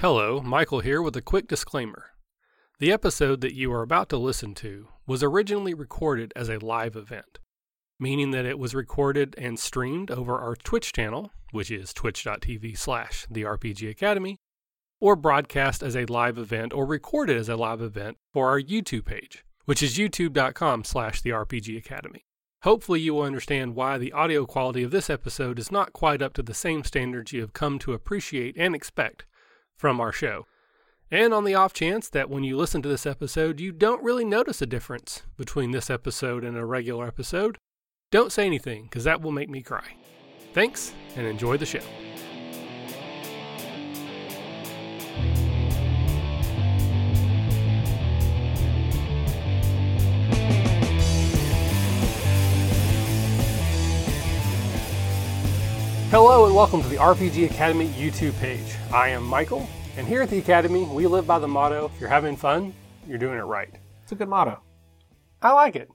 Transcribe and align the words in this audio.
Hello, 0.00 0.40
Michael 0.40 0.78
here 0.78 1.02
with 1.02 1.16
a 1.16 1.20
quick 1.20 1.48
disclaimer. 1.48 2.12
The 2.78 2.92
episode 2.92 3.40
that 3.40 3.56
you 3.56 3.72
are 3.72 3.82
about 3.82 4.08
to 4.10 4.16
listen 4.16 4.54
to 4.54 4.86
was 5.08 5.24
originally 5.24 5.74
recorded 5.74 6.32
as 6.36 6.48
a 6.48 6.64
live 6.64 6.94
event, 6.94 7.40
meaning 7.98 8.30
that 8.30 8.46
it 8.46 8.60
was 8.60 8.76
recorded 8.76 9.34
and 9.36 9.58
streamed 9.58 10.12
over 10.12 10.38
our 10.38 10.54
Twitch 10.54 10.92
channel, 10.92 11.32
which 11.50 11.72
is 11.72 11.92
twitch.tv 11.92 12.78
slash 12.78 13.26
the 13.28 13.42
RPG 13.42 13.90
Academy, 13.90 14.36
or 15.00 15.16
broadcast 15.16 15.82
as 15.82 15.96
a 15.96 16.06
live 16.06 16.38
event 16.38 16.72
or 16.72 16.86
recorded 16.86 17.36
as 17.36 17.48
a 17.48 17.56
live 17.56 17.82
event 17.82 18.18
for 18.32 18.48
our 18.48 18.60
YouTube 18.60 19.04
page, 19.04 19.44
which 19.64 19.82
is 19.82 19.98
youtube.com 19.98 20.84
slash 20.84 21.22
the 21.22 21.30
RPG 21.30 21.76
Academy. 21.76 22.22
Hopefully, 22.62 23.00
you 23.00 23.14
will 23.14 23.22
understand 23.22 23.74
why 23.74 23.98
the 23.98 24.12
audio 24.12 24.46
quality 24.46 24.84
of 24.84 24.92
this 24.92 25.10
episode 25.10 25.58
is 25.58 25.72
not 25.72 25.92
quite 25.92 26.22
up 26.22 26.34
to 26.34 26.42
the 26.44 26.54
same 26.54 26.84
standards 26.84 27.32
you 27.32 27.40
have 27.40 27.52
come 27.52 27.80
to 27.80 27.94
appreciate 27.94 28.56
and 28.56 28.76
expect 28.76 29.24
from 29.78 30.00
our 30.00 30.12
show. 30.12 30.46
And 31.10 31.32
on 31.32 31.44
the 31.44 31.54
off 31.54 31.72
chance 31.72 32.10
that 32.10 32.28
when 32.28 32.44
you 32.44 32.56
listen 32.56 32.82
to 32.82 32.88
this 32.88 33.06
episode, 33.06 33.60
you 33.60 33.72
don't 33.72 34.02
really 34.02 34.26
notice 34.26 34.60
a 34.60 34.66
difference 34.66 35.22
between 35.38 35.70
this 35.70 35.88
episode 35.88 36.44
and 36.44 36.58
a 36.58 36.66
regular 36.66 37.06
episode, 37.06 37.56
don't 38.10 38.32
say 38.32 38.44
anything, 38.44 38.82
because 38.82 39.04
that 39.04 39.22
will 39.22 39.32
make 39.32 39.48
me 39.48 39.62
cry. 39.62 39.96
Thanks, 40.52 40.92
and 41.16 41.26
enjoy 41.26 41.56
the 41.56 41.64
show. 41.64 41.80
Hello 56.10 56.46
and 56.46 56.54
welcome 56.54 56.80
to 56.80 56.88
the 56.88 56.96
RPG 56.96 57.50
Academy 57.50 57.88
YouTube 57.88 58.32
page. 58.40 58.76
I 58.90 59.10
am 59.10 59.22
Michael, 59.22 59.68
and 59.98 60.08
here 60.08 60.22
at 60.22 60.30
the 60.30 60.38
Academy, 60.38 60.84
we 60.84 61.06
live 61.06 61.26
by 61.26 61.38
the 61.38 61.46
motto 61.46 61.90
if 61.94 62.00
you're 62.00 62.08
having 62.08 62.34
fun, 62.34 62.72
you're 63.06 63.18
doing 63.18 63.36
it 63.36 63.42
right. 63.42 63.68
It's 64.04 64.12
a 64.12 64.14
good 64.14 64.30
motto. 64.30 64.58
I 65.42 65.52
like 65.52 65.76
it. 65.76 65.90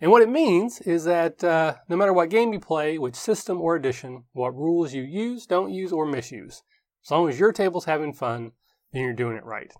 And 0.00 0.10
what 0.10 0.22
it 0.22 0.30
means 0.30 0.80
is 0.80 1.04
that 1.04 1.44
uh, 1.44 1.74
no 1.90 1.96
matter 1.96 2.14
what 2.14 2.30
game 2.30 2.54
you 2.54 2.58
play, 2.58 2.96
which 2.96 3.16
system 3.16 3.60
or 3.60 3.76
edition, 3.76 4.24
what 4.32 4.56
rules 4.56 4.94
you 4.94 5.02
use, 5.02 5.44
don't 5.44 5.74
use, 5.74 5.92
or 5.92 6.06
misuse, 6.06 6.62
as 7.04 7.10
long 7.10 7.28
as 7.28 7.38
your 7.38 7.52
table's 7.52 7.84
having 7.84 8.14
fun, 8.14 8.52
then 8.94 9.02
you're 9.02 9.12
doing 9.12 9.36
it 9.36 9.44
right. 9.44 9.70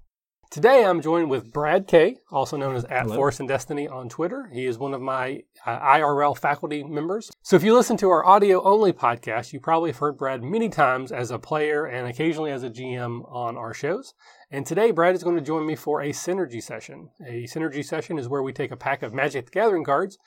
Today 0.55 0.84
I'm 0.84 1.02
joined 1.02 1.30
with 1.30 1.52
Brad 1.52 1.88
Kay, 1.88 2.19
also 2.30 2.56
known 2.56 2.77
as 2.77 2.84
at 2.84 3.06
Hello. 3.06 3.16
Force 3.16 3.41
and 3.41 3.48
Destiny 3.48 3.88
on 3.88 4.08
Twitter. 4.08 4.48
He 4.52 4.66
is 4.66 4.78
one 4.78 4.94
of 4.94 5.00
my 5.00 5.42
uh, 5.66 5.80
IRL 5.80 6.38
faculty 6.38 6.84
members. 6.84 7.28
So 7.42 7.56
if 7.56 7.64
you 7.64 7.74
listen 7.74 7.97
to 7.97 8.10
our 8.10 8.24
audio 8.24 8.62
only 8.62 8.92
podcast, 8.92 9.52
you 9.52 9.58
probably 9.58 9.91
have 9.91 9.98
heard 9.98 10.16
Brad 10.16 10.44
many 10.44 10.69
times 10.69 11.10
as 11.10 11.32
a 11.32 11.41
player 11.41 11.86
and 11.86 12.06
occasionally 12.06 12.52
as 12.52 12.62
a 12.62 12.70
GM 12.70 13.28
on 13.28 13.56
our 13.56 13.75
shows. 13.75 14.14
And 14.48 14.64
today 14.64 14.92
Brad 14.92 15.16
is 15.16 15.25
going 15.25 15.34
to 15.34 15.42
join 15.42 15.66
me 15.66 15.75
for 15.75 16.00
a 16.00 16.10
synergy 16.10 16.62
session. 16.62 17.08
A 17.27 17.48
synergy 17.48 17.84
session 17.84 18.16
is 18.16 18.28
where 18.28 18.44
we 18.44 18.52
take 18.52 18.70
a 18.70 18.77
pack 18.77 19.02
of 19.02 19.12
Magic 19.12 19.47
the 19.47 19.50
Gathering 19.50 19.82
cards, 19.82 20.19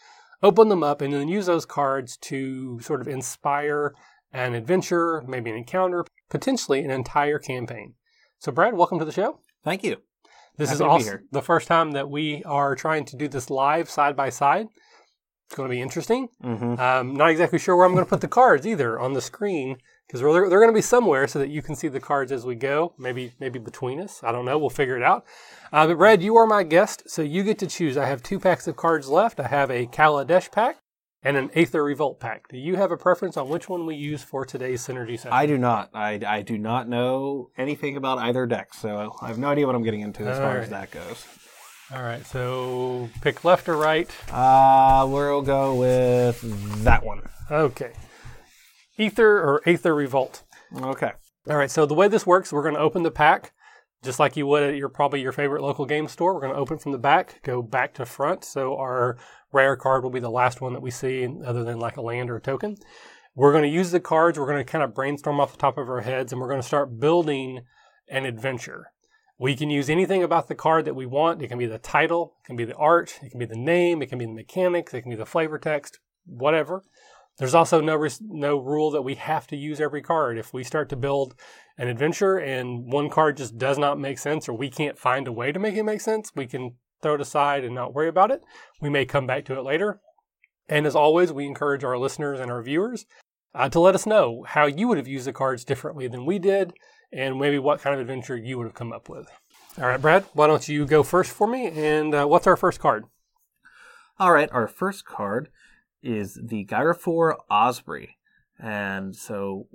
open 0.44 0.68
them 0.68 0.84
up, 0.84 1.00
and 1.00 1.14
then 1.14 1.30
use 1.30 1.46
those 1.46 1.66
cards 1.66 2.18
to 2.24 2.82
sort 2.82 3.00
of 3.00 3.08
inspire 3.08 3.96
an 4.34 4.56
adventure, 4.56 5.24
maybe 5.26 5.52
an 5.52 5.56
encounter, 5.56 6.04
potentially 6.30 6.84
an 6.84 6.92
entire 6.92 7.40
campaign. 7.40 7.94
So 8.40 8.52
Brad, 8.52 8.74
welcome 8.74 9.00
to 9.00 9.06
the 9.06 9.14
show. 9.14 9.40
Thank 9.64 9.86
you. 9.86 10.02
This 10.58 10.70
Happy 10.70 10.76
is 10.76 10.82
also 10.82 11.20
the 11.32 11.42
first 11.42 11.68
time 11.68 11.92
that 11.92 12.10
we 12.10 12.44
are 12.44 12.76
trying 12.76 13.06
to 13.06 13.16
do 13.16 13.28
this 13.28 13.50
live 13.50 13.90
side 13.90 14.16
by 14.16 14.30
side. 14.30 14.68
It's 15.46 15.56
going 15.56 15.70
to 15.70 15.74
be 15.74 15.82
interesting. 15.82 16.28
Mm-hmm. 16.44 16.80
Um, 16.80 17.14
not 17.16 17.30
exactly 17.30 17.60
sure 17.60 17.76
where 17.76 17.86
I'm 17.86 17.94
going 17.94 18.04
to 18.04 18.10
put 18.10 18.22
the 18.22 18.28
cards 18.28 18.68
either 18.68 19.00
on 19.00 19.14
the 19.14 19.22
screen 19.22 19.78
because 20.08 20.20
they're, 20.20 20.50
they're 20.50 20.60
going 20.60 20.72
to 20.72 20.78
be 20.78 20.82
somewhere 20.82 21.28
so 21.28 21.40
that 21.40 21.50
you 21.50 21.62
can 21.62 21.76
see 21.76 21.88
the 21.88 22.00
cards 22.00 22.32
as 22.32 22.46
we 22.46 22.56
go. 22.56 22.94
Maybe 22.98 23.34
maybe 23.40 23.60
between 23.60 24.02
us. 24.02 24.22
I 24.24 24.32
don't 24.32 24.46
know. 24.46 24.58
We'll 24.58 24.70
figure 24.70 24.98
it 24.98 25.04
out. 25.04 25.26
Uh, 25.72 25.88
but 25.88 25.98
Brad, 25.98 26.24
you 26.24 26.36
are 26.36 26.48
my 26.48 26.64
guest, 26.64 27.04
so 27.08 27.22
you 27.22 27.44
get 27.44 27.60
to 27.60 27.68
choose. 27.68 27.96
I 27.96 28.06
have 28.06 28.24
two 28.24 28.40
packs 28.40 28.68
of 28.68 28.76
cards 28.76 29.08
left. 29.08 29.40
I 29.40 29.48
have 29.48 29.70
a 29.70 29.86
Kaladesh 29.86 30.52
pack 30.52 30.78
and 31.24 31.38
an 31.38 31.50
Aether 31.56 31.84
Revolt 31.84 32.20
pack. 32.20 32.48
Do 32.50 32.58
you 32.58 32.76
have 32.76 32.92
a 32.92 32.98
preference 32.98 33.38
on 33.38 33.50
which 33.50 33.68
one 33.68 33.86
we 33.86 33.96
use 33.96 34.24
for 34.24 34.46
today's 34.46 34.86
synergy 34.86 35.18
session? 35.18 35.34
I 35.34 35.46
do 35.46 35.58
not. 35.58 35.90
I, 35.94 36.20
I 36.26 36.42
do 36.42 36.58
not 36.58 36.88
know 36.88 37.50
anything 37.58 37.98
about 37.98 38.20
either 38.20 38.46
deck, 38.46 38.74
so 38.74 39.16
I 39.22 39.28
have 39.28 39.40
no 39.40 39.48
idea 39.48 39.66
what 39.66 39.76
I'm 39.76 39.84
getting 39.84 40.02
into 40.02 40.24
as 40.24 40.40
All 40.40 40.46
far 40.46 40.58
as 40.60 40.70
that 40.70 40.92
goes. 40.92 41.26
All 41.94 42.04
right. 42.04 42.26
So 42.26 43.10
pick 43.22 43.44
left 43.46 43.70
or 43.70 43.78
right. 43.78 44.10
Uh, 44.32 45.08
we'll 45.10 45.42
go 45.42 45.76
with 45.76 46.84
that 46.84 47.04
one. 47.04 47.22
Okay. 47.50 47.94
Ether 48.98 49.40
or 49.40 49.62
Aether 49.66 49.96
Revolt. 49.96 50.44
Okay. 50.76 51.12
All 51.50 51.56
right, 51.56 51.72
so 51.72 51.86
the 51.86 51.94
way 51.94 52.10
this 52.10 52.28
works, 52.28 52.52
we're 52.52 52.62
going 52.62 52.76
to 52.76 52.82
open 52.82 53.04
the 53.04 53.12
pack 53.12 53.54
just 54.04 54.20
like 54.20 54.36
you 54.36 54.46
would 54.46 54.64
at 54.64 54.76
your 54.76 54.90
probably 54.90 55.22
your 55.22 55.32
favorite 55.32 55.62
local 55.62 55.86
game 55.86 56.08
store. 56.08 56.34
We're 56.34 56.42
going 56.42 56.54
to 56.54 56.60
open 56.60 56.78
from 56.78 56.92
the 56.92 56.98
back, 56.98 57.42
go 57.44 57.62
back 57.62 57.94
to 57.96 58.06
front. 58.06 58.44
So 58.44 58.76
our 58.78 59.18
rare 59.52 59.76
card 59.76 60.04
will 60.04 60.12
be 60.12 60.20
the 60.20 60.30
last 60.30 60.62
one 60.62 60.74
that 60.74 60.82
we 60.82 60.92
see, 60.92 61.28
other 61.46 61.64
than 61.64 61.80
like 61.80 61.98
a 61.98 62.02
land 62.02 62.30
or 62.30 62.38
a 62.38 62.42
token. 62.42 62.78
We're 63.36 63.52
going 63.52 63.64
to 63.64 63.70
use 63.70 63.92
the 63.92 64.00
cards. 64.00 64.40
We're 64.40 64.48
going 64.48 64.66
to 64.66 64.72
kind 64.72 64.84
of 64.84 64.96
brainstorm 64.96 65.40
off 65.40 65.52
the 65.52 65.58
top 65.58 65.78
of 65.78 65.90
our 65.90 66.02
heads, 66.02 66.32
and 66.32 66.42
we're 66.42 66.50
going 66.50 66.62
to 66.62 66.68
start 66.68 67.00
building 67.00 67.62
an 68.10 68.26
adventure. 68.26 68.92
We 69.40 69.56
can 69.56 69.70
use 69.70 69.90
anything 69.90 70.24
about 70.24 70.48
the 70.48 70.56
card 70.56 70.86
that 70.86 70.96
we 70.96 71.06
want. 71.06 71.42
It 71.44 71.48
can 71.48 71.60
be 71.60 71.68
the 71.68 71.78
title, 71.78 72.34
it 72.44 72.48
can 72.48 72.56
be 72.56 72.66
the 72.66 72.76
art, 72.76 73.20
it 73.22 73.30
can 73.30 73.40
be 73.40 73.46
the 73.46 73.56
name, 73.56 74.02
it 74.02 74.08
can 74.08 74.18
be 74.18 74.26
the 74.26 74.34
mechanics, 74.34 74.94
it 74.94 75.02
can 75.02 75.12
be 75.12 75.16
the 75.16 75.28
flavor 75.28 75.60
text, 75.60 76.00
whatever. 76.26 76.84
There's 77.38 77.54
also 77.54 77.80
no 77.80 77.96
res- 77.96 78.20
no 78.20 78.58
rule 78.58 78.90
that 78.92 79.04
we 79.04 79.14
have 79.16 79.46
to 79.48 79.56
use 79.56 79.80
every 79.80 80.02
card. 80.02 80.40
If 80.40 80.54
we 80.54 80.64
start 80.64 80.90
to 80.90 80.96
build 80.96 81.36
an 81.78 81.88
adventure 81.88 82.38
and 82.38 82.92
one 82.92 83.12
card 83.12 83.38
just 83.38 83.60
does 83.60 83.78
not 83.78 84.00
make 84.00 84.18
sense 84.18 84.50
or 84.50 84.54
we 84.54 84.72
can't 84.72 84.98
find 84.98 85.28
a 85.28 85.32
way 85.32 85.52
to 85.52 85.60
make 85.60 85.76
it 85.76 85.84
make 85.84 86.02
sense, 86.02 86.32
we 86.36 86.48
can 86.48 86.76
throw 87.02 87.16
it 87.16 87.22
aside 87.22 87.64
and 87.64 87.76
not 87.76 87.94
worry 87.94 88.08
about 88.08 88.32
it. 88.32 88.44
We 88.82 88.90
may 88.90 89.06
come 89.06 89.28
back 89.28 89.46
to 89.46 89.58
it 89.58 89.64
later. 89.64 90.00
And 90.70 90.86
as 90.86 90.96
always, 90.96 91.32
we 91.32 91.46
encourage 91.46 91.84
our 91.84 91.98
listeners 91.98 92.40
and 92.40 92.52
our 92.52 92.62
viewers 92.62 93.06
uh, 93.56 93.70
to 93.70 93.80
let 93.80 93.96
us 93.96 94.06
know 94.06 94.44
how 94.48 94.66
you 94.66 94.88
would 94.88 94.98
have 94.98 95.08
used 95.08 95.28
the 95.28 95.34
cards 95.34 95.64
differently 95.64 96.08
than 96.08 96.26
we 96.26 96.40
did 96.40 96.74
and 97.12 97.40
maybe 97.40 97.58
what 97.60 97.82
kind 97.82 97.94
of 97.94 98.02
adventure 98.02 98.36
you 98.36 98.58
would 98.58 98.66
have 98.66 98.74
come 98.74 98.92
up 98.92 99.08
with. 99.10 99.28
All 99.80 99.86
right, 99.86 100.02
Brad, 100.02 100.26
why 100.34 100.48
don't 100.48 100.68
you 100.68 100.86
go 100.86 101.04
first 101.04 101.32
for 101.32 101.48
me? 101.48 101.68
And 101.68 102.14
uh, 102.14 102.26
what's 102.26 102.48
our 102.48 102.58
first 102.58 102.80
card? 102.80 103.06
All 104.20 104.32
right. 104.32 104.50
Our 104.52 104.68
first 104.68 105.06
card 105.06 105.50
is 106.02 106.40
the 106.44 106.66
Gyrophore 106.66 107.36
Osprey, 107.52 108.18
and 108.60 109.16
so 109.16 109.68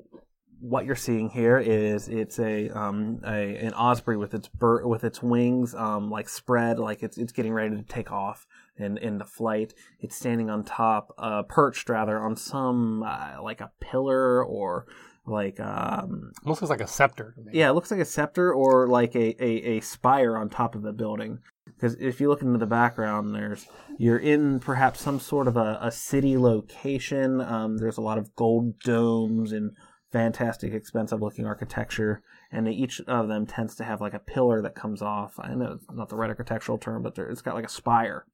what 0.63 0.85
you're 0.87 0.95
seeing 0.95 1.29
here 1.29 1.59
is 1.59 2.09
it's 2.09 2.39
a 2.39 2.71
um 2.71 3.21
a 3.27 3.57
an 3.57 3.75
osprey 3.75 4.17
with 4.17 4.33
its 4.33 4.47
bir- 4.47 4.87
with 4.87 5.03
its 5.03 5.21
wings 5.21 5.75
um 5.75 6.09
like 6.09 6.29
spread 6.29 6.79
like 6.79 7.03
it's 7.03 7.19
it's 7.19 7.33
getting 7.33 7.53
ready 7.53 7.75
to 7.77 7.83
take 7.83 8.13
off 8.13 8.47
in 8.77 8.97
into 8.99 9.25
flight. 9.25 9.75
It's 10.01 10.17
standing 10.17 10.49
on 10.49 10.65
top, 10.65 11.13
uh, 11.19 11.43
perched 11.43 11.89
rather 11.89 12.19
on 12.19 12.37
some 12.37 13.03
uh, 13.03 13.43
like 13.43 13.61
a 13.61 13.71
pillar 13.81 14.43
or 14.45 14.87
like 15.27 15.61
um 15.61 16.33
Almost 16.45 16.63
looks 16.63 16.71
like 16.71 16.81
a 16.81 16.87
scepter. 16.87 17.35
yeah, 17.53 17.69
it 17.69 17.73
looks 17.75 17.91
like 17.91 18.01
a 18.01 18.05
scepter 18.05 18.53
or 18.53 18.89
like 18.89 19.15
a, 19.15 19.45
a, 19.45 19.77
a 19.77 19.81
spire 19.81 20.37
on 20.37 20.49
top 20.49 20.75
of 20.75 20.83
the 20.83 20.93
building. 20.93 21.39
Because 21.67 21.95
if 22.01 22.21
you 22.21 22.29
look 22.29 22.43
into 22.43 22.59
the 22.59 22.67
background, 22.67 23.35
there's 23.35 23.67
you're 23.99 24.19
in 24.19 24.59
perhaps 24.61 25.01
some 25.01 25.21
sort 25.21 25.49
of 25.49 25.57
a, 25.57 25.79
a 25.83 25.91
city 25.93 26.39
location. 26.39 27.41
Um, 27.41 27.79
there's 27.79 27.99
a 27.99 28.03
lot 28.03 28.19
of 28.19 28.35
gold 28.37 28.79
domes 28.81 29.53
and 29.53 29.73
fantastic, 30.13 30.73
expensive 30.73 31.21
looking 31.21 31.47
architecture, 31.47 32.23
and 32.51 32.69
each 32.69 33.01
of 33.01 33.29
them 33.29 33.47
tends 33.47 33.75
to 33.77 33.85
have 33.85 34.01
like 34.01 34.15
a 34.15 34.19
pillar 34.19 34.63
that 34.63 34.75
comes 34.75 35.03
off. 35.03 35.35
I 35.39 35.55
know 35.55 35.73
it's 35.73 35.87
not 35.91 36.09
the 36.09 36.17
right 36.17 36.31
architectural 36.31 36.79
term, 36.79 37.03
but 37.03 37.19
it's 37.19 37.43
got 37.43 37.55
like 37.55 37.67
a 37.67 37.71
spire. 37.71 38.27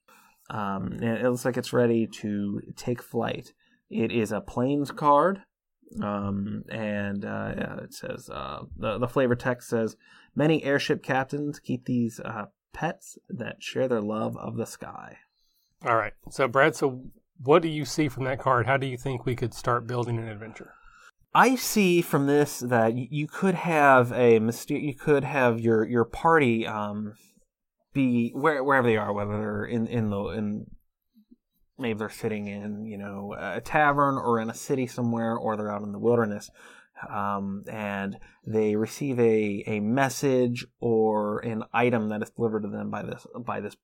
Um, 0.51 0.93
and 0.93 1.19
it 1.19 1.29
looks 1.29 1.45
like 1.45 1.57
it's 1.57 1.73
ready 1.73 2.07
to 2.07 2.61
take 2.77 3.03
flight. 3.03 3.53
It 3.91 4.13
is 4.13 4.33
a 4.33 4.41
plains 4.41 4.91
card 4.91 5.43
um, 6.03 6.65
and 6.71 7.25
uh, 7.25 7.55
yeah, 7.57 7.77
it 7.79 7.95
says 7.95 8.29
uh, 8.31 8.63
the 8.77 8.99
the 8.99 9.09
flavor 9.09 9.35
text 9.35 9.69
says 9.69 9.97
many 10.35 10.63
airship 10.65 11.03
captains 11.03 11.59
keep 11.59 11.87
these 11.87 12.21
uh, 12.21 12.47
pets 12.73 13.19
that 13.29 13.63
share 13.63 13.89
their 13.89 14.01
love 14.01 14.37
of 14.37 14.57
the 14.57 14.67
sky. 14.67 15.19
All 15.85 15.97
right. 15.97 16.13
So, 16.31 16.49
Brad, 16.49 16.77
so 16.77 17.05
what 17.43 17.63
do 17.63 17.69
you 17.69 17.85
see 17.85 18.09
from 18.09 18.25
that 18.25 18.41
card? 18.41 18.67
How 18.67 18.77
do 18.77 18.87
you 18.87 18.99
think 18.99 19.25
we 19.25 19.37
could 19.37 19.55
start 19.55 19.87
building 19.87 20.19
an 20.19 20.29
adventure? 20.29 20.73
I 21.35 21.57
see 21.57 22.03
from 22.03 22.27
this 22.27 22.61
that 22.61 22.95
you 22.97 23.27
could 23.27 23.55
have 23.55 24.13
a 24.13 24.41
myster- 24.41 24.83
you 24.83 24.95
could 24.95 25.25
have 25.25 25.61
your 25.61 25.87
your 25.87 26.05
party 26.05 26.67
um, 26.67 27.15
be 27.93 28.31
where, 28.31 28.65
wherever 28.65 28.87
they 28.87 28.97
are, 28.97 29.13
whether 29.13 29.39
they're 29.39 29.65
in 29.65 29.87
in 29.87 30.11
the 30.11 30.25
in 30.29 30.67
maybe 31.79 31.99
they're 31.99 32.09
sitting 32.09 32.47
in 32.47 32.87
you 32.87 32.99
know 32.99 33.35
a 33.39 33.61
tavern 33.61 34.17
or 34.17 34.41
in 34.41 34.51
a 34.51 34.55
city 34.55 34.87
somewhere, 34.87 35.37
or 35.37 35.57
they're 35.57 35.73
out 35.73 35.83
in 35.83 35.93
the 35.93 35.99
wilderness, 35.99 36.51
um, 37.11 37.65
and 37.71 38.17
they 38.47 38.77
receive 38.77 39.19
a 39.21 39.65
a 39.67 39.81
message 39.81 40.67
or 40.81 41.41
an 41.41 41.63
item 41.73 42.09
that 42.09 42.23
is 42.23 42.31
delivered 42.31 42.63
to 42.63 42.69
them 42.69 42.91
by 42.91 43.03
this 43.03 43.27
by 43.39 43.61
this 43.61 43.77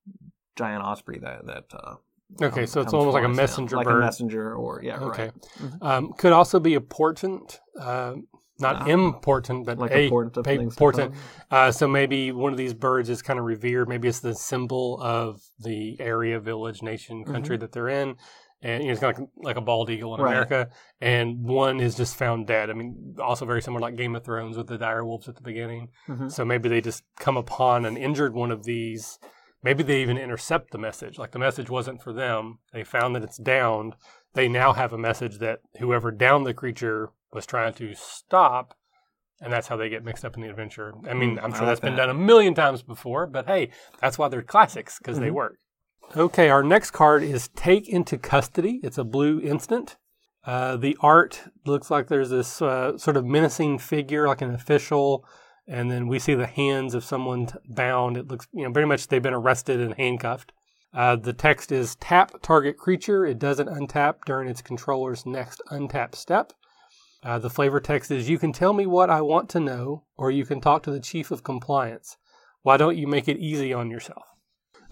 giant 0.55 0.83
osprey 0.83 1.19
that 1.19 1.45
that 1.45 1.65
uh, 1.73 1.95
Okay, 2.41 2.49
come- 2.61 2.67
so 2.67 2.81
it's 2.81 2.93
almost 2.93 3.13
like 3.13 3.23
a 3.23 3.29
messenger 3.29 3.77
like 3.77 3.85
bird. 3.87 3.97
a 3.97 4.05
messenger, 4.05 4.55
or 4.55 4.81
yeah, 4.83 4.99
Okay. 4.99 5.31
right. 5.61 5.71
Um, 5.81 6.13
could 6.13 6.33
also 6.33 6.59
be 6.59 6.75
a 6.75 6.81
portent, 6.81 7.59
uh, 7.79 8.15
not 8.59 8.89
important, 8.89 9.65
but 9.65 9.77
Like 9.77 9.91
a, 9.91 10.05
a 10.05 10.09
portent 10.09 10.37
a 10.37 10.69
portent. 10.77 11.13
Uh, 11.51 11.71
so 11.71 11.87
maybe 11.87 12.31
one 12.31 12.51
of 12.53 12.57
these 12.57 12.73
birds 12.73 13.09
is 13.09 13.21
kind 13.21 13.37
of 13.39 13.45
revered. 13.45 13.89
Maybe 13.89 14.07
it's 14.07 14.21
the 14.21 14.33
symbol 14.35 14.99
of 15.01 15.41
the 15.59 15.97
area, 15.99 16.39
village, 16.39 16.81
nation, 16.81 17.23
country 17.25 17.57
that 17.57 17.71
they're 17.73 17.89
in. 17.89 18.15
And 18.61 18.81
you 18.81 18.87
know, 18.87 18.91
it's 18.93 19.01
kind 19.01 19.13
of 19.13 19.19
like, 19.19 19.29
like 19.43 19.57
a 19.57 19.61
bald 19.61 19.89
eagle 19.89 20.15
in 20.15 20.21
Right. 20.21 20.31
America. 20.31 20.69
And 21.01 21.43
one 21.43 21.79
is 21.81 21.95
just 21.95 22.15
found 22.15 22.47
dead. 22.47 22.69
I 22.69 22.73
mean, 22.73 23.15
also 23.21 23.45
very 23.45 23.61
similar 23.61 23.81
like 23.81 23.95
Game 23.97 24.15
of 24.15 24.23
Thrones 24.23 24.57
with 24.57 24.67
the 24.67 24.77
dire 24.77 25.05
wolves 25.05 25.27
at 25.27 25.35
the 25.35 25.41
beginning. 25.43 25.89
Mhm. 26.07 26.31
So 26.31 26.45
maybe 26.45 26.69
they 26.69 26.79
just 26.81 27.03
come 27.19 27.35
upon 27.37 27.85
an 27.85 27.97
injured 27.97 28.33
one 28.33 28.51
of 28.51 28.63
these. 28.63 29.19
Maybe 29.65 29.81
they 29.81 29.99
even 30.03 30.19
intercept 30.19 30.69
the 30.69 30.77
message. 30.77 31.17
Like 31.17 31.31
the 31.31 31.39
message 31.39 31.71
wasn't 31.71 31.99
for 32.03 32.13
them. 32.13 32.59
They 32.71 32.83
found 32.83 33.15
that 33.15 33.23
it's 33.23 33.37
downed. 33.37 33.95
They 34.35 34.47
now 34.47 34.73
have 34.73 34.93
a 34.93 34.97
message 34.97 35.39
that 35.39 35.61
whoever 35.79 36.11
downed 36.11 36.45
the 36.45 36.53
creature 36.53 37.09
was 37.33 37.47
trying 37.47 37.73
to 37.73 37.95
stop. 37.95 38.77
And 39.41 39.51
that's 39.51 39.67
how 39.67 39.75
they 39.75 39.89
get 39.89 40.03
mixed 40.05 40.23
up 40.23 40.35
in 40.35 40.43
the 40.43 40.49
adventure. 40.51 40.93
I 41.09 41.15
mean, 41.15 41.37
Mm, 41.37 41.43
I'm 41.43 41.51
sure 41.51 41.61
like 41.61 41.69
that's 41.69 41.79
been 41.79 41.95
done 41.95 42.11
a 42.11 42.13
million 42.13 42.53
times 42.53 42.83
before, 42.83 43.25
but 43.25 43.47
hey, 43.47 43.71
that's 43.99 44.19
why 44.19 44.27
they're 44.27 44.43
classics 44.43 44.99
because 44.99 45.19
they 45.19 45.29
Mhm. 45.29 45.33
work. 45.33 45.57
Okay, 46.15 46.49
our 46.51 46.61
next 46.61 46.91
card 46.91 47.23
is 47.23 47.47
Take 47.49 47.89
into 47.89 48.19
Custody. 48.19 48.79
It's 48.83 48.99
a 48.99 49.03
blue 49.03 49.41
instant. 49.41 49.97
Uh, 50.45 50.77
the 50.77 50.95
art 51.01 51.41
looks 51.65 51.89
like 51.89 52.07
there's 52.07 52.29
this 52.29 52.61
uh, 52.61 52.99
sort 52.99 53.17
of 53.17 53.25
menacing 53.25 53.79
figure, 53.79 54.27
like 54.27 54.41
an 54.43 54.53
official, 54.53 55.25
and 55.67 55.89
then 55.89 56.07
we 56.07 56.19
see 56.19 56.35
the 56.35 56.47
hands 56.47 56.93
of 56.93 57.03
someone 57.03 57.47
bound. 57.67 58.17
It 58.17 58.27
looks, 58.27 58.47
you 58.53 58.63
know, 58.63 58.71
very 58.71 58.85
much 58.85 59.07
they've 59.07 59.21
been 59.21 59.33
arrested 59.33 59.79
and 59.79 59.93
handcuffed. 59.95 60.51
Uh, 60.93 61.15
the 61.15 61.33
text 61.33 61.71
is 61.71 61.95
tap 61.95 62.41
target 62.41 62.77
creature. 62.77 63.25
It 63.25 63.39
doesn't 63.39 63.67
untap 63.67 64.15
during 64.25 64.47
its 64.47 64.61
controller's 64.61 65.25
next 65.25 65.61
untap 65.71 66.15
step. 66.15 66.53
Uh, 67.23 67.39
the 67.39 67.49
flavor 67.49 67.79
text 67.79 68.11
is 68.11 68.29
You 68.29 68.37
can 68.37 68.53
tell 68.53 68.71
me 68.71 68.85
what 68.85 69.09
I 69.09 69.21
want 69.21 69.49
to 69.49 69.59
know, 69.59 70.03
or 70.15 70.31
you 70.31 70.45
can 70.45 70.61
talk 70.61 70.83
to 70.83 70.91
the 70.91 70.99
chief 70.99 71.31
of 71.31 71.43
compliance. 71.43 72.17
Why 72.61 72.77
don't 72.77 72.97
you 72.97 73.07
make 73.07 73.27
it 73.27 73.37
easy 73.37 73.73
on 73.73 73.89
yourself? 73.89 74.23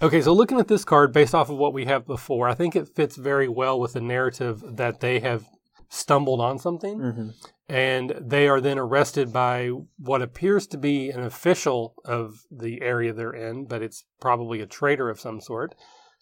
Okay, 0.02 0.22
so 0.22 0.34
looking 0.34 0.60
at 0.60 0.68
this 0.68 0.84
card 0.84 1.14
based 1.14 1.36
off 1.36 1.50
of 1.50 1.58
what 1.58 1.74
we 1.74 1.86
have 1.86 2.06
before, 2.06 2.50
I 2.50 2.56
think 2.56 2.76
it 2.76 2.96
fits 2.96 3.16
very 3.16 3.48
well 3.48 3.80
with 3.80 3.94
the 3.94 4.02
narrative 4.02 4.62
that 4.76 5.00
they 5.00 5.20
have 5.20 5.46
stumbled 5.94 6.42
on 6.42 6.58
something 6.58 6.98
Mhm. 6.98 7.34
and 7.70 8.16
they 8.20 8.48
are 8.48 8.60
then 8.60 8.80
arrested 8.80 9.32
by 9.32 9.70
what 9.98 10.24
appears 10.24 10.66
to 10.68 10.78
be 10.78 11.12
an 11.12 11.22
official 11.22 11.94
of 12.04 12.46
the 12.50 12.82
area 12.82 13.14
they're 13.14 13.32
in, 13.32 13.66
but 13.66 13.84
it's 13.84 14.06
probably 14.20 14.60
a 14.60 14.66
traitor 14.66 15.10
of 15.10 15.20
some 15.20 15.40
sort. 15.40 15.76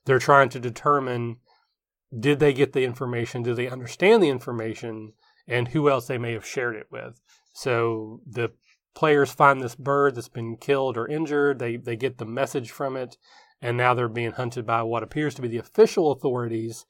They're 0.05 0.19
trying 0.19 0.49
to 0.49 0.59
determine 0.59 1.37
did 2.17 2.39
they 2.39 2.51
get 2.51 2.73
the 2.73 2.83
information, 2.83 3.43
do 3.43 3.53
they 3.53 3.69
understand 3.69 4.21
the 4.21 4.27
information, 4.29 5.13
and 5.47 5.69
who 5.69 5.89
else 5.89 6.07
they 6.07 6.17
may 6.17 6.33
have 6.33 6.45
shared 6.45 6.75
it 6.75 6.87
with. 6.91 7.21
So 7.53 8.19
the 8.27 8.51
players 8.93 9.31
find 9.31 9.61
this 9.61 9.75
bird 9.75 10.15
that's 10.15 10.27
been 10.27 10.57
killed 10.57 10.97
or 10.97 11.07
injured, 11.07 11.59
they, 11.59 11.77
they 11.77 11.95
get 11.95 12.17
the 12.17 12.25
message 12.25 12.71
from 12.71 12.97
it, 12.97 13.15
and 13.61 13.77
now 13.77 13.93
they're 13.93 14.09
being 14.09 14.31
hunted 14.31 14.65
by 14.65 14.83
what 14.83 15.03
appears 15.03 15.33
to 15.35 15.41
be 15.41 15.47
the 15.47 15.57
official 15.57 16.11
authorities 16.11 16.85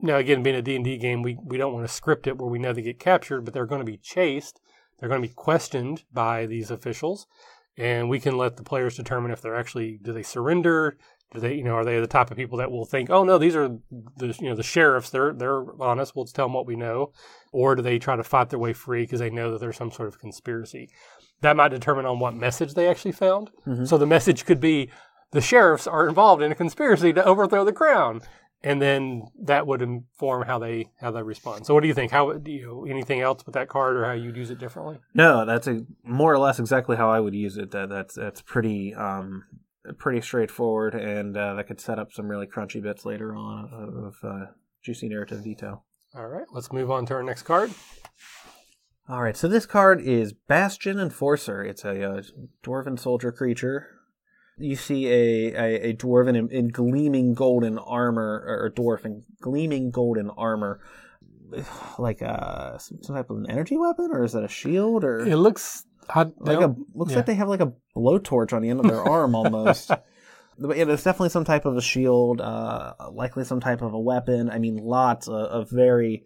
now 0.00 0.16
again 0.16 0.42
being 0.42 0.56
a 0.56 0.62
d&d 0.62 0.98
game 0.98 1.22
we, 1.22 1.38
we 1.44 1.56
don't 1.56 1.72
want 1.72 1.86
to 1.86 1.92
script 1.92 2.26
it 2.26 2.38
where 2.38 2.50
we 2.50 2.58
know 2.58 2.72
they 2.72 2.82
get 2.82 2.98
captured 2.98 3.42
but 3.44 3.54
they're 3.54 3.66
going 3.66 3.80
to 3.80 3.84
be 3.84 3.96
chased. 3.96 4.60
They're 4.98 5.08
going 5.08 5.20
to 5.20 5.28
be 5.28 5.34
questioned 5.34 6.04
by 6.12 6.46
these 6.46 6.70
officials 6.70 7.26
and 7.76 8.08
we 8.08 8.20
can 8.20 8.36
let 8.38 8.56
the 8.56 8.62
players 8.62 8.96
determine 8.96 9.30
if 9.30 9.40
they're 9.42 9.56
actually 9.56 9.98
do 10.02 10.12
they 10.12 10.22
surrender? 10.22 10.96
Do 11.32 11.40
they 11.40 11.54
you 11.54 11.64
know 11.64 11.74
are 11.74 11.84
they 11.84 11.98
the 12.00 12.06
type 12.06 12.30
of 12.30 12.36
people 12.36 12.58
that 12.58 12.70
will 12.70 12.84
think 12.84 13.10
oh 13.10 13.24
no 13.24 13.36
these 13.38 13.56
are 13.56 13.68
the 14.16 14.36
you 14.40 14.48
know 14.48 14.54
the 14.56 14.62
sheriffs. 14.62 15.10
They're 15.10 15.32
they're 15.32 15.64
honest 15.82 16.14
we'll 16.14 16.26
tell 16.26 16.46
them 16.46 16.54
what 16.54 16.66
we 16.66 16.76
know 16.76 17.12
or 17.52 17.74
do 17.74 17.82
they 17.82 17.98
try 17.98 18.16
to 18.16 18.24
fight 18.24 18.50
their 18.50 18.58
way 18.58 18.72
free 18.72 19.02
because 19.02 19.20
they 19.20 19.30
know 19.30 19.50
that 19.52 19.60
there's 19.60 19.76
some 19.76 19.90
sort 19.90 20.08
of 20.08 20.18
conspiracy? 20.18 20.88
That 21.42 21.56
might 21.56 21.68
determine 21.68 22.06
on 22.06 22.18
what 22.18 22.34
message 22.34 22.72
they 22.74 22.88
actually 22.88 23.12
found. 23.12 23.50
Mhm. 23.66 23.86
so 23.86 23.98
the 23.98 24.06
message 24.06 24.44
could 24.46 24.60
be 24.60 24.90
the 25.32 25.40
sheriffs 25.40 25.86
are 25.86 26.08
involved 26.08 26.40
in 26.42 26.52
a 26.52 26.54
conspiracy 26.54 27.12
to 27.12 27.24
overthrow 27.24 27.64
the 27.64 27.72
crown 27.72 28.22
and 28.66 28.82
then 28.82 29.22
that 29.44 29.64
would 29.64 29.80
inform 29.80 30.42
how 30.44 30.58
they 30.58 30.90
how 31.00 31.12
they 31.12 31.22
respond. 31.22 31.64
So, 31.64 31.72
what 31.72 31.82
do 31.82 31.88
you 31.88 31.94
think? 31.94 32.10
How 32.10 32.32
do 32.32 32.50
you 32.50 32.84
anything 32.90 33.20
else 33.20 33.46
with 33.46 33.54
that 33.54 33.68
card, 33.68 33.96
or 33.96 34.04
how 34.04 34.12
you'd 34.12 34.36
use 34.36 34.50
it 34.50 34.58
differently? 34.58 34.98
No, 35.14 35.46
that's 35.46 35.68
a 35.68 35.86
more 36.02 36.34
or 36.34 36.38
less 36.38 36.58
exactly 36.58 36.96
how 36.96 37.08
I 37.08 37.20
would 37.20 37.34
use 37.34 37.56
it. 37.56 37.70
That 37.70 37.88
that's 37.88 38.16
that's 38.16 38.42
pretty 38.42 38.92
um 38.92 39.44
pretty 39.98 40.20
straightforward, 40.20 40.96
and 40.96 41.36
uh, 41.36 41.54
that 41.54 41.68
could 41.68 41.80
set 41.80 42.00
up 42.00 42.12
some 42.12 42.26
really 42.28 42.48
crunchy 42.48 42.82
bits 42.82 43.04
later 43.04 43.36
on 43.36 43.70
of 43.72 44.28
uh, 44.28 44.46
juicy 44.82 45.08
narrative 45.08 45.44
detail. 45.44 45.84
All 46.16 46.26
right, 46.26 46.46
let's 46.50 46.72
move 46.72 46.90
on 46.90 47.06
to 47.06 47.14
our 47.14 47.22
next 47.22 47.42
card. 47.42 47.70
All 49.08 49.22
right, 49.22 49.36
so 49.36 49.46
this 49.46 49.66
card 49.66 50.00
is 50.00 50.32
Bastion 50.32 50.98
Enforcer. 50.98 51.62
It's 51.62 51.84
a, 51.84 52.02
uh 52.02 52.22
dwarven 52.64 52.98
soldier 52.98 53.30
creature. 53.30 53.95
You 54.58 54.76
see 54.76 55.06
a, 55.06 55.54
a, 55.54 55.90
a 55.90 55.94
dwarven 55.94 56.36
in, 56.36 56.48
in 56.50 56.68
gleaming 56.68 57.34
golden 57.34 57.78
armor, 57.78 58.44
or 58.46 58.70
dwarf 58.70 59.04
in 59.04 59.22
gleaming 59.40 59.90
golden 59.90 60.30
armor, 60.30 60.80
like 61.98 62.22
a 62.22 62.78
some 62.80 62.98
type 62.98 63.30
of 63.30 63.36
an 63.36 63.50
energy 63.50 63.76
weapon, 63.76 64.08
or 64.12 64.24
is 64.24 64.32
that 64.32 64.44
a 64.44 64.48
shield, 64.48 65.04
or 65.04 65.26
It 65.26 65.36
looks 65.36 65.84
I 66.08 66.26
like 66.38 66.60
a 66.60 66.74
looks 66.94 67.10
yeah. 67.10 67.18
like 67.18 67.26
they 67.26 67.34
have 67.34 67.48
like 67.48 67.60
a 67.60 67.72
blowtorch 67.94 68.52
on 68.52 68.62
the 68.62 68.70
end 68.70 68.80
of 68.80 68.86
their 68.86 69.02
arm 69.02 69.34
almost. 69.34 69.90
But 70.58 70.76
yeah, 70.78 70.84
there's 70.84 71.04
definitely 71.04 71.28
some 71.30 71.44
type 71.44 71.66
of 71.66 71.76
a 71.76 71.82
shield, 71.82 72.40
uh, 72.40 72.94
likely 73.12 73.44
some 73.44 73.60
type 73.60 73.82
of 73.82 73.92
a 73.92 74.00
weapon. 74.00 74.48
I 74.48 74.58
mean, 74.58 74.76
lots 74.76 75.28
of, 75.28 75.34
of 75.34 75.70
very 75.70 76.24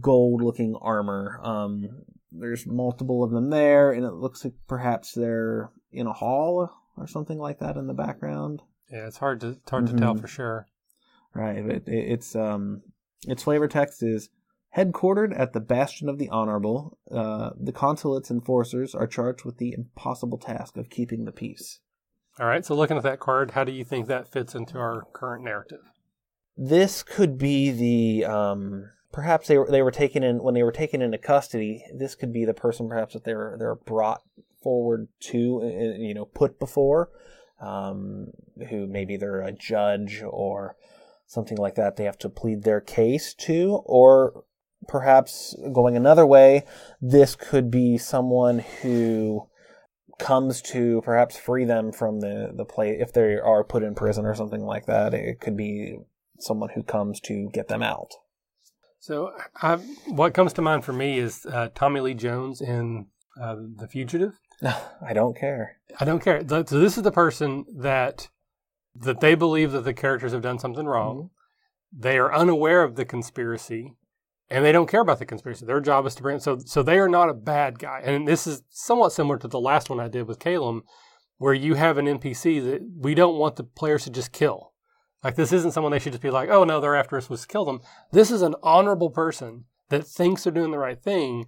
gold-looking 0.00 0.76
armor. 0.80 1.40
Um, 1.42 2.02
there's 2.32 2.66
multiple 2.66 3.24
of 3.24 3.30
them 3.30 3.48
there, 3.48 3.92
and 3.92 4.04
it 4.04 4.12
looks 4.12 4.44
like 4.44 4.52
perhaps 4.68 5.12
they're 5.12 5.70
in 5.90 6.06
a 6.06 6.12
hall 6.12 6.70
or 6.96 7.06
something 7.06 7.38
like 7.38 7.58
that 7.58 7.76
in 7.76 7.86
the 7.86 7.94
background. 7.94 8.62
yeah, 8.90 9.06
it's 9.06 9.18
hard 9.18 9.40
to 9.40 9.48
it's 9.48 9.70
hard 9.70 9.86
to 9.88 9.94
tell 9.94 10.14
Mhm. 10.14 10.20
for 10.20 10.28
sure. 10.28 10.66
Right. 11.34 11.58
It, 11.58 11.88
it, 11.88 12.12
it's 12.12 12.34
um, 12.36 12.82
its 13.26 13.42
flavor 13.42 13.68
text 13.68 14.02
is 14.02 14.30
headquartered 14.76 15.38
at 15.38 15.52
the 15.52 15.60
Bastion 15.60 16.08
of 16.08 16.18
the 16.18 16.28
Honorable. 16.28 16.98
Uh, 17.10 17.50
the 17.58 17.72
consulate's 17.72 18.30
enforcers 18.30 18.94
are 18.94 19.06
charged 19.06 19.44
with 19.44 19.58
the 19.58 19.72
impossible 19.76 20.38
task 20.38 20.76
of 20.76 20.88
keeping 20.90 21.24
the 21.24 21.32
peace. 21.32 21.80
All 22.38 22.46
right, 22.46 22.64
so 22.64 22.74
looking 22.74 22.96
at 22.96 23.02
that 23.02 23.18
card, 23.20 23.52
how 23.52 23.64
do 23.64 23.72
you 23.72 23.84
think 23.84 24.06
that 24.06 24.30
fits 24.30 24.54
into 24.54 24.78
our 24.78 25.02
current 25.12 25.42
narrative? 25.44 25.80
This 26.56 27.02
could 27.02 27.36
be 27.38 27.70
the 27.70 28.24
um, 28.26 28.90
perhaps 29.12 29.48
they 29.48 29.58
were 29.58 29.70
they 29.70 29.82
were 29.82 29.90
taken 29.90 30.22
in 30.22 30.42
when 30.42 30.54
they 30.54 30.62
were 30.62 30.72
taken 30.72 31.02
into 31.02 31.18
custody. 31.18 31.84
This 31.94 32.14
could 32.14 32.32
be 32.32 32.44
the 32.44 32.54
person 32.54 32.88
perhaps 32.88 33.14
that 33.14 33.24
they're 33.24 33.56
they're 33.58 33.74
brought 33.74 34.22
forward 34.66 35.06
to 35.20 35.60
uh, 35.62 35.96
you 35.96 36.12
know 36.12 36.24
put 36.24 36.58
before, 36.58 37.08
um, 37.60 38.32
who 38.68 38.88
maybe 38.88 39.16
they're 39.16 39.42
a 39.42 39.52
judge 39.52 40.24
or 40.26 40.74
something 41.24 41.56
like 41.56 41.76
that. 41.76 41.94
They 41.94 42.02
have 42.02 42.18
to 42.18 42.28
plead 42.28 42.64
their 42.64 42.80
case 42.80 43.32
to, 43.46 43.80
or 43.84 44.42
perhaps 44.88 45.54
going 45.72 45.96
another 45.96 46.26
way, 46.26 46.64
this 47.00 47.36
could 47.36 47.70
be 47.70 47.96
someone 47.96 48.58
who 48.82 49.48
comes 50.18 50.60
to 50.62 51.00
perhaps 51.04 51.36
free 51.36 51.64
them 51.64 51.92
from 51.92 52.18
the 52.18 52.50
the 52.52 52.64
play 52.64 52.98
if 52.98 53.12
they 53.12 53.36
are 53.36 53.62
put 53.62 53.84
in 53.84 53.94
prison 53.94 54.26
or 54.26 54.34
something 54.34 54.64
like 54.64 54.86
that. 54.86 55.14
It 55.14 55.38
could 55.40 55.56
be 55.56 55.98
someone 56.40 56.70
who 56.74 56.82
comes 56.82 57.20
to 57.20 57.48
get 57.52 57.68
them 57.68 57.84
out. 57.84 58.10
So, 58.98 59.30
I, 59.62 59.76
what 60.08 60.34
comes 60.34 60.52
to 60.54 60.62
mind 60.62 60.84
for 60.84 60.92
me 60.92 61.20
is 61.20 61.46
uh, 61.46 61.68
Tommy 61.76 62.00
Lee 62.00 62.14
Jones 62.14 62.60
in 62.60 63.06
uh, 63.40 63.54
The 63.76 63.86
Fugitive. 63.86 64.40
I 64.62 65.12
don't 65.12 65.36
care. 65.36 65.78
I 66.00 66.04
don't 66.04 66.22
care. 66.22 66.42
So 66.48 66.62
this 66.62 66.96
is 66.96 67.02
the 67.02 67.12
person 67.12 67.64
that 67.76 68.28
that 68.98 69.20
they 69.20 69.34
believe 69.34 69.72
that 69.72 69.84
the 69.84 69.92
characters 69.92 70.32
have 70.32 70.42
done 70.42 70.58
something 70.58 70.86
wrong. 70.86 71.16
Mm-hmm. 71.16 72.00
They 72.00 72.18
are 72.18 72.34
unaware 72.34 72.82
of 72.82 72.96
the 72.96 73.04
conspiracy, 73.04 73.92
and 74.50 74.64
they 74.64 74.72
don't 74.72 74.88
care 74.88 75.00
about 75.02 75.18
the 75.18 75.26
conspiracy. 75.26 75.66
Their 75.66 75.80
job 75.80 76.06
is 76.06 76.14
to 76.16 76.22
bring. 76.22 76.40
So 76.40 76.58
so 76.58 76.82
they 76.82 76.98
are 76.98 77.08
not 77.08 77.28
a 77.28 77.34
bad 77.34 77.78
guy. 77.78 78.00
And 78.04 78.26
this 78.26 78.46
is 78.46 78.62
somewhat 78.70 79.12
similar 79.12 79.38
to 79.38 79.48
the 79.48 79.60
last 79.60 79.90
one 79.90 80.00
I 80.00 80.08
did 80.08 80.26
with 80.26 80.38
Calum, 80.38 80.82
where 81.38 81.54
you 81.54 81.74
have 81.74 81.98
an 81.98 82.06
NPC 82.06 82.64
that 82.64 82.82
we 82.98 83.14
don't 83.14 83.38
want 83.38 83.56
the 83.56 83.64
players 83.64 84.04
to 84.04 84.10
just 84.10 84.32
kill. 84.32 84.72
Like 85.22 85.34
this 85.34 85.52
isn't 85.52 85.72
someone 85.72 85.92
they 85.92 85.98
should 85.98 86.12
just 86.12 86.22
be 86.22 86.30
like, 86.30 86.50
oh 86.50 86.64
no, 86.64 86.80
they're 86.80 86.94
after 86.94 87.16
us, 87.16 87.30
let's 87.30 87.46
kill 87.46 87.64
them. 87.64 87.80
This 88.12 88.30
is 88.30 88.42
an 88.42 88.54
honorable 88.62 89.10
person 89.10 89.64
that 89.88 90.06
thinks 90.06 90.44
they're 90.44 90.52
doing 90.52 90.70
the 90.70 90.78
right 90.78 91.02
thing, 91.02 91.46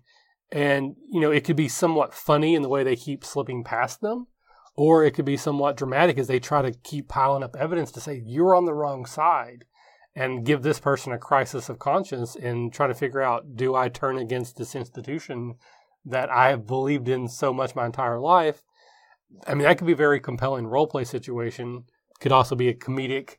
and 0.50 0.96
you 1.10 1.20
know 1.20 1.30
it 1.30 1.44
could 1.44 1.56
be 1.56 1.68
somewhat 1.68 2.14
funny 2.14 2.54
in 2.54 2.62
the 2.62 2.68
way 2.68 2.82
they 2.82 2.96
keep 2.96 3.24
slipping 3.24 3.64
past 3.64 4.00
them, 4.00 4.26
or 4.74 5.04
it 5.04 5.12
could 5.12 5.24
be 5.24 5.36
somewhat 5.36 5.76
dramatic 5.76 6.18
as 6.18 6.26
they 6.26 6.40
try 6.40 6.62
to 6.62 6.72
keep 6.72 7.08
piling 7.08 7.42
up 7.42 7.56
evidence 7.56 7.90
to 7.92 8.00
say 8.00 8.22
you're 8.24 8.54
on 8.54 8.64
the 8.64 8.74
wrong 8.74 9.04
side, 9.06 9.64
and 10.14 10.44
give 10.44 10.62
this 10.62 10.80
person 10.80 11.12
a 11.12 11.18
crisis 11.18 11.68
of 11.68 11.78
conscience 11.78 12.34
and 12.36 12.72
try 12.72 12.86
to 12.86 12.94
figure 12.94 13.22
out 13.22 13.56
do 13.56 13.74
I 13.74 13.88
turn 13.88 14.18
against 14.18 14.56
this 14.56 14.74
institution 14.74 15.54
that 16.04 16.30
I 16.30 16.48
have 16.48 16.66
believed 16.66 17.08
in 17.08 17.28
so 17.28 17.52
much 17.52 17.74
my 17.74 17.86
entire 17.86 18.18
life. 18.18 18.62
I 19.46 19.54
mean 19.54 19.64
that 19.64 19.78
could 19.78 19.86
be 19.86 19.92
a 19.92 19.96
very 19.96 20.20
compelling 20.20 20.66
role 20.66 20.86
play 20.86 21.04
situation. 21.04 21.84
Could 22.20 22.32
also 22.32 22.56
be 22.56 22.68
a 22.68 22.74
comedic 22.74 23.36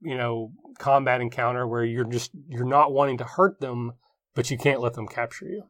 you 0.00 0.16
know 0.16 0.52
combat 0.78 1.20
encounter 1.20 1.66
where 1.66 1.84
you're 1.84 2.04
just 2.04 2.30
you're 2.48 2.64
not 2.64 2.92
wanting 2.92 3.18
to 3.18 3.24
hurt 3.24 3.60
them, 3.60 3.92
but 4.34 4.50
you 4.50 4.58
can't 4.58 4.80
let 4.80 4.94
them 4.94 5.06
capture 5.06 5.46
you. 5.46 5.64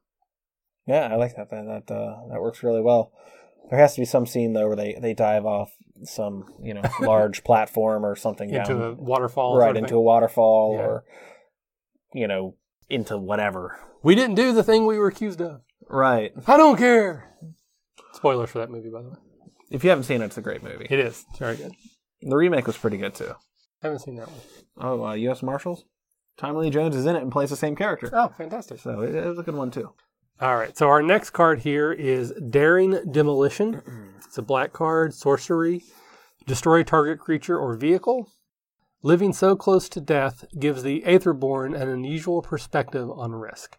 Yeah, 0.87 1.09
I 1.12 1.16
like 1.16 1.37
that. 1.37 1.50
That 1.50 1.87
that 1.87 1.95
uh, 1.95 2.28
that 2.31 2.40
works 2.40 2.62
really 2.62 2.81
well. 2.83 3.12
There 3.71 3.78
has 3.78 3.95
to 3.95 4.00
be 4.00 4.05
some 4.05 4.26
scene 4.26 4.52
though 4.52 4.69
where 4.69 4.76
they, 4.76 4.97
they 5.00 5.12
dive 5.14 5.45
off 5.45 5.73
some 6.05 6.45
you 6.62 6.75
know 6.75 6.83
large 7.00 7.43
platform 7.45 8.05
or 8.05 8.14
something 8.16 8.50
into 8.50 8.75
down, 8.75 8.83
a 8.83 8.93
waterfall, 8.95 9.57
right 9.59 9.64
sort 9.66 9.71
of 9.73 9.76
into 9.78 9.88
thing. 9.88 9.97
a 9.99 10.00
waterfall 10.00 10.76
Yeah. 10.78 10.85
or 10.85 11.05
you 12.14 12.28
know 12.28 12.55
into 12.88 13.16
whatever. 13.19 13.78
We 14.02 14.14
didn't 14.14 14.37
do 14.37 14.52
the 14.52 14.62
thing 14.62 14.87
we 14.87 14.99
were 14.99 15.09
accused 15.09 15.40
of. 15.40 15.62
Right. 15.88 16.33
I 16.47 16.57
don't 16.57 16.76
care. 16.76 17.37
Spoilers 18.12 18.50
for 18.50 18.59
that 18.61 18.71
movie, 18.71 18.88
by 18.90 19.02
the 19.02 19.09
way. 19.09 19.16
If 19.71 19.83
you 19.83 19.90
haven't 19.90 20.05
seen 20.05 20.23
it, 20.23 20.26
it's 20.26 20.38
a 20.38 20.43
great 20.43 20.62
movie. 20.62 20.87
It 20.88 20.99
is. 21.00 21.25
It's 21.31 21.38
very 21.40 21.57
good. 21.57 21.73
The 22.23 22.37
remake 22.37 22.66
was 22.69 22.76
pretty 22.76 22.97
good 22.99 23.14
too. 23.14 23.33
I 23.83 23.87
haven't 23.88 23.99
seen 24.00 24.14
that 24.16 24.28
one. 24.28 24.40
Oh, 24.78 25.05
uh, 25.05 25.14
U.S. 25.14 25.43
Marshals. 25.43 25.85
Tommy 26.37 26.61
Lee 26.61 26.71
Jones 26.71 26.95
is 26.95 27.07
in 27.07 27.16
it 27.16 27.23
and 27.23 27.33
plays 27.33 27.50
the 27.50 27.57
same 27.57 27.75
character, 27.75 28.11
Oh, 28.12 28.28
fantastic. 28.28 28.78
so 28.78 29.00
it, 29.00 29.14
it 29.14 29.26
was 29.26 29.38
a 29.38 29.43
good 29.43 29.55
one 29.55 29.71
too. 29.71 29.93
All 30.38 30.57
right. 30.57 30.76
So 30.76 30.88
our 30.88 31.02
next 31.02 31.31
card 31.31 31.61
here 31.61 31.93
is 31.93 32.33
Daring 32.50 33.11
Demolition. 33.11 33.81
It's 34.25 34.37
a 34.37 34.43
black 34.43 34.75
card, 34.75 35.14
sorcery. 35.14 35.83
Destroy 36.47 36.83
target 36.83 37.19
creature 37.19 37.59
or 37.59 37.75
vehicle. 37.75 38.31
Living 39.02 39.33
so 39.33 39.57
close 39.57 39.88
to 39.88 40.00
death 40.00 40.45
gives 40.59 40.83
the 40.83 41.02
Aetherborn 41.07 41.75
an 41.75 41.88
unusual 41.88 42.43
perspective 42.43 43.09
on 43.11 43.33
risk. 43.33 43.78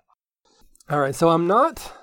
All 0.90 1.00
right. 1.00 1.14
So 1.14 1.30
I'm 1.30 1.46
not 1.46 1.94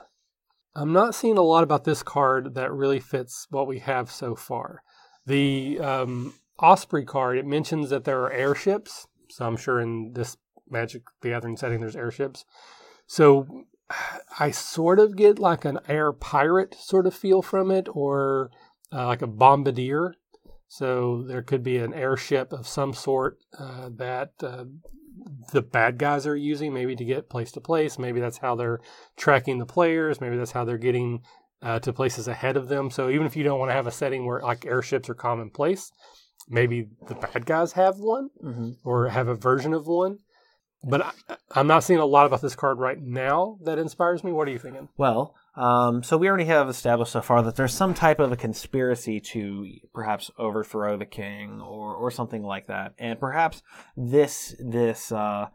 I'm 0.76 0.92
not 0.92 1.16
seeing 1.16 1.38
a 1.38 1.42
lot 1.42 1.64
about 1.64 1.84
this 1.84 2.04
card 2.04 2.54
that 2.54 2.72
really 2.72 3.00
fits 3.00 3.48
what 3.50 3.66
we 3.66 3.80
have 3.80 4.10
so 4.10 4.36
far. 4.36 4.82
The 5.26 5.80
um, 5.80 6.34
Osprey 6.60 7.04
card, 7.04 7.38
it 7.38 7.46
mentions 7.46 7.90
that 7.90 8.04
there 8.04 8.20
are 8.22 8.32
airships. 8.32 9.06
So 9.30 9.46
I'm 9.46 9.56
sure 9.56 9.80
in 9.80 10.12
this 10.12 10.36
Magic 10.70 11.02
the 11.22 11.30
Gathering 11.30 11.56
setting 11.56 11.80
there's 11.80 11.96
airships. 11.96 12.44
So 13.06 13.64
I 14.38 14.50
sort 14.50 14.98
of 14.98 15.16
get 15.16 15.38
like 15.38 15.64
an 15.64 15.78
air 15.88 16.12
pirate 16.12 16.74
sort 16.78 17.06
of 17.06 17.14
feel 17.14 17.42
from 17.42 17.70
it, 17.70 17.88
or 17.92 18.50
uh, 18.92 19.06
like 19.06 19.22
a 19.22 19.26
bombardier. 19.26 20.14
So 20.68 21.22
there 21.22 21.42
could 21.42 21.62
be 21.62 21.76
an 21.78 21.94
airship 21.94 22.52
of 22.52 22.66
some 22.66 22.94
sort 22.94 23.38
uh, 23.58 23.90
that 23.96 24.32
uh, 24.42 24.64
the 25.52 25.62
bad 25.62 25.98
guys 25.98 26.26
are 26.26 26.34
using, 26.36 26.72
maybe 26.72 26.96
to 26.96 27.04
get 27.04 27.28
place 27.30 27.52
to 27.52 27.60
place. 27.60 27.98
Maybe 27.98 28.18
that's 28.20 28.38
how 28.38 28.56
they're 28.56 28.80
tracking 29.16 29.58
the 29.58 29.66
players. 29.66 30.20
Maybe 30.20 30.36
that's 30.36 30.52
how 30.52 30.64
they're 30.64 30.78
getting 30.78 31.22
uh, 31.62 31.78
to 31.80 31.92
places 31.92 32.26
ahead 32.26 32.56
of 32.56 32.68
them. 32.68 32.90
So 32.90 33.08
even 33.10 33.26
if 33.26 33.36
you 33.36 33.44
don't 33.44 33.58
want 33.58 33.70
to 33.70 33.74
have 33.74 33.86
a 33.86 33.92
setting 33.92 34.26
where 34.26 34.40
like 34.40 34.66
airships 34.66 35.08
are 35.08 35.14
commonplace, 35.14 35.92
maybe 36.48 36.88
the 37.06 37.14
bad 37.14 37.46
guys 37.46 37.72
have 37.72 37.98
one 37.98 38.30
Mm-hmm. 38.42 38.70
or 38.82 39.08
have 39.08 39.28
a 39.28 39.34
version 39.34 39.74
of 39.74 39.86
one. 39.86 40.18
But 40.84 41.02
I, 41.02 41.36
I'm 41.52 41.66
not 41.66 41.84
seeing 41.84 42.00
a 42.00 42.06
lot 42.06 42.26
about 42.26 42.42
this 42.42 42.54
card 42.54 42.78
right 42.78 43.00
now 43.00 43.58
that 43.64 43.78
inspires 43.78 44.22
me. 44.22 44.32
What 44.32 44.48
are 44.48 44.50
you 44.50 44.58
thinking? 44.58 44.88
Well, 44.96 45.34
um, 45.56 46.02
so 46.02 46.16
we 46.16 46.28
already 46.28 46.44
have 46.46 46.68
established 46.68 47.12
so 47.12 47.22
far 47.22 47.42
that 47.42 47.56
there's 47.56 47.72
some 47.72 47.94
type 47.94 48.20
of 48.20 48.32
a 48.32 48.36
conspiracy 48.36 49.20
to 49.20 49.68
perhaps 49.94 50.30
overthrow 50.38 50.96
the 50.96 51.06
king 51.06 51.60
or, 51.60 51.94
or 51.94 52.10
something 52.10 52.42
like 52.42 52.66
that, 52.66 52.94
and 52.98 53.18
perhaps 53.18 53.62
this 53.96 54.54
this 54.58 55.12
uh, 55.12 55.46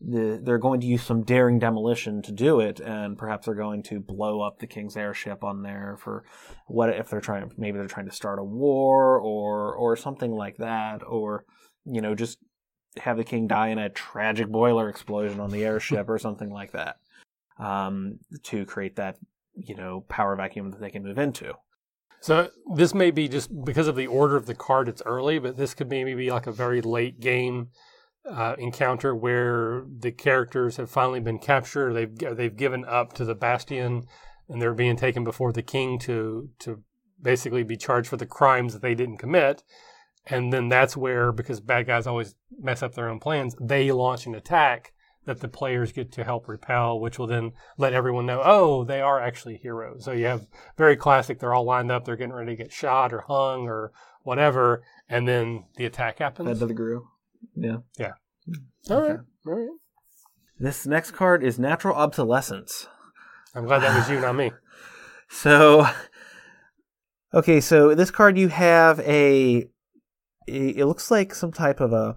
the, 0.00 0.40
they're 0.42 0.58
going 0.58 0.80
to 0.80 0.86
use 0.86 1.02
some 1.02 1.24
daring 1.24 1.58
demolition 1.58 2.22
to 2.22 2.32
do 2.32 2.60
it, 2.60 2.80
and 2.80 3.18
perhaps 3.18 3.46
they're 3.46 3.54
going 3.54 3.82
to 3.84 4.00
blow 4.00 4.40
up 4.40 4.58
the 4.58 4.66
king's 4.66 4.96
airship 4.96 5.44
on 5.44 5.62
there 5.62 5.98
for 6.00 6.24
what 6.66 6.90
if 6.90 7.10
they're 7.10 7.20
trying 7.20 7.50
maybe 7.58 7.78
they're 7.78 7.86
trying 7.86 8.08
to 8.08 8.14
start 8.14 8.38
a 8.38 8.44
war 8.44 9.18
or 9.18 9.74
or 9.74 9.96
something 9.96 10.30
like 10.30 10.56
that, 10.58 11.02
or 11.06 11.44
you 11.84 12.00
know 12.00 12.14
just 12.14 12.38
have 12.98 13.16
the 13.16 13.24
king 13.24 13.46
die 13.46 13.68
in 13.68 13.78
a 13.78 13.88
tragic 13.88 14.48
boiler 14.48 14.88
explosion 14.88 15.40
on 15.40 15.50
the 15.50 15.64
airship 15.64 16.08
or 16.08 16.18
something 16.18 16.50
like 16.50 16.72
that 16.72 16.98
um, 17.58 18.18
to 18.42 18.64
create 18.64 18.96
that 18.96 19.16
you 19.54 19.74
know 19.74 20.04
power 20.08 20.34
vacuum 20.36 20.70
that 20.70 20.80
they 20.80 20.90
can 20.90 21.02
move 21.02 21.18
into. 21.18 21.54
So 22.20 22.50
this 22.74 22.92
may 22.94 23.10
be 23.10 23.28
just 23.28 23.64
because 23.64 23.88
of 23.88 23.96
the 23.96 24.06
order 24.06 24.36
of 24.36 24.46
the 24.46 24.54
card. 24.54 24.88
It's 24.88 25.02
early, 25.06 25.38
but 25.38 25.56
this 25.56 25.72
could 25.72 25.88
maybe 25.88 26.14
be 26.14 26.30
like 26.30 26.46
a 26.46 26.52
very 26.52 26.82
late 26.82 27.18
game 27.20 27.70
uh, 28.28 28.56
encounter 28.58 29.14
where 29.14 29.84
the 29.98 30.12
characters 30.12 30.76
have 30.76 30.90
finally 30.90 31.20
been 31.20 31.38
captured. 31.38 31.94
They've 31.94 32.36
they've 32.36 32.56
given 32.56 32.84
up 32.84 33.14
to 33.14 33.24
the 33.24 33.34
Bastion, 33.34 34.04
and 34.48 34.60
they're 34.60 34.74
being 34.74 34.96
taken 34.96 35.24
before 35.24 35.52
the 35.52 35.62
king 35.62 35.98
to 36.00 36.50
to 36.60 36.82
basically 37.22 37.62
be 37.62 37.76
charged 37.76 38.08
for 38.08 38.16
the 38.16 38.26
crimes 38.26 38.72
that 38.72 38.82
they 38.82 38.94
didn't 38.94 39.18
commit. 39.18 39.62
And 40.26 40.52
then 40.52 40.68
that's 40.68 40.96
where, 40.96 41.32
because 41.32 41.60
bad 41.60 41.86
guys 41.86 42.06
always 42.06 42.34
mess 42.58 42.82
up 42.82 42.94
their 42.94 43.08
own 43.08 43.20
plans, 43.20 43.56
they 43.60 43.90
launch 43.90 44.26
an 44.26 44.34
attack 44.34 44.92
that 45.26 45.40
the 45.40 45.48
players 45.48 45.92
get 45.92 46.12
to 46.12 46.24
help 46.24 46.48
repel, 46.48 46.98
which 46.98 47.18
will 47.18 47.26
then 47.26 47.52
let 47.76 47.92
everyone 47.92 48.26
know, 48.26 48.40
oh, 48.42 48.84
they 48.84 49.00
are 49.00 49.20
actually 49.20 49.56
heroes. 49.56 50.04
So 50.04 50.12
you 50.12 50.26
have 50.26 50.46
very 50.76 50.96
classic, 50.96 51.38
they're 51.38 51.54
all 51.54 51.64
lined 51.64 51.90
up, 51.90 52.04
they're 52.04 52.16
getting 52.16 52.32
ready 52.32 52.56
to 52.56 52.62
get 52.62 52.72
shot 52.72 53.12
or 53.12 53.20
hung 53.20 53.68
or 53.68 53.92
whatever, 54.22 54.82
and 55.08 55.28
then 55.28 55.64
the 55.76 55.86
attack 55.86 56.18
happens. 56.18 56.48
Head 56.48 56.62
of 56.62 56.68
the 56.68 56.74
Gru. 56.74 57.06
Yeah. 57.98 58.12
Hmm. 58.46 58.92
All 58.92 59.00
right, 59.02 59.18
all 59.46 59.54
right. 59.54 59.68
This 60.58 60.86
next 60.86 61.12
card 61.12 61.42
is 61.42 61.58
Natural 61.58 61.94
Obsolescence. 61.94 62.86
I'm 63.54 63.64
glad 63.64 63.80
that 63.80 63.96
was 63.96 64.10
you, 64.10 64.20
not 64.20 64.36
me. 64.36 64.52
So, 65.32 65.86
okay, 67.32 67.60
so 67.60 67.94
this 67.94 68.10
card 68.10 68.36
you 68.36 68.48
have 68.48 68.98
a. 68.98 69.68
It 70.46 70.86
looks 70.86 71.10
like 71.10 71.34
some 71.34 71.52
type 71.52 71.80
of 71.80 71.92
a 71.92 72.16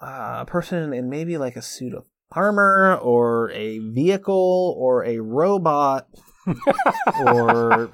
uh, 0.00 0.44
person 0.44 0.92
in 0.92 1.08
maybe 1.08 1.38
like 1.38 1.56
a 1.56 1.62
suit 1.62 1.94
of 1.94 2.04
armor 2.32 2.96
or 2.96 3.50
a 3.52 3.78
vehicle 3.78 4.74
or 4.78 5.04
a 5.04 5.18
robot 5.18 6.08
or 7.26 7.90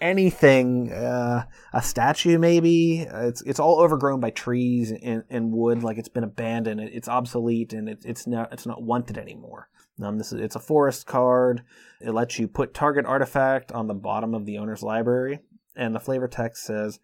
anything 0.00 0.92
uh, 0.92 1.44
a 1.72 1.82
statue 1.82 2.38
maybe. 2.38 3.00
It's 3.00 3.42
it's 3.42 3.60
all 3.60 3.80
overgrown 3.80 4.20
by 4.20 4.30
trees 4.30 4.92
and, 4.92 5.24
and 5.30 5.52
wood 5.52 5.82
like 5.82 5.98
it's 5.98 6.08
been 6.08 6.24
abandoned. 6.24 6.80
It's 6.80 7.08
obsolete 7.08 7.72
and 7.72 7.88
it, 7.88 8.02
it's 8.04 8.26
not 8.26 8.52
it's 8.52 8.66
not 8.66 8.82
wanted 8.82 9.18
anymore. 9.18 9.68
Um, 10.02 10.18
this 10.18 10.32
is 10.32 10.40
it's 10.40 10.56
a 10.56 10.60
forest 10.60 11.06
card. 11.06 11.62
It 12.00 12.12
lets 12.12 12.38
you 12.38 12.48
put 12.48 12.74
target 12.74 13.06
artifact 13.06 13.72
on 13.72 13.86
the 13.86 13.94
bottom 13.94 14.34
of 14.34 14.46
the 14.46 14.58
owner's 14.58 14.82
library 14.82 15.40
and 15.76 15.94
the 15.94 16.00
flavor 16.00 16.28
text 16.28 16.64
says 16.64 16.98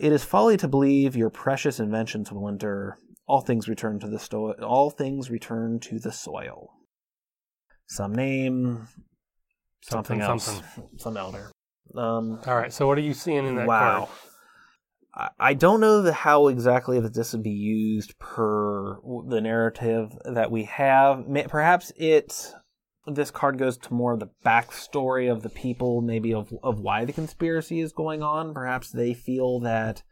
it 0.00 0.12
is 0.12 0.24
folly 0.24 0.56
to 0.56 0.66
believe 0.68 1.14
your 1.16 1.30
precious 1.30 1.78
inventions 1.78 2.32
will 2.32 2.48
endure 2.48 2.96
all 3.26 3.40
things 3.40 3.68
return 3.68 3.98
to 4.00 4.08
the 4.08 4.18
sto- 4.18 4.52
all 4.62 4.90
things 4.90 5.30
return 5.30 5.78
to 5.80 5.98
the 5.98 6.10
soil 6.12 6.70
some 7.86 8.14
name 8.14 8.88
something, 9.82 10.20
Something, 10.20 10.20
else 10.20 10.44
something. 10.44 10.88
some 10.98 11.16
elder 11.16 11.50
um 11.96 12.40
All 12.46 12.56
right, 12.56 12.72
so 12.72 12.86
what 12.86 12.98
are 12.98 13.02
you 13.02 13.14
seeing 13.14 13.46
in 13.46 13.56
that 13.56 13.66
wow 13.66 14.06
card? 14.06 15.30
I- 15.40 15.54
don't 15.54 15.80
know 15.80 16.02
the, 16.02 16.12
how 16.12 16.46
exactly 16.48 17.00
that 17.00 17.14
this 17.14 17.32
would 17.32 17.42
be 17.42 17.50
used 17.50 18.16
per 18.20 18.96
the 19.28 19.40
narrative 19.40 20.12
that 20.24 20.50
we 20.52 20.64
have. 20.64 21.24
Perhaps 21.48 21.90
it 21.96 22.54
this 23.14 23.30
card 23.30 23.58
goes 23.58 23.76
to 23.78 23.94
more 23.94 24.12
of 24.12 24.20
the 24.20 24.30
backstory 24.44 25.30
of 25.30 25.42
the 25.42 25.48
people, 25.48 26.00
maybe 26.00 26.32
of 26.34 26.52
of 26.62 26.80
why 26.80 27.04
the 27.04 27.12
conspiracy 27.12 27.80
is 27.80 27.92
going 27.92 28.22
on. 28.22 28.54
Perhaps 28.54 28.90
they 28.90 29.14
feel 29.14 29.60
that 29.60 30.02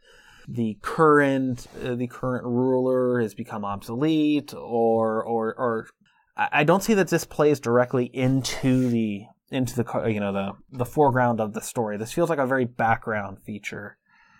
the 0.47 0.77
current 0.81 1.67
uh, 1.83 1.95
the 1.95 2.07
current 2.07 2.45
ruler 2.45 3.21
has 3.21 3.33
become 3.33 3.63
obsolete, 3.65 4.53
or 4.53 5.23
or 5.23 5.53
or 5.55 5.87
I 6.35 6.49
I 6.51 6.63
don't 6.63 6.83
see 6.83 6.95
that 6.95 7.09
this 7.09 7.25
plays 7.25 7.59
directly 7.59 8.05
into 8.05 8.89
the 8.89 9.25
into 9.51 9.75
the 9.75 10.07
you 10.07 10.19
know 10.19 10.33
the 10.33 10.51
the 10.71 10.85
foreground 10.85 11.39
of 11.39 11.53
the 11.53 11.61
story. 11.61 11.97
This 11.97 12.13
feels 12.13 12.29
like 12.29 12.39
a 12.39 12.47
very 12.47 12.65
background 12.65 13.39
feature, 13.43 13.97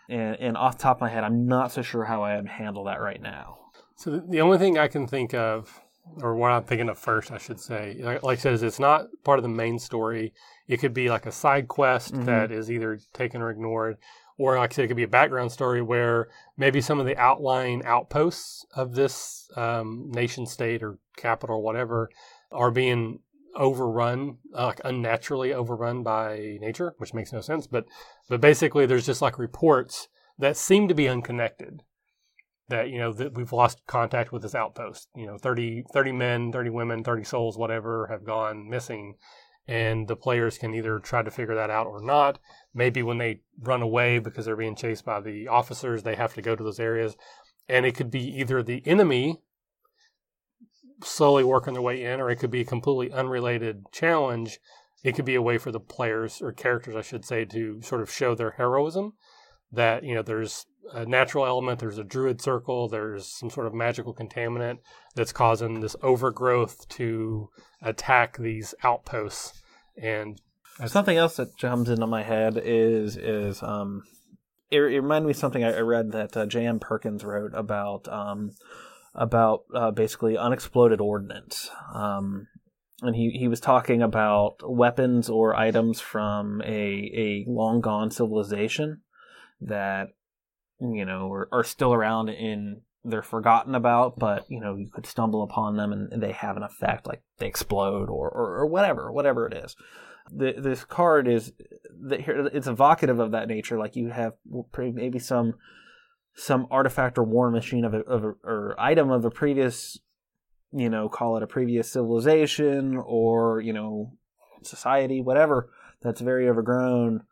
and 0.10 0.36
and 0.40 0.58
off 0.58 0.78
top 0.78 0.98
of 0.98 1.02
my 1.02 1.10
head, 1.10 1.24
I'm 1.24 1.48
not 1.48 1.72
so 1.72 1.82
sure 1.82 2.06
how 2.06 2.24
I'd 2.24 2.48
handle 2.48 2.86
that 2.86 3.02
right 3.02 3.22
now. 3.22 3.58
So 3.96 4.20
the 4.20 4.42
only 4.42 4.58
thing 4.58 4.78
I 4.78 4.88
can 4.88 5.08
think 5.08 5.34
of, 5.34 5.82
or 6.22 6.36
what 6.36 6.52
I'm 6.52 6.64
thinking 6.64 6.90
of 6.90 6.98
first, 6.98 7.32
I 7.32 7.38
should 7.38 7.60
say, 7.60 7.98
like, 8.00 8.24
like 8.24 8.40
I 8.40 8.42
said, 8.42 8.64
it's 8.64 8.80
not 8.80 9.08
part 9.24 9.40
of 9.40 9.44
the 9.44 9.50
main 9.50 9.80
story. 9.80 10.34
It 10.68 10.78
could 10.78 10.94
be 10.94 11.10
like 11.10 11.26
a 11.26 11.32
side 11.32 11.68
quest 11.68 12.14
Mhm. 12.14 12.26
that 12.26 12.52
is 12.52 12.70
either 12.72 13.00
taken 13.14 13.42
or 13.42 13.50
ignored, 13.50 13.98
or 14.38 14.58
like 14.58 14.72
I 14.72 14.76
said, 14.76 14.86
it 14.86 14.88
could 14.90 14.98
be 14.98 15.04
a 15.04 15.08
background 15.08 15.52
story 15.52 15.82
where 15.82 16.30
maybe 16.58 16.82
some 16.82 17.00
of 17.00 17.06
the 17.06 17.18
outlying 17.18 17.84
outposts 17.86 18.66
of 18.76 18.96
this 18.96 19.50
um, 19.56 20.10
nation 20.12 20.46
state 20.46 20.84
or 20.84 20.98
capital 21.18 21.58
or 21.58 21.62
whatever 21.62 22.10
are 22.52 22.72
being 22.72 23.20
overrun, 23.56 24.38
uh, 24.56 24.68
like 24.68 24.82
unnaturally 24.86 25.54
overrun 25.54 26.04
by 26.04 26.58
nature, 26.62 26.94
which 26.98 27.14
makes 27.14 27.34
no 27.34 27.42
sense. 27.42 27.68
But 27.68 27.86
but 28.30 28.42
basically, 28.42 28.86
there's 28.86 29.06
just 29.06 29.22
like 29.22 29.38
reports 29.40 30.08
that 30.38 30.56
seem 30.56 30.88
to 30.88 30.94
be 30.94 31.10
unconnected 31.10 31.84
that 32.70 32.90
you 32.90 32.98
know 32.98 33.12
that 33.14 33.36
we've 33.36 33.54
lost 33.54 33.86
contact 33.88 34.32
with 34.32 34.42
this 34.42 34.56
outpost 34.56 35.10
you 35.16 35.26
know 35.26 35.38
30, 35.38 35.84
30 35.94 36.12
men 36.12 36.52
30 36.52 36.70
women 36.70 37.04
30 37.04 37.24
souls 37.24 37.58
whatever 37.58 38.08
have 38.08 38.24
gone 38.24 38.70
missing 38.70 39.16
and 39.68 40.08
the 40.08 40.16
players 40.16 40.58
can 40.58 40.74
either 40.74 40.98
try 41.00 41.22
to 41.22 41.30
figure 41.30 41.56
that 41.56 41.70
out 41.70 41.88
or 41.88 42.02
not 42.02 42.40
maybe 42.74 43.04
when 43.04 43.18
they 43.18 43.42
run 43.60 43.82
away 43.82 44.20
because 44.20 44.46
they're 44.46 44.56
being 44.56 44.76
chased 44.76 45.06
by 45.06 45.20
the 45.20 45.48
officers 45.48 46.04
they 46.04 46.16
have 46.16 46.34
to 46.34 46.42
go 46.42 46.56
to 46.56 46.64
those 46.64 46.80
areas 46.80 47.16
and 47.68 47.86
it 47.86 47.96
could 47.96 48.10
be 48.10 48.40
either 48.40 48.64
the 48.64 48.82
enemy 48.86 49.42
slowly 51.04 51.44
working 51.44 51.74
their 51.74 51.82
way 51.82 52.04
in, 52.04 52.20
or 52.20 52.30
it 52.30 52.38
could 52.38 52.52
be 52.52 52.62
a 52.62 52.66
completely 52.66 53.12
unrelated 53.16 53.86
challenge. 53.92 54.60
It 55.04 55.16
could 55.16 55.26
be 55.26 55.36
a 55.36 55.42
way 55.42 55.58
for 55.58 55.72
the 55.72 55.80
players 55.80 56.42
or 56.42 56.52
characters, 56.52 56.96
I 56.96 57.02
should 57.02 57.26
say, 57.26 57.46
to 57.46 57.82
sort 57.82 58.02
of 58.02 58.12
show 58.12 58.36
their 58.36 58.52
heroism. 58.52 59.14
That 59.72 60.04
you 60.04 60.16
know, 60.16 60.24
there's 60.24 60.66
a 60.94 61.06
natural 61.06 61.46
element, 61.46 61.80
there's 61.80 61.98
a 61.98 62.04
druid 62.04 62.42
circle, 62.42 62.88
there's 62.88 63.26
some 63.28 63.50
sort 63.50 63.68
of 63.68 63.74
magical 63.74 64.14
contaminant 64.14 64.80
that's 65.16 65.32
causing 65.32 65.80
this 65.80 65.96
overgrowth 66.02 66.88
to 66.90 67.50
attack 67.82 68.38
these 68.38 68.74
outposts. 68.84 69.62
And 70.02 70.40
Something 70.86 71.18
else 71.18 71.36
that 71.36 71.58
comes 71.58 71.90
into 71.90 72.08
my 72.08 72.24
head 72.24 72.58
is 72.64 73.18
is 73.18 73.62
um, 73.62 74.04
it, 74.72 74.80
it 74.80 75.02
reminded 75.02 75.28
me 75.28 75.32
of 75.32 75.38
something 75.38 75.64
I, 75.64 75.76
I 75.76 75.82
read 75.82 76.14
that 76.14 76.38
uh, 76.38 76.46
J.M. 76.46 76.80
Perkins 76.80 77.26
wrote 77.26 77.52
about 77.54 78.08
um, 78.08 78.52
about 79.14 79.64
uh, 79.74 79.92
basically 79.92 80.38
unexploded 80.38 81.02
ordnance. 81.02 81.70
Um, 81.94 82.48
and 83.02 83.16
he, 83.16 83.32
he 83.32 83.48
was 83.48 83.60
talking 83.60 84.02
about 84.02 84.58
weapons 84.64 85.30
or 85.30 85.56
items 85.56 86.02
from 86.02 86.62
a, 86.62 86.66
a 86.68 87.46
long 87.48 87.80
gone 87.80 88.12
civilization 88.12 89.02
that 89.62 90.10
you 90.80 91.06
know 91.06 91.32
are, 91.32 91.50
are 91.52 91.64
still 91.64 91.94
around 91.94 92.30
in 92.30 92.82
they're 93.06 93.22
forgotten 93.22 93.76
about, 93.76 94.20
but 94.20 94.46
you 94.50 94.60
know 94.60 94.76
you 94.76 94.90
could 94.90 95.06
stumble 95.06 95.44
upon 95.44 95.78
them 95.78 95.94
and, 95.94 96.22
they 96.22 96.34
have 96.34 96.58
an 96.58 96.64
effect, 96.64 97.08
like 97.08 97.22
they 97.38 97.48
explode 97.48 98.10
or, 98.10 98.30
or, 98.30 98.60
or 98.60 98.66
whatever, 98.66 99.12
whatever 99.12 99.48
it 99.48 99.54
is 99.54 99.76
the, 100.32 100.54
this 100.58 100.84
card 100.84 101.28
is 101.28 101.54
it's 102.02 102.68
evocative 102.68 103.20
of 103.20 103.32
that 103.32 103.48
nature. 103.48 103.78
Like 103.78 103.96
you 103.96 104.10
have 104.10 104.34
maybe 104.78 105.20
some 105.20 105.56
some 106.36 106.68
artifact 106.72 107.18
or 107.18 107.24
war 107.24 107.52
machine 107.52 107.84
of 107.84 107.94
a, 107.94 108.00
of 108.02 108.24
a, 108.24 108.28
or 108.44 108.76
item 108.78 109.12
of 109.12 109.26
a 109.26 109.32
previous, 109.32 110.00
you 110.72 110.90
know, 110.90 111.10
call 111.10 111.38
it 111.38 111.44
a 111.44 111.48
previous 111.48 111.92
civilization 111.92 112.98
or 112.98 113.62
you 113.62 113.74
know 113.74 114.14
society, 114.64 115.22
whatever 115.22 115.70
that's 116.02 116.22
very 116.22 116.48
overgrown 116.48 117.24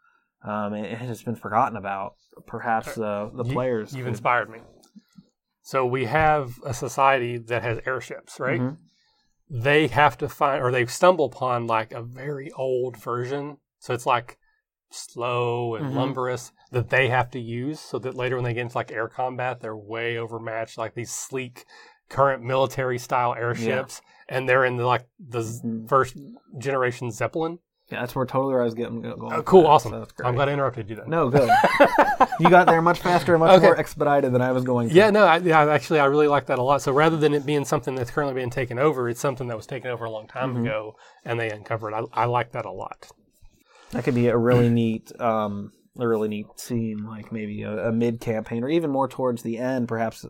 um, 0.44 0.74
and 0.74 0.86
it 0.86 0.98
has 0.98 1.24
been 1.24 1.36
forgotten 1.36 1.77
about. 1.77 2.13
Perhaps 2.46 2.96
the 2.96 3.32
the 3.34 3.44
you, 3.44 3.53
players. 3.53 3.94
You've 3.94 4.08
inspired 4.08 4.50
me. 4.50 4.60
So 5.63 5.86
we 5.86 6.06
have 6.06 6.53
a 6.63 6.74
society 6.74 7.38
that 7.38 7.63
has 7.63 7.79
airships, 7.86 8.39
right? 8.39 8.62
Mm-hmm 8.62 8.84
they 9.50 9.88
have 9.88 10.17
to 10.17 10.29
find 10.29 10.62
or 10.62 10.72
they 10.72 10.86
stumble 10.86 11.25
upon 11.25 11.67
like 11.67 11.91
a 11.91 12.01
very 12.01 12.51
old 12.53 12.98
version. 12.98 13.58
So 13.79 13.94
it's 13.94 14.06
like 14.06 14.38
slow 14.89 15.75
and 15.75 15.88
mm-hmm. 15.88 15.98
lumberous 15.98 16.51
that 16.72 16.89
they 16.89 17.10
have 17.10 17.32
to 17.32 17.39
use 17.39 17.79
so 17.79 18.00
that 18.00 18.15
later 18.15 18.36
when 18.36 18.44
they 18.44 18.53
get 18.53 18.62
into 18.62 18.77
like 18.77 18.91
air 18.91 19.08
combat, 19.08 19.62
they're 19.62 19.77
way 19.77 20.17
overmatched. 20.17 20.77
Like 20.77 20.96
these 20.96 21.12
sleek 21.12 21.65
current 22.10 22.44
military 22.44 22.98
style 22.98 23.36
airships, 23.36 24.01
yeah. 24.29 24.38
and 24.38 24.50
they're 24.50 24.65
in 24.65 24.77
the, 24.77 24.86
like 24.86 25.08
the 25.20 25.39
mm-hmm. 25.39 25.86
first 25.88 26.17
generation 26.58 27.12
Zeppelin. 27.12 27.60
Yeah, 27.89 28.01
that's 28.01 28.13
where 28.13 28.25
totally 28.25 28.51
where 28.51 28.62
I 28.62 28.65
was 28.65 28.74
getting 28.74 29.01
going. 29.01 29.32
Oh, 29.32 29.41
cool, 29.44 29.62
that. 29.62 29.70
awesome. 29.70 29.91
So 29.94 30.25
I'm 30.25 30.36
glad 30.36 30.50
I 30.50 30.53
interrupted 30.53 30.89
you. 30.89 30.98
Then. 30.98 31.10
No, 31.10 31.29
good. 31.29 31.50
you 32.41 32.50
got 32.50 32.67
there 32.67 32.82
much 32.82 33.00
faster 33.00 33.34
and 33.34 33.39
much 33.39 33.58
okay. 33.58 33.65
more 33.65 33.79
expedited 33.79 34.34
than 34.34 34.41
I 34.41 34.51
was 34.51 34.65
going. 34.65 34.89
To. 34.89 34.96
Yeah, 34.96 35.10
no, 35.10 35.24
I, 35.24 35.38
yeah, 35.38 35.62
actually, 35.72 36.01
I 36.01 36.06
really 36.06 36.27
like 36.27 36.48
that 36.48 36.60
a 36.60 36.63
lot. 36.63 36.82
So 36.82 36.91
rather 36.91 37.15
than 37.15 37.34
it 37.34 37.46
being 37.46 37.63
something 37.63 37.96
that's 37.96 38.12
currently 38.12 38.36
being 38.36 38.50
taken 38.50 38.77
over, 38.77 39.08
it's 39.08 39.22
something 39.22 39.48
that 39.48 39.56
was 39.56 39.65
taken 39.67 39.89
over 39.89 40.03
a 40.03 40.12
long 40.12 40.27
time 40.27 40.53
mm-hmm. 40.53 40.65
ago, 40.65 40.96
and 41.24 41.39
they 41.39 41.50
uncovered. 41.50 41.94
I, 41.94 42.01
I 42.12 42.25
like 42.25 42.51
that 42.51 42.65
a 42.65 42.72
lot. 42.72 43.10
That 43.91 44.03
could 44.03 44.15
be 44.15 44.27
a 44.27 44.38
really 44.38 44.70
neat, 44.70 45.10
um, 45.22 45.72
a 45.98 46.06
really 46.06 46.27
neat 46.27 46.48
scene, 46.58 47.06
like 47.06 47.32
maybe 47.32 47.62
a, 47.62 47.88
a 47.88 47.91
mid 47.94 48.20
campaign, 48.20 48.65
or 48.65 48.70
even 48.70 48.89
more 48.89 49.08
towards 49.08 49.44
the 49.44 49.60
end. 49.60 49.88
Perhaps, 49.88 50.25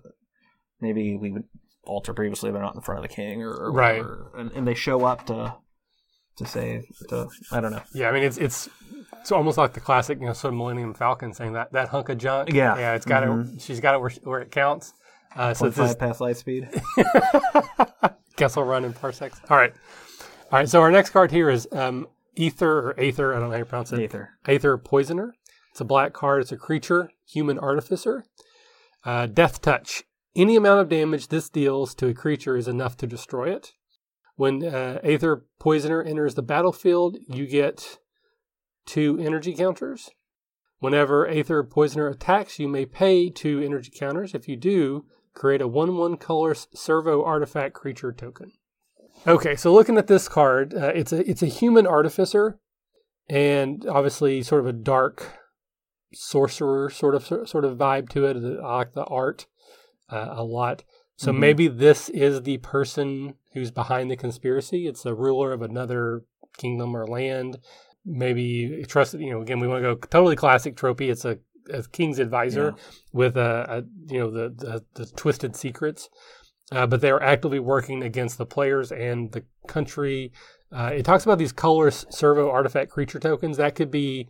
maybe 0.80 1.18
we 1.18 1.32
would 1.32 1.46
alter 1.86 2.14
previously 2.14 2.52
they're 2.52 2.62
not 2.62 2.76
in 2.76 2.82
front 2.82 3.04
of 3.04 3.10
the 3.10 3.16
king, 3.16 3.42
or, 3.42 3.50
or 3.50 3.72
right, 3.72 4.04
and, 4.38 4.52
and 4.52 4.68
they 4.68 4.76
show 4.76 5.06
up 5.06 5.26
to 5.26 5.56
to 6.38 6.46
say 6.46 6.88
to 7.10 7.28
I 7.52 7.60
don't 7.60 7.72
know. 7.72 7.82
Yeah, 7.94 8.10
I 8.10 8.12
mean 8.12 8.24
it's 8.24 8.38
it's 8.38 8.70
it's 9.20 9.32
almost 9.32 9.58
like 9.58 9.74
the 9.74 9.80
classic, 9.80 10.20
you 10.20 10.26
know, 10.26 10.34
sort 10.34 10.54
of 10.54 10.58
Millennium 10.58 10.94
Falcon 10.94 11.34
saying 11.34 11.54
that 11.54 11.72
that 11.74 11.90
hunk 11.90 12.10
of 12.10 12.18
junk. 12.18 12.54
Yeah, 12.54 12.78
yeah, 12.78 12.96
it's 12.96 13.06
got 13.06 13.24
mm-hmm. 13.24 13.56
it. 13.56 13.62
She's 13.62 13.80
got 13.80 13.96
it 13.96 14.00
where, 14.00 14.12
where 14.24 14.40
it 14.42 14.52
counts. 14.52 14.94
Uh, 15.36 15.54
so 15.54 15.70
just, 15.70 16.00
past 16.00 16.22
light 16.22 16.38
speed. 16.38 16.70
Guess 18.38 18.58
I'll 18.58 18.64
run 18.64 18.86
in 18.86 18.94
parsecs. 18.94 19.40
All 19.50 19.58
right, 19.58 19.74
all 20.52 20.60
right. 20.60 20.70
So 20.70 20.82
our 20.82 20.92
next 20.92 21.10
card 21.10 21.32
here 21.32 21.50
is 21.50 21.68
um, 21.72 22.08
Ether 22.36 22.90
or 22.90 23.00
Aether. 23.00 23.34
I 23.34 23.40
don't 23.40 23.50
know 23.50 23.54
how 23.54 23.60
you 23.60 23.66
pronounce 23.66 23.92
it. 23.92 24.00
Aether. 24.00 24.30
Aether 24.48 24.78
Poisoner. 24.78 25.34
It's 25.72 25.82
a 25.82 25.86
black 25.86 26.14
card. 26.14 26.42
It's 26.42 26.52
a 26.52 26.58
creature, 26.58 27.12
human 27.26 27.60
artificer. 27.60 28.24
Uh, 29.04 29.26
death 29.26 29.62
touch. 29.62 30.04
Any 30.36 30.56
amount 30.56 30.82
of 30.82 30.90
damage 30.90 31.28
this 31.28 31.50
deals 31.50 31.94
to 31.96 32.08
a 32.08 32.14
creature 32.14 32.58
is 32.58 32.68
enough 32.68 32.96
to 32.98 33.08
destroy 33.08 33.50
it. 33.52 33.74
When 34.38 34.64
uh, 34.64 35.00
Aether 35.04 35.46
Poisoner 35.60 36.02
enters 36.02 36.36
the 36.36 36.44
battlefield, 36.44 37.18
you 37.28 37.48
get 37.48 37.98
two 38.86 39.20
energy 39.20 39.54
counters. 39.54 40.12
Whenever 40.80 41.28
Aether 41.28 41.64
Poisoner 41.64 42.08
attacks, 42.08 42.60
you 42.60 42.68
may 42.68 42.86
pay 42.86 43.30
two 43.32 43.60
energy 43.60 43.92
counters. 43.94 44.36
If 44.36 44.48
you 44.48 44.56
do, 44.56 45.06
create 45.34 45.62
a 45.62 45.68
1 45.68 45.98
1 45.98 46.18
color 46.18 46.54
servo 46.54 47.24
artifact 47.24 47.74
creature 47.74 48.14
token. 48.14 48.52
Okay, 49.26 49.56
so 49.56 49.74
looking 49.74 49.98
at 49.98 50.06
this 50.06 50.30
card, 50.30 50.76
uh, 50.76 50.92
it's 50.94 51.12
a 51.12 51.28
it's 51.28 51.42
a 51.42 51.48
human 51.48 51.88
artificer, 51.88 52.60
and 53.28 53.88
obviously 53.88 54.44
sort 54.44 54.62
of 54.62 54.68
a 54.68 54.74
dark 54.74 55.40
sorcerer 56.14 56.92
sort 56.92 57.16
of 57.16 57.26
sort 57.26 57.66
of 57.66 57.78
vibe 57.78 58.10
to 58.10 58.28
it. 58.28 58.38
I 58.38 58.76
like 58.76 58.94
the 58.94 59.06
art 59.06 59.48
uh, 60.12 60.28
a 60.30 60.44
lot. 60.44 60.84
So 61.16 61.32
mm-hmm. 61.32 61.40
maybe 61.40 61.68
this 61.68 62.10
is 62.10 62.44
the 62.44 62.60
person 62.60 63.34
who's 63.58 63.72
behind 63.72 64.10
the 64.10 64.16
conspiracy. 64.16 64.88
It's 64.88 65.06
a 65.06 65.14
ruler 65.14 65.52
of 65.52 65.62
another 65.62 66.24
kingdom 66.58 66.96
or 66.96 67.08
land. 67.08 67.58
Maybe 68.06 68.86
trusted. 68.88 69.22
You 69.22 69.32
know, 69.32 69.42
again, 69.42 69.60
we 69.60 69.68
want 69.68 69.84
to 69.84 69.96
go 69.96 69.96
totally 69.96 70.36
classic 70.36 70.76
tropey. 70.76 71.10
It's 71.10 71.26
a, 71.26 71.40
a 71.72 71.84
king's 71.84 72.20
advisor 72.20 72.74
yeah. 72.76 72.84
with 73.12 73.38
a, 73.38 73.66
a, 73.70 74.14
you 74.14 74.20
know 74.20 74.32
the 74.32 74.50
the, 74.50 74.86
the 74.96 75.06
twisted 75.16 75.56
secrets. 75.56 76.10
Uh, 76.72 76.86
but 76.86 77.00
they 77.00 77.10
are 77.10 77.24
actively 77.24 77.60
working 77.60 78.04
against 78.04 78.38
the 78.38 78.46
players 78.46 78.92
and 78.92 79.32
the 79.32 79.44
country. 79.68 80.34
Uh, 80.72 80.92
it 80.94 81.04
talks 81.04 81.24
about 81.24 81.38
these 81.38 81.54
colorless 81.54 82.06
servo 82.10 82.50
artifact 82.50 82.92
creature 82.92 83.20
tokens. 83.20 83.56
That 83.56 83.76
could 83.76 83.90
be 83.90 84.28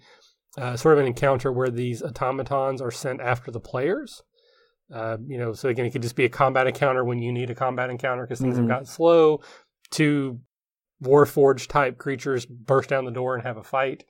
uh, 0.57 0.75
sort 0.75 0.93
of 0.93 0.99
an 0.99 1.07
encounter 1.07 1.51
where 1.51 1.69
these 1.69 2.03
automatons 2.03 2.81
are 2.81 2.91
sent 2.91 3.21
after 3.21 3.49
the 3.49 3.59
players. 3.59 4.21
Uh, 4.93 5.17
you 5.25 5.37
know, 5.37 5.53
so 5.53 5.69
again, 5.69 5.85
it 5.85 5.91
could 5.91 6.01
just 6.01 6.15
be 6.15 6.25
a 6.25 6.29
combat 6.29 6.67
encounter 6.67 7.03
when 7.03 7.19
you 7.19 7.31
need 7.31 7.49
a 7.49 7.55
combat 7.55 7.89
encounter 7.89 8.23
because 8.23 8.39
things 8.39 8.53
mm-hmm. 8.53 8.63
have 8.63 8.69
gotten 8.69 8.85
slow. 8.85 9.41
To 9.91 10.39
Warforged 11.03 11.67
type 11.67 11.97
creatures 11.97 12.45
burst 12.45 12.89
down 12.89 13.05
the 13.05 13.11
door 13.11 13.35
and 13.35 13.43
have 13.43 13.57
a 13.57 13.63
fight, 13.63 14.03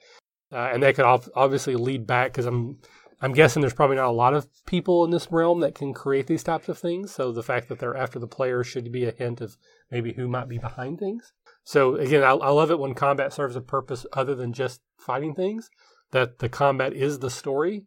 uh, 0.52 0.70
and 0.74 0.82
that 0.82 0.96
could 0.96 1.06
obviously 1.36 1.76
lead 1.76 2.08
back 2.08 2.32
because 2.32 2.46
I'm 2.46 2.78
I'm 3.20 3.34
guessing 3.34 3.62
there's 3.62 3.74
probably 3.74 3.96
not 3.96 4.10
a 4.10 4.12
lot 4.12 4.36
of 4.36 4.48
people 4.66 5.04
in 5.04 5.12
this 5.12 5.32
realm 5.32 5.62
that 5.62 5.74
can 5.74 5.94
create 5.94 6.28
these 6.28 6.44
types 6.44 6.70
of 6.70 6.78
things. 6.78 7.12
So 7.12 7.32
the 7.32 7.44
fact 7.44 7.68
that 7.70 7.80
they're 7.80 7.98
after 7.98 8.20
the 8.20 8.28
player 8.28 8.64
should 8.64 8.92
be 8.92 9.06
a 9.06 9.12
hint 9.12 9.42
of 9.42 9.58
maybe 9.90 10.14
who 10.14 10.28
might 10.28 10.48
be 10.48 10.60
behind 10.60 11.00
things. 11.00 11.34
So 11.64 11.96
again, 11.96 12.24
I, 12.24 12.32
I 12.32 12.50
love 12.50 12.70
it 12.70 12.80
when 12.80 12.94
combat 12.94 13.34
serves 13.34 13.56
a 13.56 13.62
purpose 13.62 14.06
other 14.14 14.36
than 14.36 14.54
just 14.54 14.82
fighting 15.00 15.34
things. 15.34 15.70
That 16.12 16.40
the 16.40 16.48
combat 16.48 16.94
is 16.94 17.20
the 17.20 17.30
story, 17.30 17.86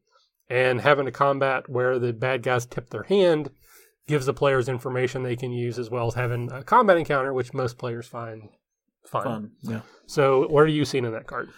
and 0.51 0.81
having 0.81 1.07
a 1.07 1.13
combat 1.13 1.71
where 1.71 1.99
the 1.99 2.13
bad 2.13 2.43
guys 2.43 2.67
tip 2.67 2.91
their 2.91 3.05
hand 3.05 3.51
gives 4.09 4.27
the 4.27 4.35
players 4.35 4.69
information 4.69 5.23
they 5.23 5.37
can 5.37 5.53
use 5.53 5.79
as 5.79 5.89
well 5.89 6.09
as 6.09 6.15
having 6.15 6.51
a 6.51 6.65
combat 6.65 6.97
encounter, 6.97 7.33
which 7.33 7.55
most 7.55 7.79
players 7.79 8.09
find 8.09 8.49
fun. 9.07 9.23
fun 9.23 9.51
yeah. 9.63 9.81
So, 10.07 10.49
what 10.49 10.63
are 10.63 10.67
you 10.67 10.85
seeing 10.85 11.05
in 11.05 11.13
that 11.13 11.29
card? 11.29 11.49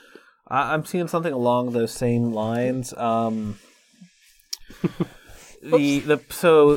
I'm 0.46 0.84
seeing 0.84 1.08
something 1.08 1.32
along 1.32 1.72
those 1.72 1.92
same 1.92 2.34
lines. 2.34 2.92
Um, 2.92 3.58
the 5.62 6.00
the 6.00 6.20
so 6.28 6.76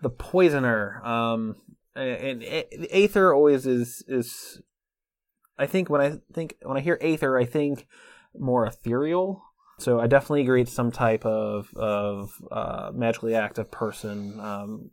the 0.00 0.10
poisoner 0.10 1.04
um, 1.04 1.56
and, 1.96 2.42
and 2.42 2.86
aether 2.90 3.34
always 3.34 3.66
is 3.66 4.04
is. 4.06 4.62
I 5.58 5.66
think 5.66 5.90
when 5.90 6.00
I 6.00 6.18
think 6.32 6.54
when 6.62 6.76
I 6.76 6.80
hear 6.80 6.98
aether, 7.00 7.36
I 7.36 7.44
think 7.44 7.86
more 8.38 8.64
ethereal 8.64 9.42
so 9.80 10.00
I 10.00 10.06
definitely 10.06 10.42
agree 10.42 10.62
it's 10.62 10.72
some 10.72 10.90
type 10.90 11.24
of 11.24 11.72
of 11.74 12.32
uh, 12.50 12.90
magically 12.94 13.34
active 13.34 13.70
person. 13.70 14.38
Um, 14.40 14.90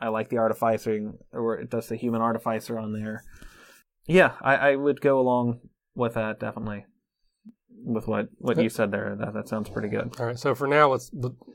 I 0.00 0.08
like 0.08 0.28
the 0.28 0.38
artificing, 0.38 1.18
or 1.32 1.58
it 1.58 1.70
does 1.70 1.88
the 1.88 1.96
human 1.96 2.20
artificer 2.20 2.78
on 2.78 2.92
there. 2.92 3.24
Yeah, 4.06 4.32
I, 4.40 4.56
I 4.56 4.76
would 4.76 5.00
go 5.00 5.18
along 5.18 5.60
with 5.94 6.14
that 6.14 6.40
definitely. 6.40 6.86
With 7.84 8.08
what 8.08 8.28
what 8.38 8.60
you 8.60 8.68
said 8.68 8.90
there, 8.90 9.16
that 9.18 9.34
that 9.34 9.48
sounds 9.48 9.70
pretty 9.70 9.88
good. 9.88 10.12
All 10.18 10.26
right, 10.26 10.38
so 10.38 10.54
for 10.54 10.66
now, 10.66 10.90
let's 10.90 11.10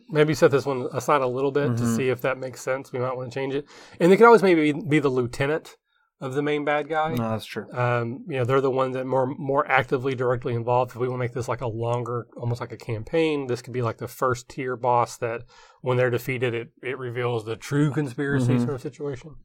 maybe 0.09 0.33
set 0.33 0.51
this 0.51 0.65
one 0.65 0.87
aside 0.93 1.21
a 1.21 1.27
little 1.27 1.51
bit 1.51 1.71
mm-hmm. 1.71 1.83
to 1.83 1.95
see 1.95 2.09
if 2.09 2.21
that 2.21 2.37
makes 2.37 2.61
sense. 2.61 2.93
We 2.93 2.99
might 2.99 3.15
want 3.15 3.31
to 3.31 3.39
change 3.39 3.53
it, 3.53 3.65
and 3.99 4.11
it 4.11 4.17
could 4.17 4.25
always 4.25 4.41
maybe 4.41 4.71
be 4.71 4.99
the 4.99 5.09
lieutenant 5.09 5.75
of 6.21 6.33
the 6.35 6.41
main 6.41 6.63
bad 6.63 6.87
guy. 6.87 7.15
No, 7.15 7.29
that's 7.31 7.45
true. 7.45 7.71
Um, 7.73 8.23
you 8.29 8.37
know, 8.37 8.45
they're 8.45 8.61
the 8.61 8.71
ones 8.71 8.95
that 8.95 9.05
more 9.05 9.27
more 9.37 9.69
actively 9.69 10.15
directly 10.15 10.53
involved. 10.53 10.91
If 10.91 10.97
we 10.97 11.07
want 11.07 11.19
to 11.19 11.23
make 11.25 11.33
this 11.33 11.47
like 11.49 11.61
a 11.61 11.67
longer, 11.67 12.27
almost 12.37 12.61
like 12.61 12.71
a 12.71 12.77
campaign, 12.77 13.47
this 13.47 13.61
could 13.61 13.73
be 13.73 13.81
like 13.81 13.97
the 13.97 14.07
first 14.07 14.47
tier 14.49 14.75
boss 14.77 15.17
that 15.17 15.41
when 15.81 15.97
they're 15.97 16.09
defeated, 16.09 16.53
it 16.53 16.69
it 16.81 16.97
reveals 16.97 17.45
the 17.45 17.55
true 17.55 17.91
conspiracy 17.91 18.53
Mhm. 18.55 18.59
sort 18.63 18.75
of 18.75 18.81
situation. 18.81 19.35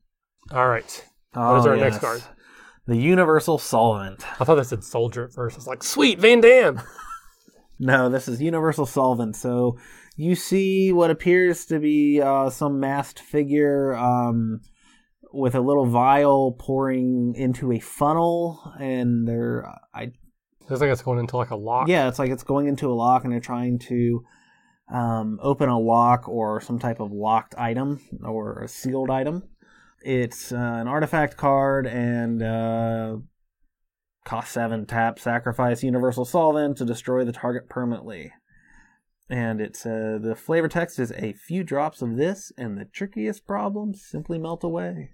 All 0.53 0.69
right, 0.69 1.05
Oh, 1.35 1.57
is 1.59 1.67
our 1.67 1.77
next 1.77 1.99
card? 1.99 2.23
The 2.87 2.97
Universal 2.97 3.59
Solvent. 3.59 4.25
I 4.41 4.45
thought 4.45 4.55
that 4.55 4.65
said 4.65 4.83
soldier 4.83 5.25
at 5.25 5.33
first. 5.35 5.57
It's 5.59 5.67
like 5.67 5.83
sweet 5.83 6.19
Van 6.21 6.41
Damme. 6.41 6.81
No, 7.81 8.09
this 8.09 8.27
is 8.27 8.43
Universal 8.43 8.87
Solvent. 8.87 9.37
So 9.37 9.79
you 10.17 10.35
see 10.35 10.93
what 10.93 11.11
appears 11.13 11.65
to 11.67 11.79
be 11.79 12.21
uh, 12.21 12.51
some 12.51 12.81
masked 12.81 13.21
figure 13.21 13.95
um, 13.95 14.61
with 15.33 15.55
a 15.55 15.61
little 15.61 15.87
vial 15.87 16.53
pouring 16.59 17.35
into 17.37 17.73
a 17.73 17.79
funnel, 17.79 18.75
and 18.81 19.27
they're 19.27 19.67
I 19.95 20.13
Looks 20.69 20.83
like 20.83 20.91
it's 20.91 21.03
going 21.03 21.19
into 21.19 21.37
like 21.37 21.51
a 21.51 21.57
lock. 21.57 21.89
yeah, 21.89 22.09
it's 22.09 22.19
like 22.19 22.31
it's 22.31 22.43
going 22.43 22.69
into 22.69 22.91
a 22.91 22.95
lock, 22.95 23.25
and 23.25 23.33
they're 23.33 23.41
trying 23.41 23.79
to 23.81 24.25
um, 24.93 25.39
open 25.43 25.69
a 25.69 25.79
lock 25.79 26.29
or 26.29 26.61
some 26.61 26.79
type 26.79 27.01
of 27.01 27.11
locked 27.11 27.55
item 27.57 28.01
or 28.23 28.63
a 28.63 28.69
sealed 28.69 29.11
item. 29.11 29.45
It's 30.03 30.53
uh, 30.53 30.57
an 30.57 30.89
artifact 30.89 31.37
card 31.37 31.87
and 31.87 32.43
uh, 32.43 33.17
cost 34.25 34.53
seven 34.53 34.87
tap 34.87 35.19
sacrifice 35.19 35.83
universal 35.83 36.25
solvent 36.25 36.77
to 36.79 36.85
destroy 36.85 37.25
the 37.25 37.33
target 37.33 37.69
permanently. 37.69 38.33
And 39.31 39.61
it's 39.61 39.85
uh, 39.85 40.19
the 40.21 40.35
flavor 40.35 40.69
text 40.69 40.99
is 40.99 41.13
a 41.13 41.33
few 41.33 41.65
drops 41.65 42.01
of 42.01 42.17
this, 42.17 42.53
and 42.57 42.79
the 42.79 42.87
trickiest 42.87 43.47
problems 43.47 44.03
simply 44.03 44.39
melt 44.39 44.65
away. 44.65 45.11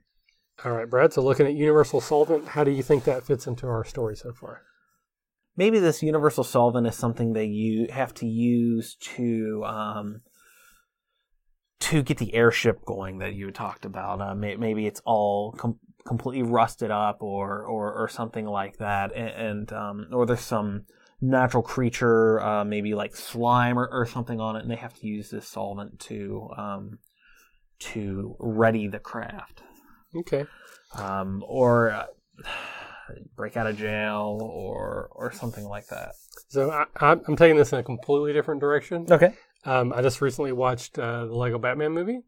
All 0.62 0.72
right, 0.72 0.88
Brad. 0.88 1.12
So 1.12 1.22
looking 1.22 1.46
at 1.46 1.54
universal 1.54 2.00
solvent, 2.00 2.48
how 2.48 2.64
do 2.64 2.70
you 2.70 2.82
think 2.82 3.04
that 3.04 3.24
fits 3.24 3.46
into 3.46 3.66
our 3.66 3.84
story 3.84 4.16
so 4.16 4.32
far? 4.32 4.62
maybe 5.56 5.78
this 5.78 6.02
universal 6.02 6.44
solvent 6.44 6.86
is 6.86 6.96
something 6.96 7.32
that 7.34 7.46
you 7.46 7.86
have 7.90 8.12
to 8.14 8.26
use 8.26 8.96
to 8.96 9.64
um, 9.64 10.20
to 11.80 12.02
get 12.02 12.18
the 12.18 12.34
airship 12.34 12.84
going 12.84 13.18
that 13.18 13.34
you 13.34 13.50
talked 13.50 13.84
about. 13.84 14.20
Uh, 14.20 14.34
may, 14.34 14.56
maybe 14.56 14.86
it's 14.86 15.02
all 15.04 15.52
com- 15.52 15.78
completely 16.06 16.42
rusted 16.42 16.90
up, 16.90 17.22
or 17.22 17.64
or, 17.64 17.92
or 17.92 18.08
something 18.08 18.46
like 18.46 18.78
that, 18.78 19.14
and, 19.14 19.28
and 19.28 19.72
um, 19.72 20.06
or 20.12 20.26
there's 20.26 20.40
some 20.40 20.84
natural 21.20 21.62
creature, 21.62 22.40
uh, 22.40 22.64
maybe 22.64 22.94
like 22.94 23.14
slime 23.14 23.78
or, 23.78 23.88
or 23.90 24.04
something 24.06 24.40
on 24.40 24.56
it, 24.56 24.62
and 24.62 24.70
they 24.70 24.76
have 24.76 24.94
to 24.94 25.06
use 25.06 25.30
this 25.30 25.46
solvent 25.46 25.98
to 26.00 26.48
um, 26.56 26.98
to 27.78 28.36
ready 28.38 28.88
the 28.88 28.98
craft 28.98 29.62
Okay. 30.16 30.44
um, 30.96 31.42
or 31.46 31.90
uh, 31.90 32.06
break 33.36 33.56
out 33.56 33.66
of 33.66 33.76
jail 33.76 34.38
or 34.42 35.08
or 35.12 35.32
something 35.32 35.64
like 35.64 35.86
that. 35.88 36.12
So 36.48 36.70
I, 36.70 36.86
I'm 37.26 37.36
taking 37.36 37.56
this 37.56 37.72
in 37.72 37.78
a 37.78 37.82
completely 37.82 38.32
different 38.32 38.60
direction. 38.60 39.06
Okay. 39.10 39.34
Um, 39.64 39.92
I 39.94 40.02
just 40.02 40.20
recently 40.20 40.52
watched 40.52 40.98
uh, 40.98 41.26
the 41.26 41.34
Lego 41.34 41.58
Batman 41.58 41.92
movie. 41.92 42.20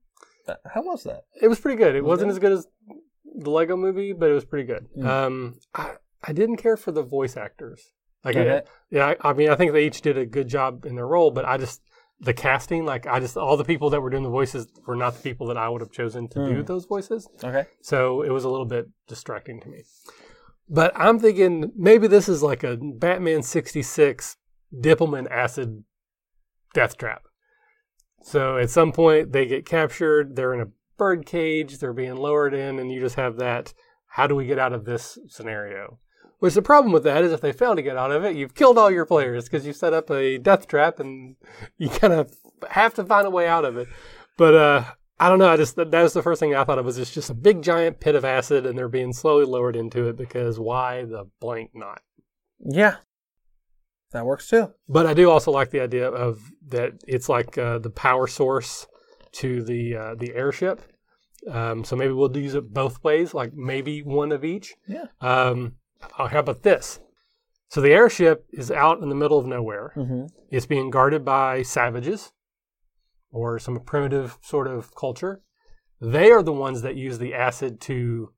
How 0.73 0.83
was 0.83 1.03
that? 1.05 1.25
It 1.41 1.49
was 1.49 1.59
pretty 1.61 1.77
good. 1.77 1.97
It 1.97 2.03
Was 2.03 2.19
wasn't 2.19 2.29
it? 2.31 2.33
as 2.35 2.39
good 2.39 2.53
as 2.53 2.67
the 3.25 3.51
Lego 3.51 3.77
movie, 3.77 4.13
but 4.13 4.31
it 4.31 4.33
was 4.33 4.45
pretty 4.45 4.65
good. 4.67 4.87
Mm. 4.97 5.05
Um, 5.07 5.55
I, 5.75 5.95
I 6.23 6.33
didn't 6.33 6.57
care 6.59 6.77
for 6.77 6.93
the 6.93 7.03
voice 7.03 7.37
actors. 7.37 7.83
Like, 8.25 8.37
it- 8.37 8.69
yeah, 8.91 9.15
I, 9.21 9.31
I 9.31 9.33
mean, 9.33 9.51
I 9.51 9.57
think 9.57 9.73
they 9.73 9.87
each 9.87 10.01
did 10.03 10.17
a 10.17 10.25
good 10.25 10.49
job 10.49 10.85
in 10.87 10.95
their 10.95 11.07
role, 11.07 11.31
but 11.33 11.45
I 11.45 11.57
just 11.59 11.81
the 12.21 12.33
casting, 12.33 12.85
like, 12.85 13.07
I 13.07 13.21
just 13.21 13.37
all 13.37 13.57
the 13.57 13.65
people 13.65 13.91
that 13.91 14.01
were 14.01 14.11
doing 14.11 14.23
the 14.23 14.31
voices 14.31 14.67
were 14.87 14.97
not 14.97 15.15
the 15.15 15.23
people 15.23 15.47
that 15.49 15.57
I 15.59 15.69
would 15.69 15.81
have 15.83 15.91
chosen 15.93 16.29
to 16.29 16.39
do 16.47 16.63
Mm. 16.63 16.67
those 16.67 16.87
voices. 16.87 17.29
Okay. 17.45 17.67
So 17.83 18.23
it 18.23 18.31
was 18.31 18.45
a 18.45 18.49
little 18.49 18.65
bit 18.67 18.89
distracting 19.07 19.61
to 19.61 19.69
me. 19.69 19.85
But 20.69 20.93
I'm 20.97 21.19
thinking 21.19 21.73
maybe 21.77 22.07
this 22.09 22.29
is 22.29 22.43
like 22.43 22.65
a 22.65 22.77
Batman 22.77 23.43
66 23.43 24.37
Dippelman 24.75 25.31
acid 25.31 25.85
death 26.75 26.97
trap. 26.97 27.23
So 28.23 28.59
at 28.59 28.71
some 28.71 28.93
point 28.93 29.33
they 29.33 29.47
get 29.47 29.65
captured, 29.67 30.35
they're 30.37 30.55
in 30.55 30.61
a 30.61 30.71
bird 30.97 31.27
cage, 31.27 31.79
they're 31.79 31.93
being 31.93 32.17
lowered 32.17 32.55
in, 32.55 32.79
and 32.79 32.91
you 32.91 32.99
just 33.01 33.17
have 33.17 33.37
that 33.37 33.73
how 34.09 34.27
do 34.27 34.35
we 34.35 34.47
get 34.47 34.59
out 34.59 34.73
of 34.73 34.87
this 34.87 35.19
scenario? 35.29 35.99
Which 36.39 36.55
the 36.55 36.63
problem 36.63 36.93
with 36.93 37.05
that 37.05 37.25
is 37.25 37.33
if 37.33 37.41
they 37.41 37.53
fail 37.53 37.75
to 37.75 37.83
get 37.83 37.97
out 37.97 38.13
of 38.13 38.25
it, 38.25 38.37
you've 38.37 38.55
killed 38.55 38.77
all 38.77 38.91
your 38.91 39.07
players 39.07 39.45
because 39.45 39.67
you 39.67 39.73
set 39.73 39.95
up 39.95 40.11
a 40.11 40.37
death 40.39 40.69
trap 40.69 41.01
and 41.01 41.37
you 41.79 41.89
kind 41.89 42.13
of 42.13 42.35
have 42.71 42.95
to 42.95 43.05
find 43.05 43.27
a 43.27 43.31
way 43.31 43.49
out 43.49 43.65
of 43.65 43.77
it. 43.77 43.89
But 44.37 44.55
uh, 44.55 44.85
I 45.19 45.29
don't 45.29 45.39
know. 45.39 45.49
I 45.49 45.57
just 45.57 45.77
that, 45.77 45.91
that 45.91 46.03
was 46.03 46.13
the 46.13 46.23
first 46.23 46.41
thing 46.41 46.55
I 46.55 46.65
thought 46.65 46.79
of 46.79 46.85
was 46.85 46.99
it's 46.99 47.15
just 47.15 47.31
a 47.31 47.35
big 47.35 47.63
giant 47.63 48.01
pit 48.01 48.15
of 48.15 48.25
acid 48.25 48.67
and 48.67 48.77
they're 48.77 48.89
being 48.89 49.13
slowly 49.13 49.47
lowered 49.47 49.77
into 49.77 50.09
it 50.09 50.17
because 50.17 50.61
why 50.61 51.05
the 51.05 51.25
blank 51.41 51.71
not? 51.75 52.03
Yeah. 52.61 52.97
That 54.13 54.27
works 54.27 54.49
too. 54.49 54.73
But 54.89 55.07
I 55.07 55.15
do 55.15 55.31
also 55.31 55.51
like 55.51 55.71
the 55.71 55.81
idea 55.81 56.09
of 56.09 56.41
that 56.69 57.03
it's 57.07 57.29
like 57.29 57.57
uh, 57.59 57.79
the 57.79 57.91
power 57.91 58.27
source 58.27 58.87
to 59.33 59.63
the 59.63 59.97
uh, 59.97 60.15
the 60.15 60.35
airship. 60.35 60.83
Um, 61.51 61.85
so 61.85 61.97
maybe 61.97 62.13
we'll 62.13 62.35
use 62.37 62.55
it 62.55 62.73
both 62.73 63.03
ways, 63.05 63.33
like 63.33 63.53
maybe 63.55 64.03
one 64.03 64.33
of 64.33 64.45
each. 64.45 64.75
Yeah. 64.87 65.07
Um, 65.21 65.75
oh, 66.19 66.27
how 66.27 66.41
about 66.41 66.63
this? 66.63 67.01
So 67.69 67.81
the 67.81 67.93
airship 67.93 68.47
is 68.53 68.71
out 68.71 69.03
in 69.03 69.09
the 69.09 69.15
middle 69.15 69.39
of 69.39 69.47
nowhere. 69.47 69.93
Mm-hmm. 69.97 70.27
It's 70.51 70.67
being 70.67 70.91
guarded 70.91 71.25
by 71.25 71.63
savages 71.63 72.33
or 73.31 73.59
some 73.59 73.81
primitive 73.81 74.39
sort 74.41 74.69
of 74.69 74.95
culture. 74.95 75.43
They 76.01 76.31
are 76.31 76.43
the 76.43 76.53
ones 76.53 76.83
that 76.83 76.97
use 76.97 77.19
the 77.19 77.35
acid 77.35 77.81
to 77.83 78.33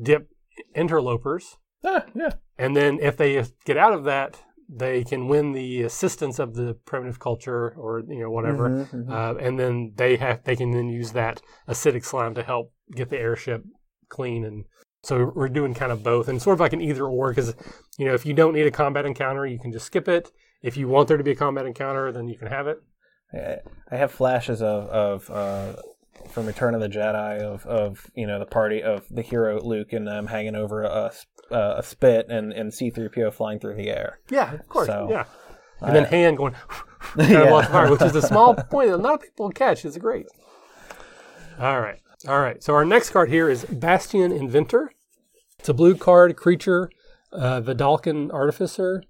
dip 0.00 0.28
interlopers. 0.74 1.56
Ah, 1.84 2.04
yeah. 2.14 2.34
And 2.56 2.76
then 2.76 2.98
if 3.00 3.16
they 3.16 3.42
get 3.64 3.76
out 3.76 3.92
of 3.92 4.04
that, 4.04 4.42
they 4.68 5.02
can 5.02 5.28
win 5.28 5.52
the 5.52 5.82
assistance 5.82 6.38
of 6.38 6.54
the 6.54 6.74
primitive 6.84 7.18
culture 7.18 7.74
or 7.76 8.02
you 8.06 8.20
know 8.20 8.30
whatever. 8.30 8.68
Mhm, 8.68 9.06
mhm. 9.06 9.10
Uh, 9.10 9.38
and 9.38 9.58
then 9.58 9.92
they 9.96 10.16
have 10.16 10.44
they 10.44 10.56
can 10.56 10.72
then 10.72 10.88
use 10.88 11.12
that 11.12 11.40
acidic 11.66 12.04
slime 12.04 12.34
to 12.34 12.42
help 12.42 12.72
get 12.94 13.08
the 13.08 13.18
airship 13.18 13.64
clean 14.08 14.44
and 14.44 14.64
so 15.02 15.32
we're 15.34 15.48
doing 15.48 15.74
kind 15.74 15.92
of 15.92 16.02
both 16.02 16.28
and 16.28 16.40
sort 16.42 16.54
of 16.54 16.60
like 16.60 16.72
an 16.72 16.80
either 16.80 17.04
or 17.06 17.30
because 17.30 17.54
you 17.98 18.04
know 18.04 18.14
if 18.14 18.26
you 18.26 18.34
don't 18.34 18.54
need 18.54 18.66
a 18.66 18.70
combat 18.70 19.06
encounter 19.06 19.46
you 19.46 19.58
can 19.58 19.72
just 19.72 19.86
skip 19.86 20.08
it. 20.08 20.30
If 20.62 20.76
you 20.76 20.88
want 20.88 21.06
there 21.08 21.16
to 21.16 21.22
be 21.24 21.30
a 21.30 21.36
combat 21.36 21.66
encounter 21.66 22.10
then 22.12 22.26
you 22.28 22.36
can 22.36 22.48
have 22.48 22.66
it. 22.66 22.78
I- 23.32 23.96
have 23.96 24.10
flashes 24.10 24.60
of 24.62 24.88
of 24.88 25.30
uh, 25.30 25.76
from 26.30 26.46
Return 26.46 26.74
of 26.74 26.80
the 26.80 26.88
Jedi 26.88 27.40
of 27.40 27.64
of 27.66 28.10
you 28.14 28.26
know 28.26 28.38
the 28.38 28.46
party 28.46 28.82
of 28.82 29.06
the 29.10 29.22
hero 29.22 29.60
Luke 29.62 29.92
and 29.92 30.06
them 30.06 30.26
hanging 30.26 30.56
over 30.56 30.82
a 30.82 31.12
a, 31.50 31.74
a 31.78 31.82
spit 31.82 32.26
and 32.28 32.52
and 32.52 32.74
C 32.74 32.90
three 32.90 33.08
PO 33.08 33.30
flying 33.30 33.60
through 33.60 33.76
the 33.76 33.90
air. 33.90 34.18
yeah 34.30 34.54
of 34.54 34.68
course 34.68 34.86
So, 34.88 35.06
yeah. 35.10 35.24
And 35.80 35.94
then 35.94 36.06
I- 36.06 36.08
hand 36.08 36.36
going 36.38 36.54
of 37.16 37.66
fire, 37.68 37.90
which 37.90 38.02
is 38.02 38.16
a 38.16 38.22
small 38.22 38.54
point 38.70 38.90
that 38.90 38.98
not 38.98 39.22
people 39.22 39.48
catch. 39.50 39.84
It's 39.84 39.96
great. 39.96 40.26
All 41.60 41.80
right 41.80 42.00
all 42.26 42.40
right 42.40 42.62
so 42.62 42.74
our 42.74 42.84
next 42.84 43.10
card 43.10 43.28
here 43.28 43.48
is 43.48 43.64
bastion 43.66 44.32
inventor 44.32 44.92
it's 45.58 45.68
a 45.68 45.74
blue 45.74 45.94
card 45.96 46.36
creature 46.36 46.90
uh, 47.32 47.60
Vedalken 47.60 48.32
artificer 48.32 49.02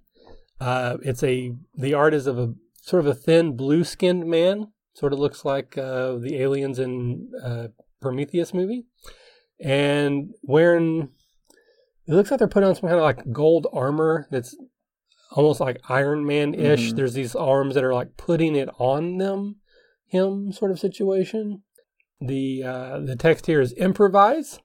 uh, 0.60 0.96
it's 1.02 1.22
a 1.22 1.52
the 1.76 1.94
art 1.94 2.12
is 2.12 2.26
of 2.26 2.38
a 2.38 2.54
sort 2.82 3.00
of 3.00 3.06
a 3.06 3.14
thin 3.14 3.56
blue 3.56 3.84
skinned 3.84 4.26
man 4.26 4.72
sort 4.94 5.12
of 5.12 5.18
looks 5.18 5.44
like 5.44 5.78
uh, 5.78 6.16
the 6.16 6.36
aliens 6.36 6.78
in 6.78 7.30
uh, 7.42 7.68
prometheus 8.00 8.52
movie 8.52 8.84
and 9.60 10.34
wearing 10.42 11.08
it 12.06 12.12
looks 12.14 12.30
like 12.30 12.38
they're 12.38 12.48
putting 12.48 12.68
on 12.68 12.74
some 12.74 12.88
kind 12.88 12.98
of 12.98 13.04
like 13.04 13.32
gold 13.32 13.66
armor 13.72 14.26
that's 14.30 14.56
almost 15.32 15.60
like 15.60 15.78
Iron 15.90 16.24
Man 16.24 16.54
ish. 16.54 16.92
Mhm. 16.92 16.96
There's 16.96 17.12
these 17.12 17.34
arms 17.34 17.74
that 17.74 17.84
are 17.84 17.92
like 17.92 18.16
putting 18.16 18.56
it 18.56 18.70
on 18.78 19.18
them, 19.18 19.56
him 20.06 20.52
sort 20.52 20.70
of 20.70 20.78
situation. 20.78 21.62
The 22.20 22.62
uh, 22.64 23.00
the 23.00 23.16
text 23.16 23.46
here 23.46 23.60
is 23.60 23.72
improvise. 23.72 24.58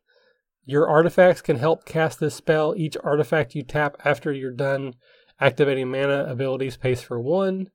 Your 0.65 0.87
artifacts 0.87 1.41
can 1.41 1.57
help 1.57 1.85
cast 1.85 2.19
this 2.19 2.35
spell. 2.35 2.73
Each 2.75 2.97
artifact 3.03 3.53
you 3.53 3.63
tap 3.63 3.97
after 4.05 4.31
you're 4.31 4.51
done 4.51 4.95
activating 5.39 5.91
mana 5.91 6.25
abilities 6.25 6.77
pays 6.77 7.01
for 7.01 7.19
one. 7.19 7.69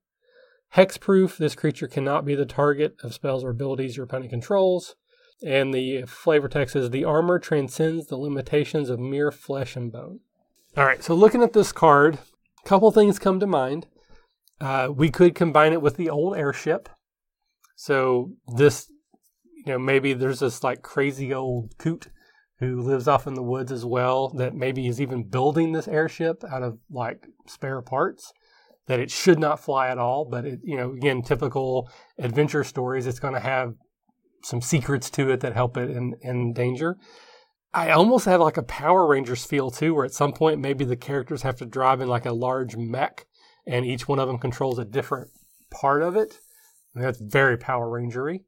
Hexproof. 0.74 1.36
This 1.36 1.54
creature 1.54 1.86
cannot 1.86 2.24
be 2.24 2.34
the 2.34 2.46
target 2.46 2.96
of 3.02 3.14
spells 3.14 3.44
or 3.44 3.50
abilities 3.50 3.96
your 3.96 4.04
opponent 4.04 4.30
controls. 4.30 4.96
And 5.44 5.72
the 5.72 6.02
flavor 6.06 6.48
text 6.48 6.74
is 6.74 6.90
the 6.90 7.04
armor 7.04 7.38
transcends 7.38 8.06
the 8.06 8.16
limitations 8.16 8.90
of 8.90 8.98
mere 8.98 9.30
flesh 9.30 9.76
and 9.76 9.92
bone. 9.92 10.20
All 10.76 10.84
right, 10.84 11.02
so 11.02 11.14
looking 11.14 11.42
at 11.42 11.52
this 11.52 11.72
card, 11.72 12.18
a 12.64 12.68
couple 12.68 12.90
things 12.90 13.18
come 13.18 13.38
to 13.40 13.46
mind. 13.46 13.86
Uh, 14.60 14.88
we 14.94 15.10
could 15.10 15.34
combine 15.34 15.72
it 15.72 15.82
with 15.82 15.96
the 15.96 16.10
old 16.10 16.36
airship. 16.36 16.88
So 17.76 18.32
this, 18.56 18.90
you 19.66 19.72
know, 19.72 19.78
maybe 19.78 20.12
there's 20.12 20.40
this 20.40 20.62
like 20.62 20.82
crazy 20.82 21.32
old 21.34 21.76
coot 21.78 22.08
who 22.60 22.80
lives 22.80 23.06
off 23.06 23.26
in 23.26 23.34
the 23.34 23.42
woods 23.42 23.70
as 23.70 23.84
well 23.84 24.30
that 24.30 24.54
maybe 24.54 24.86
is 24.86 25.00
even 25.00 25.28
building 25.28 25.72
this 25.72 25.88
airship 25.88 26.42
out 26.50 26.62
of 26.62 26.78
like 26.90 27.26
spare 27.46 27.80
parts 27.80 28.32
that 28.86 28.98
it 28.98 29.10
should 29.10 29.38
not 29.38 29.60
fly 29.60 29.88
at 29.88 29.98
all. 29.98 30.24
But 30.24 30.44
it, 30.44 30.60
you 30.64 30.76
know, 30.76 30.92
again, 30.92 31.22
typical 31.22 31.88
adventure 32.18 32.64
stories, 32.64 33.06
it's 33.06 33.20
going 33.20 33.34
to 33.34 33.40
have 33.40 33.74
some 34.42 34.60
secrets 34.60 35.10
to 35.10 35.30
it 35.30 35.40
that 35.40 35.54
help 35.54 35.76
it 35.76 35.90
in, 35.90 36.14
in 36.22 36.52
danger. 36.52 36.96
I 37.72 37.90
almost 37.90 38.24
have 38.24 38.40
like 38.40 38.56
a 38.56 38.62
Power 38.62 39.06
Rangers 39.06 39.44
feel 39.44 39.70
too, 39.70 39.94
where 39.94 40.06
at 40.06 40.14
some 40.14 40.32
point 40.32 40.60
maybe 40.60 40.84
the 40.84 40.96
characters 40.96 41.42
have 41.42 41.56
to 41.56 41.66
drive 41.66 42.00
in 42.00 42.08
like 42.08 42.26
a 42.26 42.32
large 42.32 42.76
mech, 42.76 43.26
and 43.66 43.84
each 43.84 44.08
one 44.08 44.18
of 44.18 44.26
them 44.26 44.38
controls 44.38 44.78
a 44.78 44.84
different 44.84 45.30
part 45.70 46.02
of 46.02 46.16
it. 46.16 46.40
That's 46.94 47.20
very 47.20 47.58
Power 47.58 47.86
Rangery. 47.86 48.40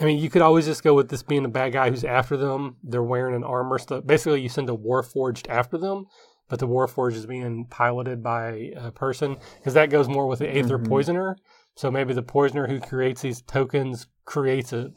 I 0.00 0.04
mean, 0.04 0.18
you 0.18 0.28
could 0.28 0.42
always 0.42 0.66
just 0.66 0.82
go 0.82 0.94
with 0.94 1.08
this 1.08 1.22
being 1.22 1.44
a 1.44 1.48
bad 1.48 1.72
guy 1.72 1.88
who's 1.88 2.04
after 2.04 2.36
them. 2.36 2.76
They're 2.82 3.02
wearing 3.02 3.34
an 3.36 3.44
armor. 3.44 3.78
So 3.78 4.00
basically, 4.00 4.40
you 4.40 4.48
send 4.48 4.68
a 4.68 4.72
Warforged 4.76 5.48
after 5.48 5.78
them, 5.78 6.06
but 6.48 6.58
the 6.58 6.66
Warforged 6.66 7.14
is 7.14 7.26
being 7.26 7.66
piloted 7.70 8.22
by 8.22 8.72
a 8.76 8.90
person 8.90 9.36
because 9.58 9.74
that 9.74 9.90
goes 9.90 10.08
more 10.08 10.26
with 10.26 10.40
the 10.40 10.48
Aether 10.48 10.78
Mhm. 10.78 10.88
Poisoner. 10.88 11.36
So 11.76 11.90
maybe 11.90 12.12
the 12.12 12.22
Poisoner 12.22 12.66
who 12.66 12.80
creates 12.80 13.22
these 13.22 13.42
tokens 13.42 14.06
creates 14.24 14.72
a 14.72 14.92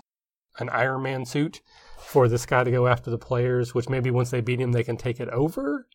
an 0.60 0.69
Iron 0.69 1.03
Man 1.03 1.23
suit 1.23 1.62
for 1.99 2.27
this 2.27 2.47
guy 2.47 2.63
to 2.63 2.71
go 2.71 2.88
after 2.88 3.12
the 3.12 3.17
players, 3.19 3.75
which 3.75 3.89
maybe 3.89 4.10
once 4.10 4.31
they 4.31 4.41
beat 4.41 4.60
him, 4.60 4.71
they 4.71 4.83
can 4.83 4.97
take 4.97 5.19
it 5.19 5.29
over. 5.29 5.88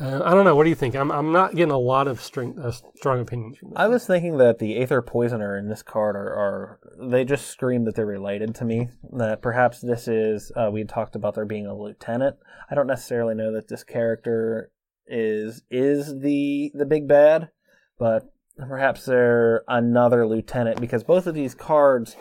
Uh, 0.00 0.22
I 0.24 0.30
don't 0.30 0.46
know. 0.46 0.56
What 0.56 0.64
do 0.64 0.70
you 0.70 0.76
think? 0.76 0.96
I'm 0.96 1.12
I'm 1.12 1.30
not 1.30 1.54
getting 1.54 1.72
a 1.72 1.78
lot 1.78 2.08
of 2.08 2.22
string, 2.22 2.58
uh, 2.58 2.72
strong 2.96 3.20
opinions 3.20 3.58
from 3.58 3.70
this. 3.70 3.78
I 3.78 3.86
was 3.86 4.06
thinking 4.06 4.38
that 4.38 4.58
the 4.58 4.78
Aether 4.78 5.02
Poisoner 5.02 5.58
in 5.58 5.68
this 5.68 5.82
card 5.82 6.16
are, 6.16 6.32
are 6.32 6.80
they 6.98 7.24
just 7.24 7.48
scream 7.48 7.84
that 7.84 7.96
they're 7.96 8.06
related 8.06 8.54
to 8.56 8.64
me. 8.64 8.88
That 9.12 9.42
perhaps 9.42 9.80
this 9.80 10.08
is 10.08 10.52
uh, 10.56 10.70
we 10.72 10.84
talked 10.84 11.16
about 11.16 11.34
there 11.34 11.44
being 11.44 11.66
a 11.66 11.76
lieutenant. 11.76 12.36
I 12.70 12.74
don't 12.74 12.86
necessarily 12.86 13.34
know 13.34 13.52
that 13.52 13.68
this 13.68 13.84
character 13.84 14.70
is 15.06 15.62
is 15.70 16.20
the 16.20 16.72
the 16.72 16.86
big 16.86 17.06
bad, 17.06 17.50
but 17.98 18.32
perhaps 18.56 19.04
they're 19.04 19.64
another 19.68 20.26
lieutenant 20.26 20.80
because 20.80 21.04
both 21.04 21.26
of 21.26 21.34
these 21.34 21.54
cards 21.54 22.16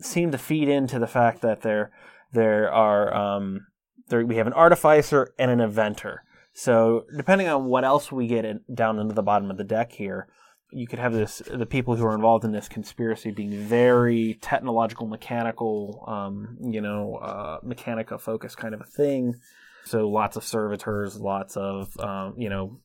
seem 0.00 0.32
to 0.32 0.38
feed 0.38 0.68
into 0.68 0.98
the 0.98 1.06
fact 1.06 1.40
that 1.42 1.62
there 1.62 1.92
there 2.32 2.68
are 2.72 3.14
um, 3.14 3.66
there 4.08 4.26
we 4.26 4.36
have 4.36 4.48
an 4.48 4.52
artificer 4.54 5.32
and 5.38 5.52
an 5.52 5.60
inventor. 5.60 6.24
So 6.52 7.06
depending 7.16 7.48
on 7.48 7.66
what 7.66 7.84
else 7.84 8.10
we 8.10 8.26
get 8.26 8.44
in, 8.44 8.60
down 8.72 8.98
into 8.98 9.14
the 9.14 9.22
bottom 9.22 9.50
of 9.50 9.56
the 9.56 9.64
deck 9.64 9.92
here, 9.92 10.28
you 10.72 10.86
could 10.86 10.98
have 10.98 11.12
this 11.12 11.42
the 11.52 11.66
people 11.66 11.96
who 11.96 12.06
are 12.06 12.14
involved 12.14 12.44
in 12.44 12.52
this 12.52 12.68
conspiracy 12.68 13.30
being 13.30 13.64
very 13.64 14.38
technological, 14.40 15.06
mechanical, 15.06 16.04
um, 16.06 16.56
you 16.60 16.80
know, 16.80 17.16
uh, 17.16 17.60
mechanica 17.60 18.20
focused 18.20 18.56
kind 18.56 18.74
of 18.74 18.80
a 18.80 18.84
thing. 18.84 19.36
So 19.84 20.08
lots 20.08 20.36
of 20.36 20.44
servitors, 20.44 21.18
lots 21.18 21.56
of 21.56 21.98
um, 21.98 22.34
you 22.36 22.48
know, 22.48 22.80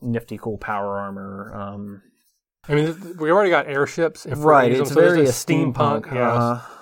nifty 0.00 0.38
cool 0.38 0.58
power 0.58 0.98
armor. 0.98 1.54
Um, 1.54 2.02
I 2.68 2.74
mean, 2.74 3.16
we 3.18 3.30
already 3.30 3.50
got 3.50 3.66
airships. 3.66 4.26
If 4.26 4.38
right, 4.38 4.70
it's 4.72 4.88
them, 4.88 4.94
so 4.94 5.00
there's 5.00 5.12
very 5.12 5.26
a 5.26 5.30
a 5.30 5.32
steampunk. 5.32 6.12
Yeah. 6.12 6.32
uh-huh. 6.32 6.72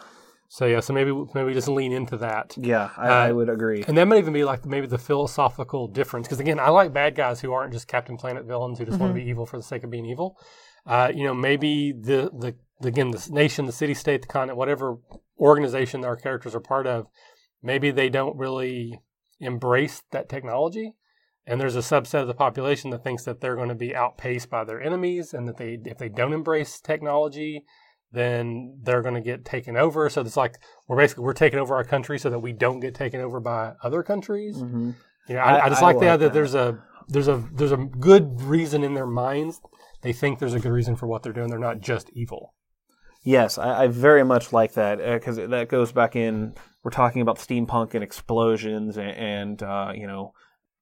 So 0.55 0.67
yeah. 0.67 0.79
So 0.79 0.93
maybe 0.93 1.13
maybe 1.35 1.53
just 1.53 1.67
lean 1.67 1.91
into 1.91 2.17
that. 2.19 2.55
Yeah, 2.57 2.91
I, 2.97 3.09
Uh, 3.09 3.13
I 3.13 3.33
would 3.33 3.49
agree. 3.49 3.83
And 3.89 3.99
that 3.99 4.07
might 4.07 4.19
even 4.19 4.33
be 4.33 4.45
like 4.45 4.65
maybe 4.65 4.87
the 4.87 4.99
philosophical 4.99 5.89
difference. 5.89 6.29
Because 6.29 6.39
again, 6.39 6.61
I 6.61 6.69
like 6.69 6.93
bad 6.93 7.17
guys 7.17 7.41
who 7.41 7.53
aren't 7.53 7.73
just 7.73 7.89
Captain 7.89 8.17
Planet 8.17 8.45
villains 8.45 8.79
who 8.79 8.85
just 8.85 9.01
want 9.01 9.11
to 9.11 9.21
be 9.21 9.29
evil 9.29 9.47
for 9.47 9.57
the 9.57 9.65
sake 9.65 9.83
of 9.83 9.91
being 9.91 10.07
evil. 10.07 10.39
Uh, 10.87 11.11
you 11.13 11.25
know, 11.25 11.35
maybe 11.35 11.91
the, 11.91 12.31
the 12.39 12.55
the 12.79 12.89
again 12.89 13.11
the 13.11 13.29
nation, 13.33 13.67
the 13.67 13.73
city 13.73 13.95
state, 13.95 14.23
the 14.23 14.29
continent, 14.29 14.57
whatever 14.57 14.99
organization 15.41 16.05
our 16.05 16.15
characters 16.15 16.55
are 16.55 16.61
part 16.61 16.87
of, 16.87 17.09
maybe 17.61 17.91
they 17.91 18.09
don't 18.09 18.37
really 18.37 19.01
embrace 19.41 20.05
that 20.13 20.29
technology. 20.29 20.95
And 21.49 21.61
there's 21.61 21.75
a 21.75 21.81
subset 21.81 22.21
of 22.21 22.29
the 22.29 22.33
population 22.33 22.91
that 22.91 23.03
thinks 23.03 23.25
that 23.25 23.41
they're 23.41 23.57
going 23.57 23.71
to 23.71 23.75
be 23.75 23.93
outpaced 23.93 24.51
by 24.51 24.63
their 24.63 24.81
enemies, 24.81 25.35
and 25.35 25.49
that 25.49 25.57
they 25.57 25.81
if 25.85 25.99
they 25.99 26.09
don't 26.09 26.33
embrace 26.33 26.81
technology, 26.81 27.65
then 28.15 28.79
they're 28.83 29.03
going 29.03 29.15
to 29.15 29.21
get 29.21 29.45
taken 29.45 29.77
over. 29.77 30.09
So 30.09 30.21
it's 30.21 30.37
like 30.37 30.57
we're 30.89 30.97
basically 30.97 31.25
we're 31.25 31.33
taking 31.33 31.59
over 31.59 31.75
our 31.75 31.85
country 31.85 32.19
so 32.19 32.31
that 32.31 32.39
we 32.39 32.53
don't 32.53 32.81
get 32.81 32.95
taken 32.95 33.21
over 33.21 33.41
by 33.41 33.73
other 33.83 34.03
countries. 34.03 34.61
hmm 34.61 34.93
You 35.29 35.35
know, 35.35 35.41
I, 35.41 35.67
I 35.67 35.69
just 35.69 35.83
I 35.83 35.87
like, 35.87 35.99
the 35.99 36.07
like 36.07 36.13
idea 36.15 36.19
that 36.19 36.19
that. 36.19 36.33
there's 36.33 36.55
a 36.55 36.83
there's 37.09 37.29
a 37.29 37.45
there's 37.53 37.73
a 37.73 37.77
good 37.77 38.41
reason 38.43 38.83
in 38.85 38.95
their 38.95 39.07
minds. 39.07 39.61
They 40.03 40.13
think 40.13 40.39
there's 40.39 40.55
a 40.55 40.61
good 40.61 40.73
reason 40.73 40.97
for 40.97 41.07
what 41.07 41.23
they're 41.23 41.33
doing. 41.33 41.49
They're 41.51 41.59
not 41.59 41.81
just 41.81 42.11
evil. 42.15 42.55
Yes, 43.23 43.57
I, 43.57 43.85
I 43.85 43.87
very 43.89 44.23
much 44.23 44.53
like 44.53 44.75
that 44.75 44.99
because 44.99 45.37
that 45.37 45.69
goes 45.69 45.93
back 45.93 46.15
in. 46.15 46.55
We're 46.83 46.91
talking 46.91 47.23
about 47.23 47.39
steampunk 47.39 47.95
and 47.95 48.05
explosions 48.05 48.99
and, 48.99 49.11
and 49.11 49.63
uh, 49.63 49.93
you 49.95 50.07
know 50.07 50.33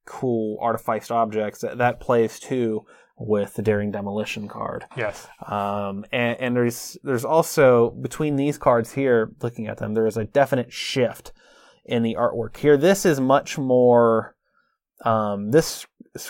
cool 0.05 0.59
artificed 0.61 1.12
objects. 1.12 1.61
That, 1.61 1.79
that 1.79 2.01
plays 2.01 2.40
too 2.40 2.85
with 3.26 3.54
the 3.54 3.62
daring 3.62 3.90
demolition 3.90 4.48
card. 4.48 4.85
Yes. 4.96 5.26
Um, 5.46 6.04
and, 6.12 6.38
and 6.40 6.56
there's 6.56 6.96
there's 7.02 7.24
also 7.24 7.90
between 7.90 8.37
these 8.37 8.58
cards 8.58 8.92
here, 8.92 9.32
looking 9.42 9.66
at 9.66 9.78
them, 9.78 9.94
there 9.94 10.06
is 10.06 10.16
a 10.16 10.24
definite 10.24 10.72
shift 10.72 11.32
in 11.85 12.02
the 12.02 12.16
artwork 12.18 12.56
here. 12.56 12.76
This 12.76 13.04
is 13.06 13.20
much 13.20 13.58
more. 13.58 14.35
Um, 15.04 15.50
this 15.50 15.87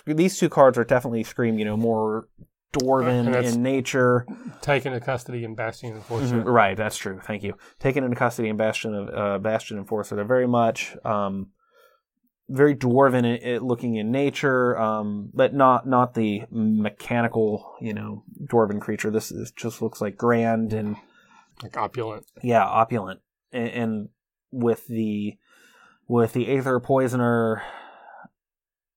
these 0.07 0.38
two 0.38 0.48
cards 0.48 0.78
are 0.78 0.85
definitely 0.85 1.24
scream, 1.24 1.59
you 1.59 1.64
know, 1.64 1.76
more 1.76 2.28
dwarven 2.72 3.26
in 3.55 3.62
nature. 3.62 4.26
Taken 4.62 4.92
into 4.94 5.05
custody 5.05 5.44
and 5.44 5.57
Bastion 5.57 5.90
Enforcer. 5.94 6.37
Mhm, 6.37 6.44
Right, 6.46 6.76
that's 6.76 6.96
true. 6.96 7.20
Thank 7.22 7.42
you. 7.42 7.55
Taken 7.81 8.05
into 8.05 8.16
custody 8.16 8.48
and 8.48 8.57
Bastion 8.57 8.94
of 8.94 9.09
uh, 9.14 9.38
Bastion 9.38 9.76
Enforcer. 9.78 10.16
They're 10.16 10.24
very 10.24 10.46
much 10.46 10.96
um, 11.05 11.48
very 12.53 12.75
dwarven 12.77 13.61
looking 13.62 13.97
in 13.97 14.11
nature, 14.12 14.79
um, 14.79 15.31
but 15.33 15.55
not 15.55 15.87
not 15.87 16.15
the 16.15 16.43
mechanical, 16.51 17.77
you 17.81 17.95
know, 17.95 18.25
dwarven 18.45 18.81
creature. 18.81 19.11
This 19.11 19.33
is, 19.33 19.51
just 19.53 19.81
looks 19.83 20.01
like 20.01 20.17
grand 20.17 20.73
and 20.73 20.97
Like 21.62 21.77
opulent. 21.77 22.27
yeah, 22.43 22.65
opulent. 22.65 23.21
And, 23.53 23.69
and 23.69 24.09
with 24.51 24.87
the 24.87 25.38
with 26.07 26.35
the 26.35 26.49
Aether 26.49 26.79
Poisoner 26.81 27.62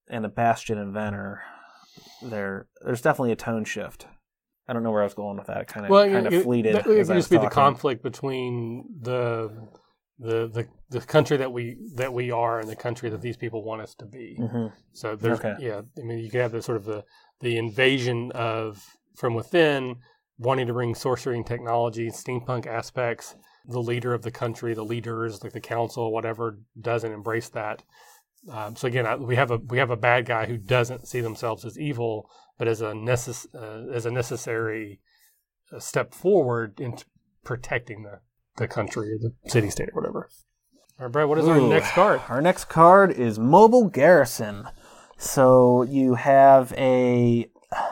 and 0.10 0.24
the 0.26 0.30
Bastion 0.30 0.78
Inventor, 0.78 1.42
there 2.22 2.68
there's 2.84 3.02
definitely 3.02 3.32
a 3.32 3.38
tone 3.38 3.64
shift. 3.64 4.08
I 4.68 4.74
don't 4.74 4.84
know 4.84 4.92
where 4.92 5.02
I 5.02 5.06
was 5.06 5.14
going 5.14 5.38
with 5.38 5.48
that. 5.48 5.62
It 5.62 5.68
kind 5.68 5.86
of 5.86 5.92
Well, 5.92 6.10
kind 6.10 6.28
of 6.28 6.44
fleeted. 6.44 6.76
It, 6.76 6.80
it 6.80 6.84
could 6.86 7.08
just 7.08 7.30
be 7.30 7.38
the 7.38 7.50
conflict 7.50 8.02
between 8.02 8.86
the 9.00 9.52
the 10.20 10.48
the 10.48 10.68
the 10.90 11.02
country 11.06 11.38
that 11.38 11.52
we 11.52 11.78
that 11.96 12.14
we 12.14 12.32
are 12.32 12.60
and 12.60 12.70
the 12.70 12.76
country 12.76 13.10
that 13.10 13.22
these 13.22 13.38
people 13.38 13.64
want 13.64 13.82
us 13.82 13.96
to 13.96 14.06
be. 14.06 14.38
Mhm. 14.40 14.72
So 14.94 15.16
there's 15.16 15.40
Okay. 15.40 15.56
yeah, 15.60 15.82
I 15.98 16.02
mean 16.02 16.20
you 16.20 16.30
could 16.30 16.42
have 16.42 16.52
the 16.54 16.62
sort 16.62 16.78
of 16.78 16.86
the 16.86 17.04
the 17.42 17.58
invasion 17.58 18.32
of 18.34 18.84
from 19.16 19.34
within 19.34 19.98
wanting 20.38 20.68
to 20.68 20.74
bring 20.74 20.96
sorcery 20.96 21.38
and 21.38 21.46
technology, 21.46 22.10
steampunk 22.10 22.66
aspects. 22.68 23.36
The 23.68 23.82
leader 23.82 24.14
of 24.14 24.22
the 24.22 24.32
country, 24.32 24.74
the 24.74 24.84
leaders, 24.86 25.44
like 25.44 25.54
the 25.54 25.60
council, 25.60 26.12
whatever, 26.14 26.60
doesn't 26.80 27.12
embrace 27.12 27.50
that. 27.50 27.84
Um, 28.50 28.76
so 28.76 28.88
again, 28.88 29.08
I, 29.08 29.16
we 29.16 29.36
have 29.36 29.50
a 29.52 29.58
we 29.58 29.80
have 29.80 29.90
a 29.90 29.98
bad 29.98 30.26
guy 30.26 30.46
who 30.46 30.58
doesn't 30.58 31.08
see 31.08 31.20
themselves 31.20 31.66
as 31.66 31.80
evil, 31.80 32.30
but 32.58 32.68
as 32.68 32.82
a 32.82 32.92
necess- 32.92 33.48
uh, 33.56 33.92
as 33.92 34.06
a 34.06 34.12
necessary 34.12 35.00
uh, 35.74 35.80
step 35.80 36.14
forward 36.14 36.80
in 36.80 36.96
protecting 37.44 38.04
the 38.04 38.20
the 38.58 38.68
country 38.68 39.18
the 39.20 39.34
city 39.50 39.70
state 39.70 39.90
or 39.94 40.02
whatever. 40.02 40.30
All 41.00 41.06
right, 41.08 41.12
Brad, 41.12 41.28
what 41.28 41.38
is 41.38 41.48
our 41.48 41.60
next 41.60 41.92
card? 41.92 42.22
Our 42.30 42.42
next 42.42 42.66
card 42.66 43.12
is 43.12 43.38
Mobile 43.38 43.90
Garrison. 43.90 44.66
So 45.18 45.84
you 45.84 46.16
have 46.16 46.74
a. 46.78 47.50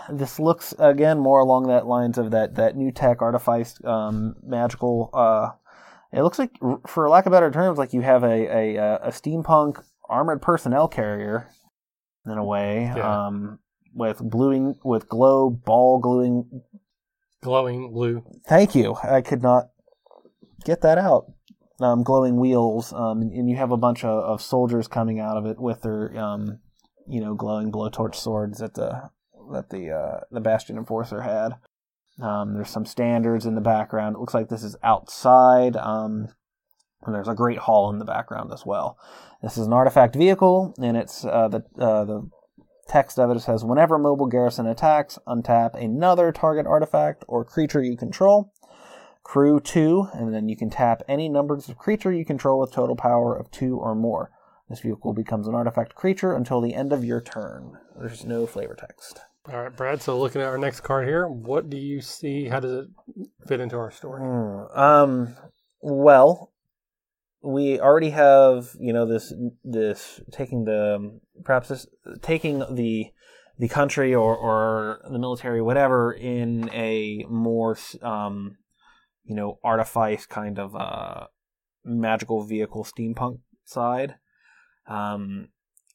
This 0.10 0.39
looks 0.39 0.73
again 0.80 1.19
more 1.19 1.39
along 1.39 1.67
that 1.67 1.86
lines 1.86 2.17
of 2.17 2.32
that 2.32 2.56
that 2.56 2.78
new 2.78 2.91
tech 2.91 3.21
artifice 3.21 3.78
um, 3.84 4.36
magical. 4.43 5.10
Uh, 5.13 5.49
it 6.13 6.21
looks 6.21 6.38
like, 6.39 6.52
for 6.88 7.10
lack 7.10 7.26
of 7.26 7.32
better 7.32 7.52
terms, 7.52 7.78
like 7.78 7.91
you 7.91 8.02
have 8.02 8.23
a 8.23 8.76
a, 8.78 8.95
a 9.04 9.10
steampunk 9.10 9.84
armored 10.08 10.41
personnel 10.41 10.88
carrier, 10.88 11.49
in 12.26 12.38
a 12.38 12.43
way, 12.45 12.91
Yeah. 12.95 13.26
um, 13.28 13.60
with 13.93 14.30
gluing 14.30 14.76
with 14.84 15.10
glow 15.10 15.49
ball 15.49 15.99
gluing. 15.99 16.62
Glowing 17.41 17.91
blue. 17.91 18.23
Thank 18.47 18.76
you. 18.76 18.95
I 19.04 19.21
could 19.21 19.41
not 19.41 19.69
get 20.63 20.82
that 20.82 20.97
out. 20.97 21.32
Um, 21.80 22.04
glowing 22.04 22.39
wheels, 22.39 22.93
um, 22.93 23.21
and 23.21 23.49
you 23.49 23.58
have 23.58 23.71
a 23.71 23.78
bunch 23.78 24.04
of, 24.04 24.23
of 24.23 24.41
soldiers 24.41 24.88
coming 24.88 25.19
out 25.19 25.38
of 25.38 25.45
it 25.45 25.60
with 25.60 25.82
their, 25.82 26.15
um, 26.17 26.60
you 27.08 27.19
know, 27.19 27.34
glowing 27.34 27.71
blowtorch 27.71 28.15
swords 28.15 28.60
that 28.60 28.76
the 28.76 29.10
that 29.52 29.69
the 29.69 29.91
uh, 29.91 30.19
the 30.32 30.39
Bastion 30.39 30.78
Enforcer 30.78 31.21
had. 31.21 31.56
Um, 32.21 32.54
there's 32.54 32.69
some 32.69 32.86
standards 32.86 33.45
in 33.45 33.56
the 33.56 33.62
background. 33.62 34.15
It 34.15 34.19
looks 34.19 34.36
like 34.36 34.49
this 34.49 34.63
is 34.63 34.76
outside. 34.84 35.76
Um, 35.76 36.30
and 37.06 37.15
there's 37.15 37.28
a 37.28 37.36
great 37.36 37.60
hall 37.60 37.89
in 37.91 37.99
the 37.99 38.06
background 38.06 38.52
as 38.54 38.65
well. 38.65 38.97
This 39.41 39.58
is 39.58 39.67
an 39.67 39.73
artifact 39.73 40.15
vehicle, 40.15 40.73
and 40.82 40.95
it's 40.95 41.26
uh, 41.26 41.49
the 41.49 41.63
uh, 41.78 42.06
the 42.06 42.30
text 42.88 43.19
of 43.19 43.30
it 43.32 43.39
says 43.39 43.63
whenever 43.63 43.97
mobile 43.97 44.28
garrison 44.28 44.67
attacks, 44.67 45.19
untap 45.28 45.73
another 45.76 46.32
target 46.32 46.65
artifact 46.65 47.23
or 47.28 47.43
creature 47.43 47.84
you 47.84 47.97
control. 47.97 48.54
Crew 49.23 49.59
two, 49.59 50.09
and 50.13 50.33
then 50.33 50.49
you 50.49 50.55
can 50.57 50.69
tap 50.69 51.01
any 51.07 51.29
numbers 51.29 51.69
of 51.69 51.77
creature 51.77 52.12
you 52.12 52.25
control 52.25 52.59
with 52.59 52.71
total 52.71 52.95
power 52.95 53.36
of 53.36 53.49
two 53.51 53.77
or 53.77 53.95
more. 53.95 54.31
This 54.69 54.81
vehicle 54.81 55.13
becomes 55.13 55.47
an 55.47 55.55
artifact 55.55 55.95
creature 55.95 56.33
until 56.36 56.59
the 56.62 56.73
end 56.73 56.91
of 56.93 57.03
your 57.05 57.21
turn. 57.21 57.77
There's 57.99 58.25
no 58.25 58.45
flavor 58.45 58.75
text. 58.75 59.21
All 59.51 59.62
right, 59.62 59.75
Brad. 59.75 60.01
So 60.01 60.17
looking 60.19 60.41
at 60.41 60.47
our 60.47 60.57
next 60.57 60.81
card 60.81 61.07
here, 61.07 61.27
what 61.27 61.69
do 61.69 61.77
you 61.77 62.01
see? 62.01 62.47
How 62.47 62.59
does 62.59 62.86
it 62.86 63.27
fit 63.47 63.59
into 63.59 63.75
our 63.77 63.91
story? 63.91 64.21
Hmm, 64.21 64.77
Um, 64.79 65.36
well, 65.81 66.51
we 67.41 67.79
already 67.79 68.12
have 68.12 68.69
you 68.79 68.93
know 68.93 69.05
this 69.05 69.33
this 69.65 70.21
taking 70.31 70.63
the 70.63 71.19
perhaps 71.43 71.67
this 71.67 71.88
taking 72.21 72.59
the 72.71 73.07
the 73.59 73.67
country 73.67 74.15
or 74.15 74.36
or 74.36 75.01
the 75.12 75.19
military 75.19 75.62
whatever 75.62 76.13
in 76.13 76.69
a 76.73 77.25
more 77.29 77.77
um 78.01 78.55
you 79.25 79.36
know 79.36 79.59
artifice 79.63 80.25
kind 80.25 80.59
of 80.59 80.75
uh 80.75 81.25
magical 81.86 82.43
vehicle 82.43 82.83
steampunk 82.83 83.39
side 83.65 84.15
um 84.88 85.47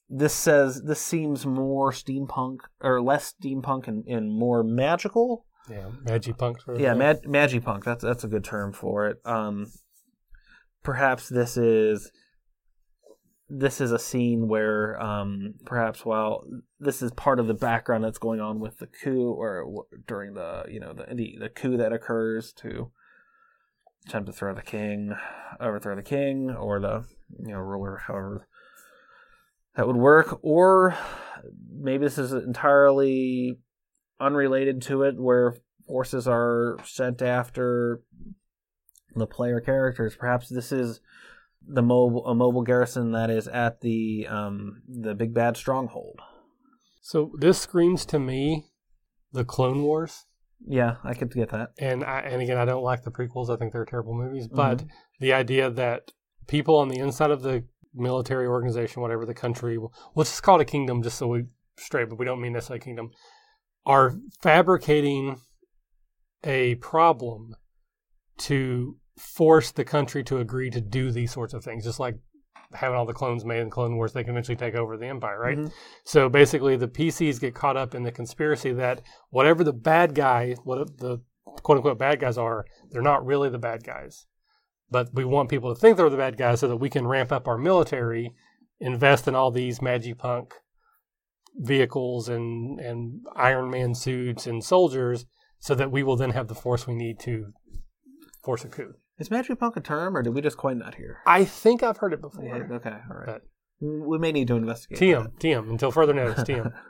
this 0.09 0.33
says 0.33 0.83
this 0.83 1.01
seems 1.01 1.45
more 1.45 1.93
steampunk 1.93 2.59
or 2.81 3.01
less 3.03 3.35
steampunk 3.35 3.87
and, 3.89 4.07
and 4.07 4.33
more 4.33 4.63
magical 4.63 5.45
Yeah, 5.69 5.91
Magipunk. 6.05 6.63
Sort 6.63 6.77
of 6.77 6.81
yeah, 6.81 6.95
mag- 6.95 7.25
magipunk. 7.25 7.85
That's 7.85 8.03
that's 8.03 8.25
a 8.25 8.29
good 8.29 8.45
term 8.45 8.73
for 8.73 9.07
it. 9.09 9.19
Um, 9.27 9.67
perhaps 10.83 11.29
this 11.29 11.59
is 11.59 12.11
this 13.51 13.81
is 13.81 13.93
a 13.93 13.99
scene 13.99 14.49
where 14.49 15.01
um, 15.03 15.55
perhaps 15.67 16.05
while 16.07 16.45
this 16.81 17.03
is 17.03 17.11
part 17.13 17.39
of 17.41 17.47
the 17.47 17.55
background 17.55 18.05
that's 18.05 18.19
going 18.19 18.41
on 18.41 18.61
with 18.61 18.79
the 18.79 18.87
coup 18.87 19.31
or 19.33 19.65
w- 19.65 19.85
during 20.07 20.35
the 20.35 20.65
you 20.69 20.81
know 20.81 20.95
the, 20.95 21.15
the 21.15 21.37
the 21.39 21.49
coup 21.51 21.77
that 21.77 21.93
occurs 21.93 22.53
to 22.55 22.91
attempt 24.09 24.27
to 24.27 24.33
throw 24.33 24.55
the 24.55 24.63
king, 24.63 25.15
overthrow 25.61 25.95
the 25.95 26.03
king 26.03 26.51
or 26.51 26.81
the 26.81 27.05
you 27.45 27.53
know 27.53 27.59
ruler, 27.59 28.03
however 28.07 28.49
that 29.77 29.87
would 29.87 29.97
work, 29.97 30.39
or 30.43 30.97
maybe 31.71 32.05
this 32.05 32.19
is 32.19 32.33
entirely 32.33 33.59
unrelated 34.19 34.83
to 34.83 35.03
it, 35.03 35.15
where 35.19 35.57
forces 35.87 36.27
are 36.27 36.79
sent 36.85 37.23
after 37.23 38.03
the 39.15 39.27
player 39.27 39.61
characters. 39.61 40.17
Perhaps 40.17 40.49
this 40.49 40.73
is 40.73 41.01
the 41.67 41.83
mobile 41.83 42.27
a 42.27 42.35
mobile 42.35 42.63
garrison 42.63 43.13
that 43.13 43.31
is 43.31 43.47
at 43.47 43.81
the 43.83 44.27
um, 44.29 44.83
the 44.89 45.15
big 45.15 45.35
bad 45.35 45.57
stronghold. 45.57 46.21
So 47.03 47.33
this 47.39 47.61
screams 47.61 48.05
to 48.07 48.19
me 48.19 48.67
the 49.33 49.45
Clone 49.45 49.83
Wars. 49.83 50.25
Yeah, 50.67 50.97
I 51.05 51.15
could 51.15 51.33
get 51.33 51.51
that. 51.51 51.71
and 51.79 52.05
I, 52.05 52.21
and 52.21 52.43
again, 52.43 52.59
I 52.59 52.65
don't 52.65 52.83
like 52.83 53.03
the 53.03 53.11
prequels. 53.11 53.49
I 53.49 53.57
think 53.57 53.73
they're 53.73 53.85
terrible 53.85 54.15
movies. 54.15 54.47
Mm-hmm. 54.47 54.57
But 54.57 54.85
the 55.21 55.33
idea 55.33 55.71
that 55.71 56.13
people 56.47 56.77
on 56.77 56.89
the 56.89 56.99
inside 56.99 57.31
of 57.31 57.43
the 57.43 57.65
military 57.95 58.47
organization, 58.47 59.03
whatever 59.03 59.25
the 59.25 59.35
country, 59.35 59.79
let's 60.15 60.31
just 60.31 60.43
call 60.43 60.59
it 60.59 60.63
a 60.63 60.65
kingdom, 60.65 61.03
just 61.03 61.19
so 61.19 61.29
we 61.29 61.45
straight, 61.77 62.09
but 62.09 62.19
we 62.19 62.25
don't 62.25 62.41
mean 62.41 62.53
necessarily 62.53 62.81
a 62.81 62.85
kingdom, 62.85 63.11
are 63.87 64.15
fabricating 64.43 65.41
a 66.45 66.75
problem 66.77 67.55
to 68.39 68.97
force 69.17 69.73
the 69.73 69.85
country 69.85 70.23
to 70.25 70.39
agree 70.39 70.71
to 70.71 70.81
do 70.81 71.11
these 71.11 71.33
sorts 71.33 71.55
of 71.55 71.65
things, 71.65 71.85
just 71.85 71.99
like 72.01 72.17
having 72.75 72.97
all 72.97 73.07
the 73.07 73.13
clones 73.13 73.45
made 73.45 73.61
in 73.61 73.71
Clone 73.71 73.97
Wars, 73.97 74.13
they 74.13 74.23
can 74.23 74.31
eventually 74.33 74.57
take 74.57 74.75
over 74.75 74.97
the 74.97 75.07
Empire, 75.07 75.39
right? 75.41 75.59
Mhm. 75.59 75.73
So 76.05 76.29
basically, 76.29 76.77
the 76.77 76.89
PCs 76.89 77.41
get 77.41 77.55
caught 77.55 77.77
up 77.77 77.95
in 77.95 78.03
the 78.03 78.13
conspiracy 78.13 78.73
that 78.73 79.03
whatever 79.31 79.65
the 79.65 79.73
bad 79.73 80.15
guy, 80.15 80.55
what 80.65 80.99
the 80.99 81.19
quote 81.63 81.79
unquote 81.79 81.99
bad 81.99 82.21
guys 82.21 82.37
are, 82.37 82.65
they're 82.91 83.03
not 83.03 83.25
really 83.25 83.49
the 83.49 83.59
bad 83.59 83.85
guys. 83.85 84.27
But 84.91 85.15
we 85.15 85.25
want 85.25 85.49
people 85.51 85.75
to 85.75 85.81
think 85.81 85.97
they're 85.97 86.11
the 86.11 86.17
bad 86.17 86.37
guys 86.37 86.61
so 86.61 86.69
that 86.69 86.77
we 86.77 86.91
can 86.91 87.07
ramp 87.07 87.33
up 87.33 87.47
our 87.49 87.59
military, 87.59 88.35
invest 88.81 89.29
in 89.29 89.35
all 89.35 89.51
these 89.51 89.81
Magipunk 89.81 90.53
vehicles 91.57 92.29
and, 92.29 92.79
and 92.81 93.21
Iron 93.35 93.71
Man 93.71 93.95
suits 93.95 94.47
and 94.47 94.63
soldiers 94.63 95.27
so 95.59 95.75
that 95.75 95.91
we 95.91 96.03
will 96.03 96.17
then 96.17 96.31
have 96.31 96.49
the 96.49 96.55
force 96.55 96.87
we 96.87 96.95
need 96.95 97.19
to 97.21 97.53
force 98.45 98.65
a 98.65 98.69
coup. 98.69 98.95
Is 99.19 99.31
magic 99.31 99.59
punk 99.59 99.77
a 99.77 99.81
term, 99.81 100.17
or 100.17 100.23
did 100.23 100.35
we 100.35 100.41
just 100.41 100.57
coin 100.57 100.79
that 100.79 100.95
here? 100.95 101.19
I 101.27 101.45
think 101.45 101.83
I've 101.83 101.97
heard 101.99 102.13
it 102.13 102.21
before. 102.21 102.45
Yeah, 102.45 102.77
okay, 102.77 102.97
all 103.11 103.17
right. 103.17 103.27
But- 103.27 103.43
We 103.81 104.19
may 104.19 104.33
need 104.33 104.49
to 104.49 104.57
investigate. 104.57 104.99
TM, 105.01 105.39
TM, 105.41 105.71
until 105.71 105.91
further 105.91 106.13
notice, 106.15 106.45
TM. 106.45 106.73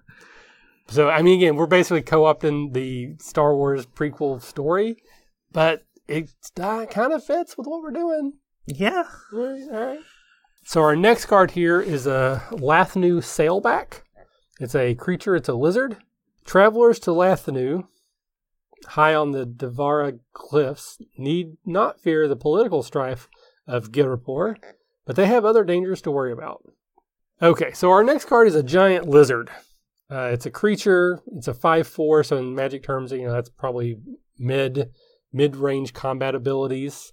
So, 0.91 1.11
I 1.11 1.21
mean, 1.21 1.37
again, 1.37 1.57
we're 1.57 1.67
basically 1.67 2.01
co 2.01 2.23
opting 2.23 2.73
the 2.73 3.14
Star 3.21 3.55
Wars 3.55 3.85
prequel 3.85 4.41
story, 4.41 4.97
but 5.53 5.83
it 6.09 6.31
kind 6.57 7.12
of 7.12 7.23
fits 7.23 7.59
with 7.59 7.67
what 7.67 7.83
we're 7.83 7.91
doing. 7.91 8.33
yeah. 8.64 9.03
All 9.35 9.38
right, 9.38 9.69
all 9.71 9.87
right. 9.87 9.99
So, 10.64 10.81
our 10.81 10.97
next 10.97 11.27
card 11.27 11.51
here 11.51 11.79
is 11.79 12.07
a 12.07 12.43
Lathnu 12.53 13.19
Sailback. 13.19 14.01
It's 14.61 14.75
a 14.75 14.95
creature, 14.95 15.37
it's 15.37 15.51
a 15.51 15.55
lizard. 15.55 15.99
Travelers 16.47 16.99
to 17.01 17.11
Lathnu, 17.11 17.87
high 18.87 19.14
on 19.14 19.33
the 19.33 19.47
Devara 19.47 20.14
cliffs, 20.33 20.99
need 21.17 21.57
not 21.64 22.01
fear 22.01 22.29
the 22.29 22.37
political 22.37 22.83
strife 22.83 23.29
of 23.67 23.93
Ghirapur, 23.93 24.57
but 25.07 25.17
they 25.17 25.27
have 25.27 25.45
other 25.45 25.64
dangers 25.64 26.01
to 26.03 26.11
worry 26.11 26.33
about. 26.33 26.62
Okay, 27.41 27.73
so 27.73 27.91
our 27.91 28.03
next 28.03 28.25
card 28.25 28.49
is 28.49 28.55
a 28.55 28.62
giant 28.62 29.09
lizard. 29.09 29.51
Uh, 30.11 30.31
it's 30.33 30.47
a 30.47 30.51
creature. 30.51 31.21
It's 31.37 31.49
a 31.49 31.55
five 31.55 31.87
four. 31.87 32.25
So 32.25 32.37
in 32.38 32.55
magic 32.55 32.83
terms, 32.83 33.12
you 33.12 33.27
know 33.27 33.33
that's 33.33 33.51
probably 33.51 33.99
mid 34.38 34.91
mid 35.33 35.57
range 35.57 35.93
combat 35.93 36.35
abilities. 36.35 37.12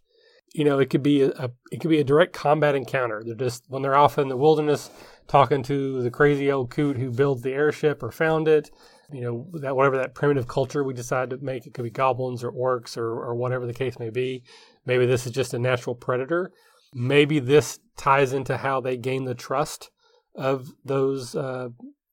You 0.54 0.64
know, 0.64 0.80
it 0.80 0.90
could 0.90 1.04
be 1.04 1.22
a, 1.22 1.30
a 1.32 1.52
it 1.72 1.82
could 1.82 1.90
be 1.90 2.00
a 2.00 2.06
direct 2.06 2.34
combat 2.34 2.76
encounter. 2.76 3.22
They're 3.26 3.36
just 3.36 3.66
when 3.68 3.82
they're 3.82 3.96
off 3.96 4.18
in 4.18 4.30
the 4.30 4.38
wilderness 4.38 4.90
talking 5.28 5.64
to 5.64 6.02
the 6.02 6.12
crazy 6.12 6.52
old 6.52 6.70
coot 6.70 6.98
who 6.98 7.12
builds 7.12 7.42
the 7.42 7.54
airship 7.54 8.04
or 8.04 8.12
found 8.12 8.48
it. 8.48 8.72
You 9.12 9.22
know 9.22 9.48
that 9.62 9.76
whatever 9.76 9.98
that 9.98 10.16
primitive 10.16 10.48
culture 10.48 10.84
we 10.84 10.94
decide 10.94 11.30
to 11.30 11.38
make, 11.38 11.68
it 11.68 11.74
could 11.74 11.84
be 11.84 11.92
goblins 11.92 12.44
or 12.44 12.52
orcs 12.52 12.98
or 12.98 13.08
or 13.08 13.36
whatever 13.36 13.66
the 13.66 13.74
case 13.74 14.00
may 14.00 14.10
be. 14.10 14.44
Maybe 14.86 15.06
this 15.06 15.26
is 15.26 15.32
just 15.32 15.54
a 15.54 15.60
natural 15.60 15.96
predator. 15.96 16.52
Maybe 16.94 17.40
this 17.40 17.80
ties 17.98 18.34
into 18.34 18.58
how 18.58 18.82
they 18.82 18.98
gain 18.98 19.26
the 19.26 19.36
trust 19.36 19.92
of 20.34 20.72
those 20.84 21.36
uh, 21.36 21.70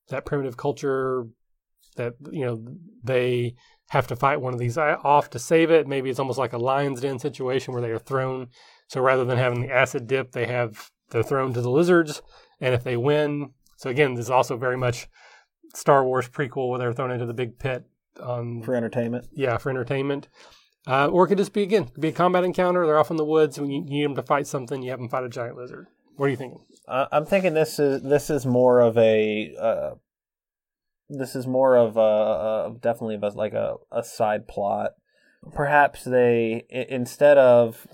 that 0.09 0.25
primitive 0.25 0.57
culture 0.57 1.25
that 1.95 2.13
you 2.31 2.45
know 2.45 2.63
they 3.03 3.55
have 3.89 4.07
to 4.07 4.15
fight 4.15 4.41
one 4.41 4.53
of 4.53 4.59
these 4.59 4.77
off 4.77 5.29
to 5.31 5.39
save 5.39 5.71
it. 5.71 5.87
Maybe 5.87 6.09
it's 6.09 6.19
almost 6.19 6.39
like 6.39 6.53
a 6.53 6.57
lion's 6.57 7.01
den 7.01 7.19
situation 7.19 7.73
where 7.73 7.81
they 7.81 7.91
are 7.91 7.99
thrown. 7.99 8.47
So 8.87 9.01
rather 9.01 9.25
than 9.25 9.37
having 9.37 9.61
the 9.61 9.71
acid 9.71 10.07
dip, 10.07 10.31
they 10.31 10.47
have 10.47 10.91
they're 11.09 11.23
thrown 11.23 11.53
to 11.53 11.61
the 11.61 11.69
lizards, 11.69 12.21
and 12.63 12.73
if 12.73 12.83
they 12.83 12.97
win, 12.97 13.51
so 13.77 13.89
again, 13.89 14.15
this 14.15 14.25
is 14.25 14.31
also 14.31 14.57
very 14.57 14.77
much 14.77 15.07
Star 15.75 16.03
Wars 16.05 16.27
prequel 16.29 16.69
where 16.69 16.79
they're 16.79 16.93
thrown 16.93 17.11
into 17.11 17.25
the 17.25 17.33
big 17.33 17.59
pit 17.59 17.83
on 18.21 18.61
For 18.63 18.75
entertainment. 18.75 19.27
yeah 19.33 19.57
for 19.57 19.69
entertainment. 19.69 20.27
Uh, 20.85 21.07
or 21.07 21.25
it 21.25 21.29
could 21.29 21.37
just 21.37 21.53
be 21.53 21.63
again, 21.63 21.85
could 21.85 22.01
be 22.01 22.09
a 22.09 22.11
combat 22.11 22.43
encounter. 22.43 22.85
They're 22.85 22.97
off 22.99 23.09
in 23.11 23.17
the 23.17 23.23
woods. 23.25 23.57
and 23.57 23.71
you 23.71 23.81
need 23.83 24.03
them 24.03 24.15
to 24.15 24.23
fight 24.23 24.47
something, 24.47 24.81
you 24.83 24.89
have 24.91 24.99
them 24.99 25.09
fight 25.09 25.23
a 25.23 25.29
giant 25.29 25.55
lizard. 25.57 25.87
What 26.17 26.25
are 26.25 26.29
you 26.29 26.35
thinking? 26.35 26.59
Uh, 26.87 27.05
I'm 27.11 27.25
thinking 27.25 27.53
this 27.53 27.79
is 27.79 28.01
this 28.03 28.29
is 28.29 28.45
more 28.45 28.79
of 28.81 28.97
a 28.97 29.55
uh, 29.59 29.91
this 31.09 31.35
is 31.35 31.47
more 31.47 31.75
of 31.77 31.97
a, 31.97 31.99
a 31.99 32.75
definitely 32.79 33.15
of 33.15 33.23
a, 33.23 33.29
like 33.29 33.53
a, 33.53 33.75
a 33.91 34.03
side 34.03 34.47
plot. 34.47 34.91
Perhaps 35.53 36.03
they 36.03 36.65
i- 36.73 36.85
instead 36.89 37.37
of 37.37 37.87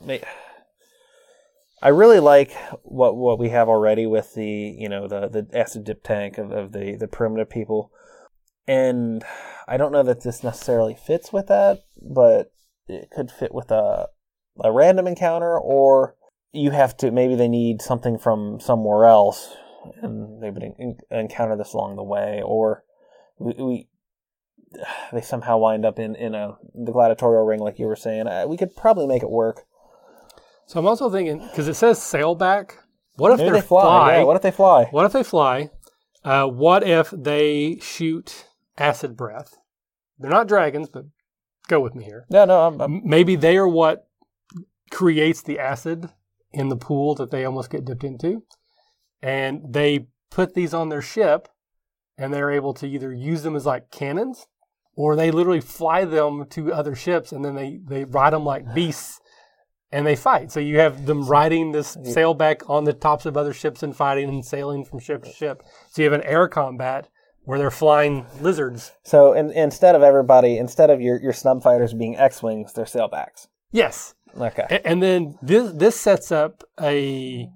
I 1.81 1.89
really 1.89 2.19
like 2.19 2.53
what 2.83 3.15
what 3.15 3.39
we 3.39 3.49
have 3.49 3.69
already 3.69 4.05
with 4.05 4.33
the 4.33 4.45
you 4.77 4.89
know 4.89 5.07
the 5.07 5.29
the 5.29 5.57
acid 5.57 5.85
dip 5.85 6.03
tank 6.03 6.37
of, 6.37 6.51
of 6.51 6.71
the 6.73 6.95
the 6.95 7.07
primitive 7.07 7.49
people, 7.49 7.91
and 8.67 9.23
I 9.67 9.77
don't 9.77 9.91
know 9.91 10.03
that 10.03 10.21
this 10.21 10.43
necessarily 10.43 10.95
fits 10.95 11.31
with 11.31 11.47
that, 11.47 11.83
but 12.01 12.51
it 12.87 13.09
could 13.11 13.31
fit 13.31 13.53
with 13.53 13.71
a 13.71 14.09
a 14.61 14.71
random 14.71 15.07
encounter 15.07 15.57
or 15.57 16.15
you 16.51 16.71
have 16.71 16.97
to 16.97 17.11
maybe 17.11 17.35
they 17.35 17.47
need 17.47 17.81
something 17.81 18.17
from 18.17 18.59
somewhere 18.59 19.05
else 19.05 19.55
and 20.01 20.41
they 20.41 20.49
would 20.49 20.63
en- 20.63 20.97
encounter 21.11 21.55
this 21.55 21.73
along 21.73 21.95
the 21.95 22.03
way 22.03 22.41
or 22.43 22.83
we, 23.37 23.53
we 23.53 23.87
they 25.11 25.21
somehow 25.21 25.57
wind 25.57 25.85
up 25.85 25.97
in 25.97 26.15
in 26.15 26.35
a 26.35 26.57
the 26.75 26.91
gladiatorial 26.91 27.45
ring 27.45 27.59
like 27.59 27.79
you 27.79 27.85
were 27.85 27.95
saying. 27.95 28.27
Uh, 28.27 28.45
we 28.47 28.57
could 28.57 28.75
probably 28.75 29.07
make 29.07 29.23
it 29.23 29.29
work 29.29 29.65
So 30.69 30.79
I'm 30.79 30.86
also 30.86 31.10
thinking 31.10 31.39
because 31.39 31.67
it 31.67 31.73
says 31.73 31.97
sailback. 31.97 32.73
What 33.15 33.32
if 33.32 33.39
maybe 33.39 33.53
they 33.53 33.62
fly, 33.62 34.17
yeah 34.17 34.23
what 34.23 34.36
if 34.36 34.43
they 34.43 34.51
fly 34.51 34.86
What 34.91 35.03
if 35.03 35.13
they 35.13 35.23
fly? 35.23 35.71
Uh, 36.23 36.45
what 36.45 36.84
if 36.84 37.10
they 37.10 37.79
shoot 37.82 38.45
acid 38.77 39.17
breath? 39.17 39.58
They're 40.19 40.29
not 40.29 40.47
dragons, 40.47 40.88
but 40.88 41.05
go 41.67 41.79
with 41.79 41.95
me 41.95 42.03
here. 42.03 42.27
no 42.29 42.45
no 42.45 42.67
I'm, 42.67 42.79
I'm, 42.82 43.01
Maybe 43.03 43.36
they 43.36 43.58
are 43.58 43.67
what 43.67 44.08
creates 44.91 45.41
the 45.41 45.58
acid 45.58 46.12
in 46.51 46.69
the 46.69 46.77
pool 46.77 47.15
that 47.15 47.32
they 47.32 47.45
almost 47.45 47.71
get 47.71 47.84
dipped 47.84 48.03
into. 48.03 48.43
And 49.24 49.74
they 49.74 50.09
put 50.30 50.53
these 50.53 50.76
on 50.76 50.89
their 50.89 51.01
ship 51.01 51.47
and 52.15 52.32
they're 52.32 52.51
able 52.51 52.76
to 52.76 52.88
either 52.88 53.11
use 53.11 53.41
them 53.41 53.55
as 53.55 53.65
like 53.65 53.89
cannons 53.89 54.45
or 54.95 55.15
they 55.15 55.32
literally 55.32 55.61
fly 55.61 56.05
them 56.05 56.45
to 56.51 56.72
other 56.72 56.93
ships 56.93 57.32
and 57.32 57.43
then 57.43 57.55
they, 57.55 57.80
they 57.88 58.03
ride 58.03 58.34
them 58.34 58.45
like 58.45 58.72
beasts 58.76 59.20
and 59.91 60.05
they 60.05 60.15
fight. 60.15 60.51
So 60.51 60.59
you 60.59 60.79
have 60.79 61.05
them 61.05 61.25
riding 61.25 61.71
this 61.71 61.95
sailback 61.97 62.69
on 62.69 62.83
the 62.83 62.93
tops 62.93 63.25
of 63.25 63.35
other 63.37 63.53
ships 63.53 63.83
and 63.83 63.95
fighting 63.95 64.29
and 64.29 64.45
sailing 64.45 64.85
from 64.85 64.99
ship 64.99 65.23
to 65.23 65.31
ship. 65.31 65.63
So 65.89 66.01
you 66.01 66.09
have 66.11 66.19
an 66.19 66.25
air 66.27 66.47
combat 66.47 67.07
where 67.45 67.57
they're 67.57 67.71
flying 67.71 68.25
lizards. 68.41 68.91
so 69.03 69.33
in, 69.33 69.49
instead 69.51 69.95
of 69.95 70.03
everybody 70.03 70.57
instead 70.57 70.89
of 70.91 71.01
your 71.01 71.19
your 71.19 71.33
snub 71.33 71.63
fighters 71.63 71.93
being 71.95 72.15
x-wings 72.15 72.73
they're 72.73 72.85
sailbacks 72.85 73.47
Yes. 73.71 74.13
Okay. 74.39 74.65
A- 74.69 74.85
And 74.87 75.01
then 75.01 75.35
this 75.41 75.71
this 75.73 75.99
sets 75.99 76.31
up 76.31 76.63
a, 76.79 77.47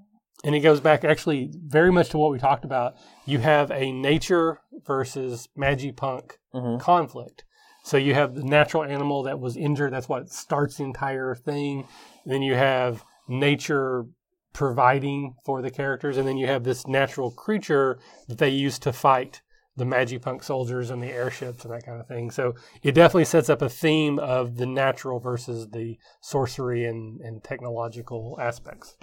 and 0.43 0.55
it 0.55 0.61
goes 0.61 0.79
back 0.79 1.03
actually 1.03 1.51
very 1.67 1.91
much 1.91 2.09
to 2.09 2.17
what 2.17 2.31
we 2.31 2.39
talked 2.39 2.65
about. 2.65 2.95
You 3.25 3.39
have 3.39 3.69
a 3.71 3.91
nature 3.91 4.59
versus 4.86 5.47
magipunk 5.57 6.31
Mhm. 6.55 6.79
conflict. 6.79 7.43
So 7.84 7.97
you 7.97 8.13
have 8.15 8.34
the 8.36 8.43
natural 8.43 8.84
animal 8.84 9.23
that 9.23 9.39
was 9.39 9.57
injured. 9.57 9.91
That's 9.93 10.07
what 10.09 10.29
starts 10.29 10.77
the 10.77 10.84
entire 10.86 11.36
thing. 11.36 11.88
Then 12.26 12.41
you 12.41 12.55
have 12.55 13.03
nature 13.28 14.05
providing 14.53 15.36
for 15.45 15.61
the 15.61 15.71
characters, 15.71 16.17
and 16.17 16.28
then 16.28 16.38
you 16.38 16.47
have 16.47 16.63
this 16.63 16.86
natural 16.88 17.32
creature 17.32 17.99
that 18.28 18.38
they 18.38 18.49
use 18.49 18.78
to 18.80 18.93
fight 18.93 19.41
the 19.76 19.86
magipunk 19.86 20.43
soldiers 20.43 20.91
and 20.91 21.01
the 21.01 21.07
airships 21.11 21.65
and 21.65 21.74
that 21.74 21.84
kind 21.84 21.99
of 21.99 22.07
thing. 22.07 22.30
So 22.30 22.53
it 22.84 22.91
definitely 22.93 23.26
sets 23.26 23.49
up 23.49 23.63
a 23.63 23.69
theme 23.69 24.19
of 24.19 24.57
the 24.57 24.67
natural 24.67 25.19
versus 25.19 25.69
the 25.71 25.97
sorcery 26.21 26.86
and, 26.86 27.19
and 27.21 27.43
technological 27.43 28.38
aspects. 28.39 28.95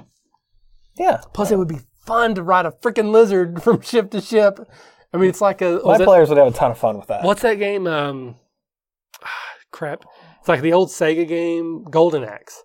Yeah. 0.97 1.21
Plus, 1.35 1.51
it 1.51 1.59
would 1.59 1.67
be 1.67 1.81
fun 2.07 2.37
to 2.37 2.43
ride 2.45 2.67
a 2.67 2.71
freaking 2.71 3.11
lizard 3.11 3.63
from 3.65 3.81
ship 3.81 4.13
to 4.13 4.21
ship. 4.21 4.61
I 5.13 5.17
mean, 5.17 5.29
it's 5.31 5.41
like 5.41 5.61
a 5.61 5.81
My 5.85 5.97
it- 5.97 6.05
players 6.05 6.29
would 6.29 6.39
have 6.39 6.47
a 6.55 6.57
ton 6.57 6.71
of 6.71 6.79
fun 6.79 6.97
with 6.99 7.09
that. 7.09 7.25
what's 7.25 7.43
that 7.43 7.55
game? 7.59 7.89
Um, 7.89 8.37
crap, 9.73 10.05
it's 10.39 10.49
like 10.49 10.61
the 10.63 10.73
old 10.73 10.89
Sega 10.91 11.27
game 11.27 11.83
Golden 11.91 12.23
Axe. 12.23 12.63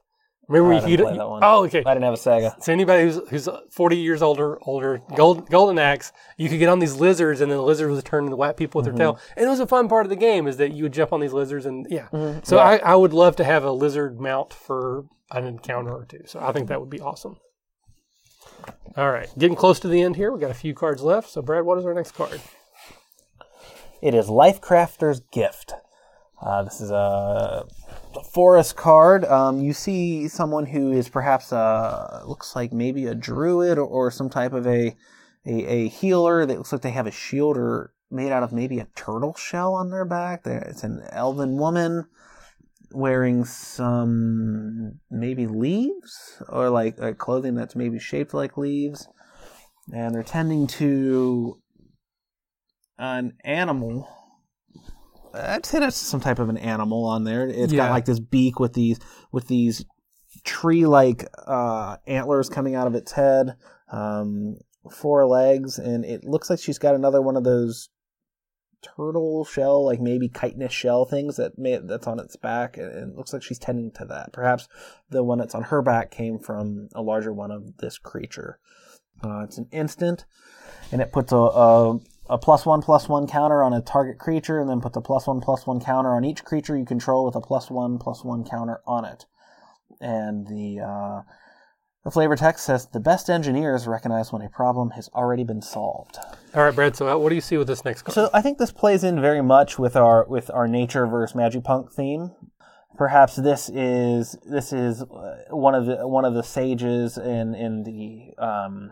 Remember 0.48 0.74
I 0.86 0.88
you 0.88 0.98
play 0.98 1.18
that 1.18 1.28
one. 1.30 1.41
Oh, 1.43 1.66
okay. 1.66 1.80
I 1.86 1.93
didn't 1.96 2.04
have 2.04 2.14
a 2.14 2.18
Sega. 2.18 2.62
So 2.64 2.72
anybody 2.72 3.04
who's 3.04 3.20
who's 3.30 3.50
forty 3.72 3.98
years 3.98 4.22
older, 4.22 4.60
older, 4.64 5.02
gold, 5.16 5.50
golden 5.50 5.80
axe, 5.80 6.12
you 6.38 6.50
could 6.50 6.60
get 6.60 6.70
on 6.70 6.78
these 6.80 6.96
lizards, 6.96 7.41
and 7.41 7.50
then 7.52 7.58
the 7.58 7.64
lizard 7.64 7.89
was 7.89 8.04
turning 8.04 8.30
to 8.30 8.36
whack 8.36 8.56
people 8.56 8.80
with 8.80 8.88
Mm-hmm. 8.89 8.98
their 8.98 9.08
tail. 9.14 9.20
And 9.36 9.46
it 9.48 9.50
was 9.50 9.60
a 9.60 9.66
fun 9.66 9.88
part 9.89 10.06
of 10.06 10.12
the 10.12 10.16
game 10.16 10.46
is 10.48 10.58
that 10.58 10.72
you 10.74 10.84
would 10.84 10.93
jump 10.93 11.14
on 11.14 11.20
these 11.20 11.34
lizards, 11.34 11.66
and 11.66 11.88
yeah. 11.89 12.10
So 12.43 12.60
I, 12.60 12.78
I 12.78 12.96
would 12.96 13.12
love 13.14 13.36
to 13.38 13.43
have 13.43 13.64
a 13.64 13.72
lizard 13.72 14.20
mount 14.20 14.54
for 14.54 15.06
an 15.32 15.46
encounter 15.46 15.91
or 15.91 16.06
two. 16.06 16.22
So 16.28 16.39
I 16.39 16.52
think 16.52 16.68
that 16.68 16.80
would 16.80 16.91
be 16.91 17.02
awesome. 17.02 17.38
All 18.96 19.12
right, 19.12 19.28
getting 19.38 19.58
close 19.58 19.80
to 19.80 19.88
the 19.88 20.02
end 20.02 20.16
here. 20.16 20.32
We 20.32 20.39
got 20.39 20.52
a 20.52 20.54
few 20.54 20.74
cards 20.76 21.02
left. 21.02 21.30
So 21.30 21.41
Brad, 21.41 21.66
what 21.66 21.78
is 21.80 21.86
our 21.86 21.93
next 21.96 22.12
card? 22.12 22.39
It 24.02 24.14
is 24.14 24.28
Lifecrafter's 24.28 25.22
Gift. 25.32 25.74
Uh, 26.39 26.64
this 26.64 26.80
is 26.82 26.91
a 26.91 27.66
forest 28.36 28.76
card. 28.76 29.24
Um, 29.24 29.62
you 29.62 29.72
see 29.72 30.28
someone 30.28 30.66
who 30.66 30.92
is 30.92 31.08
perhaps 31.08 31.54
uh 31.54 32.22
looks 32.28 32.54
like 32.54 32.74
maybe 32.74 33.06
a 33.06 33.16
druid 33.16 33.78
or, 33.78 33.86
or 33.86 34.12
some 34.12 34.30
type 34.30 34.52
of 34.52 34.68
a, 34.68 34.94
a 35.46 35.66
a 35.66 35.88
healer 35.88 36.46
that 36.46 36.58
looks 36.58 36.74
like 36.74 36.82
they 36.82 36.92
have 36.92 37.08
a 37.08 37.12
shield 37.12 37.56
or 37.56 37.94
made 38.12 38.34
out 38.34 38.44
of 38.44 38.52
maybe 38.52 38.80
a 38.80 38.90
turtle 38.94 39.34
shell 39.36 39.74
on 39.74 39.90
their 39.90 40.04
back. 40.04 40.42
It's 40.46 40.84
an 40.84 41.02
elven 41.12 41.58
woman 41.58 42.08
wearing 42.92 43.46
some 43.46 45.00
maybe 45.10 45.48
leaves 45.48 46.44
or 46.50 46.70
like, 46.70 47.00
like 47.00 47.18
clothing 47.18 47.56
that's 47.56 47.76
maybe 47.76 48.00
shaped 48.00 48.34
like 48.34 48.58
leaves, 48.58 49.08
and 49.94 50.14
they're 50.14 50.24
tending 50.24 50.68
to 50.68 51.62
an 52.98 53.34
animal. 53.46 54.10
I'd 55.36 55.66
say 55.66 55.80
that's 55.80 55.96
some 55.98 56.20
type 56.20 56.40
of 56.40 56.50
an 56.50 56.58
animal 56.58 57.06
on 57.06 57.24
there. 57.24 57.48
It's 57.48 57.74
Yeah. 57.74 57.86
got 57.86 57.92
like 57.92 58.06
this 58.06 58.20
beak 58.20 58.60
with 58.60 58.74
these 58.74 59.00
with 59.32 59.48
these 59.48 59.86
tree-like 60.44 61.28
uh, 61.48 61.98
antlers 62.08 62.50
coming 62.50 62.76
out 62.76 62.88
of 62.88 62.96
its 62.96 63.12
head, 63.12 63.56
um, 63.92 64.58
four 64.92 65.26
legs, 65.28 65.80
and 65.80 66.06
it 66.06 66.24
looks 66.24 66.50
like 66.50 66.60
she's 66.60 66.78
got 66.80 66.96
another 66.96 67.22
one 67.22 67.36
of 67.38 67.44
those 67.44 67.90
turtle 68.82 69.44
shell, 69.46 69.84
like 69.86 70.00
maybe 70.00 70.30
chitinous 70.30 70.72
shell 70.72 71.06
things 71.06 71.38
that 71.38 71.58
may, 71.58 71.78
that's 71.78 72.06
on 72.06 72.20
its 72.20 72.36
back, 72.36 72.78
and 72.78 73.12
it 73.12 73.18
looks 73.18 73.34
like 73.34 73.42
she's 73.42 73.58
tending 73.58 73.92
to 73.92 74.06
that. 74.06 74.32
Perhaps 74.32 74.68
the 75.10 75.24
one 75.24 75.40
that's 75.40 75.56
on 75.56 75.64
her 75.64 75.82
back 75.82 76.12
came 76.12 76.38
from 76.38 76.90
a 76.94 77.02
larger 77.02 77.34
one 77.34 77.50
of 77.52 77.78
this 77.78 77.98
creature. 77.98 78.60
Uh, 79.24 79.40
it's 79.40 79.58
an 79.58 79.68
instant, 79.72 80.26
and 80.92 81.02
it 81.02 81.12
puts 81.12 81.32
a, 81.32 81.38
a 81.38 82.00
a 82.30 82.38
plus 82.38 82.66
one 82.66 82.82
plus 82.82 83.08
one 83.08 83.28
counter 83.28 83.62
on 83.64 83.74
a 83.74 83.82
target 83.82 84.18
creature, 84.18 84.60
and 84.60 84.70
then 84.70 84.82
put 84.82 84.96
a 84.96 85.02
plus 85.02 85.28
one 85.28 85.42
plus 85.42 85.68
one 85.68 85.80
counter 85.80 86.16
on 86.16 86.26
each 86.26 86.44
creature 86.44 86.78
you 86.78 86.86
control 86.86 87.26
with 87.26 87.36
a 87.36 87.42
plus 87.42 87.70
one 87.70 87.98
plus 87.98 88.24
one 88.24 88.44
counter 88.44 88.82
on 88.88 89.06
it. 89.06 89.26
And 90.02 90.48
the 90.48 90.82
uh, 90.84 91.22
the 92.04 92.12
flavor 92.12 92.36
text 92.36 92.66
says 92.66 92.88
the 92.88 93.00
best 93.00 93.30
engineers 93.30 93.88
recognize 93.88 94.32
when 94.32 94.42
a 94.42 94.50
problem 94.50 94.92
has 94.92 95.10
already 95.10 95.44
been 95.44 95.62
solved. 95.62 96.18
All 96.54 96.64
right, 96.64 96.74
Brad. 96.74 96.96
So 96.96 97.08
uh, 97.08 97.18
what 97.18 97.30
do 97.30 97.36
you 97.36 97.42
see 97.42 97.58
with 97.58 97.68
this 97.68 97.84
next 97.84 98.04
card? 98.04 98.14
So 98.14 98.30
I 98.34 98.42
think 98.42 98.60
this 98.60 98.72
plays 98.72 99.04
in 99.04 99.20
very 99.20 99.42
much 99.42 99.80
with 99.80 99.96
our 99.96 100.26
with 100.28 100.52
our 100.52 100.68
nature 100.68 101.08
versus 101.08 101.36
magipunk 101.36 101.92
theme. 101.92 102.32
Perhaps 102.98 103.36
this 103.36 103.70
is 103.70 104.38
this 104.50 104.72
is 104.72 105.02
uh, 105.02 105.46
one 105.50 105.76
of 105.76 105.86
the 105.86 106.08
one 106.08 106.26
of 106.26 106.34
the 106.34 106.44
sages 106.44 107.18
in 107.18 107.56
in 107.56 107.84
the 107.84 108.42
um, 108.42 108.92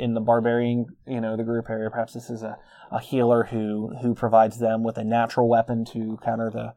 in 0.00 0.14
the 0.14 0.20
barbarian 0.20 0.86
you 1.06 1.20
know 1.20 1.36
the 1.36 1.44
group 1.44 1.68
area. 1.68 1.90
Perhaps 1.90 2.14
this 2.14 2.30
is 2.30 2.42
a, 2.42 2.56
a 2.90 3.00
healer 3.00 3.44
who 3.44 3.94
who 4.02 4.14
provides 4.14 4.58
them 4.58 4.82
with 4.82 4.96
a 4.96 5.04
natural 5.04 5.48
weapon 5.48 5.84
to 5.92 6.18
counter 6.24 6.50
the 6.50 6.74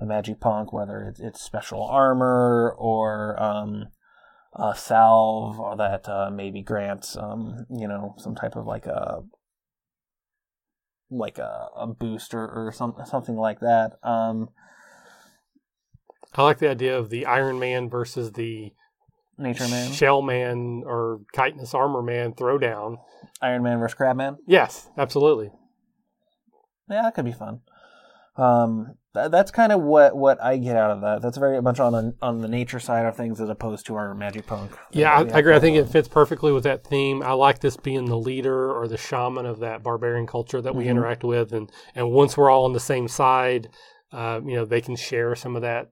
the 0.00 0.06
magic 0.06 0.40
punk, 0.40 0.72
whether 0.72 1.02
it's, 1.08 1.20
it's 1.20 1.40
special 1.40 1.84
armor 1.84 2.74
or 2.76 3.40
um, 3.40 3.84
a 4.54 4.74
salve 4.74 5.78
that 5.78 6.08
uh, 6.08 6.30
maybe 6.30 6.62
grants 6.62 7.16
um, 7.16 7.64
you 7.70 7.86
know 7.86 8.14
some 8.18 8.34
type 8.34 8.56
of 8.56 8.66
like 8.66 8.86
a 8.86 9.22
like 11.10 11.38
a, 11.38 11.68
a 11.76 11.86
boost 11.86 12.34
or, 12.34 12.44
or 12.44 12.72
some, 12.72 12.94
something 13.06 13.36
like 13.36 13.60
that. 13.60 13.92
Um, 14.02 14.48
I 16.34 16.42
like 16.42 16.58
the 16.58 16.70
idea 16.70 16.98
of 16.98 17.10
the 17.10 17.26
Iron 17.26 17.58
Man 17.58 17.88
versus 17.88 18.32
the 18.32 18.72
Nature 19.38 19.68
Man, 19.68 19.92
Shell 19.92 20.22
Man 20.22 20.82
or 20.86 21.20
chitinous 21.34 21.74
armor 21.74 22.02
man 22.02 22.32
throwdown. 22.34 22.98
Iron 23.42 23.62
Man 23.62 23.78
versus 23.78 23.96
Crabman. 23.96 24.36
Yes, 24.46 24.88
absolutely. 24.96 25.50
Yeah, 26.88 27.02
that 27.02 27.14
could 27.14 27.24
be 27.24 27.32
fun. 27.32 27.60
Um, 28.36 28.94
th- 29.14 29.30
that's 29.30 29.50
kind 29.50 29.72
of 29.72 29.80
what, 29.80 30.16
what 30.16 30.42
I 30.42 30.56
get 30.56 30.76
out 30.76 30.90
of 30.90 31.00
that. 31.02 31.22
That's 31.22 31.36
very 31.38 31.60
much 31.62 31.78
on 31.80 31.92
the 31.92 32.14
on 32.20 32.40
the 32.40 32.48
nature 32.48 32.80
side 32.80 33.06
of 33.06 33.16
things 33.16 33.40
as 33.40 33.48
opposed 33.48 33.86
to 33.86 33.94
our 33.94 34.14
magic 34.14 34.46
punk. 34.46 34.72
Yeah, 34.92 35.12
I, 35.12 35.18
I 35.20 35.38
agree. 35.38 35.54
I 35.54 35.60
think 35.60 35.76
it 35.76 35.88
fits 35.88 36.08
perfectly 36.08 36.52
with 36.52 36.64
that 36.64 36.84
theme. 36.84 37.22
I 37.22 37.32
like 37.32 37.60
this 37.60 37.76
being 37.76 38.06
the 38.06 38.18
leader 38.18 38.72
or 38.72 38.88
the 38.88 38.96
shaman 38.96 39.46
of 39.46 39.60
that 39.60 39.82
barbarian 39.82 40.26
culture 40.26 40.60
that 40.60 40.74
we 40.74 40.84
Mhm. 40.84 40.90
interact 40.90 41.24
with, 41.24 41.52
and 41.52 41.70
and 41.94 42.10
once 42.10 42.36
we're 42.36 42.50
all 42.50 42.64
on 42.64 42.72
the 42.72 42.80
same 42.80 43.06
side, 43.08 43.68
uh, 44.12 44.40
you 44.44 44.56
know, 44.56 44.64
they 44.64 44.80
can 44.80 44.96
share 44.96 45.34
some 45.34 45.54
of 45.56 45.62
that 45.62 45.90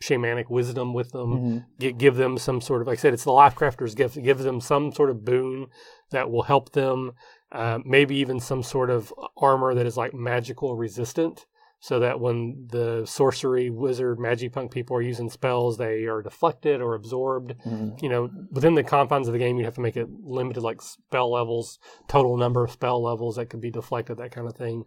shamanic 0.00 0.48
wisdom 0.48 0.94
with 0.94 1.10
them. 1.12 1.30
Mhm. 1.36 1.64
Gi- 1.78 1.92
give 1.92 2.16
them 2.16 2.38
some 2.38 2.60
sort 2.60 2.80
of, 2.80 2.86
like 2.86 2.98
I 2.98 3.00
said, 3.02 3.12
it's 3.14 3.24
the 3.24 3.32
life 3.32 3.54
crafter's 3.54 3.94
gift. 3.94 4.16
It 4.16 4.22
gives 4.22 4.44
them 4.44 4.60
some 4.60 4.92
sort 4.92 5.10
of 5.10 5.24
boon 5.24 5.66
that 6.10 6.30
will 6.30 6.42
help 6.44 6.72
them. 6.72 7.12
Uh, 7.52 7.80
maybe 7.84 8.14
even 8.16 8.38
some 8.40 8.62
sort 8.62 8.90
of 8.90 9.12
armor 9.36 9.74
that 9.74 9.84
is 9.86 9.96
like 9.96 10.14
magical 10.14 10.76
resistant, 10.76 11.46
so 11.82 11.98
that 11.98 12.20
when 12.20 12.68
the 12.70 13.04
sorcery 13.06 13.70
wizard 13.70 14.18
magipunk 14.18 14.70
people 14.70 14.94
are 14.96 15.02
using 15.02 15.28
spells, 15.30 15.76
they 15.78 16.04
are 16.04 16.22
deflected 16.22 16.80
or 16.80 16.94
absorbed 16.94 17.54
Mhm. 17.66 18.00
you 18.02 18.08
know, 18.08 18.28
within 18.52 18.74
the 18.74 18.84
confines 18.84 19.26
of 19.26 19.32
the 19.32 19.38
game, 19.38 19.58
you 19.58 19.64
have 19.64 19.74
to 19.74 19.80
make 19.80 19.96
it 19.96 20.08
limited, 20.22 20.62
like 20.62 20.80
spell 20.82 21.32
levels, 21.32 21.78
total 22.06 22.36
number 22.36 22.62
of 22.62 22.70
spell 22.70 23.02
levels 23.02 23.36
that 23.36 23.46
could 23.50 23.60
be 23.60 23.70
deflected, 23.70 24.18
that 24.18 24.30
kind 24.30 24.46
of 24.46 24.54
thing. 24.54 24.84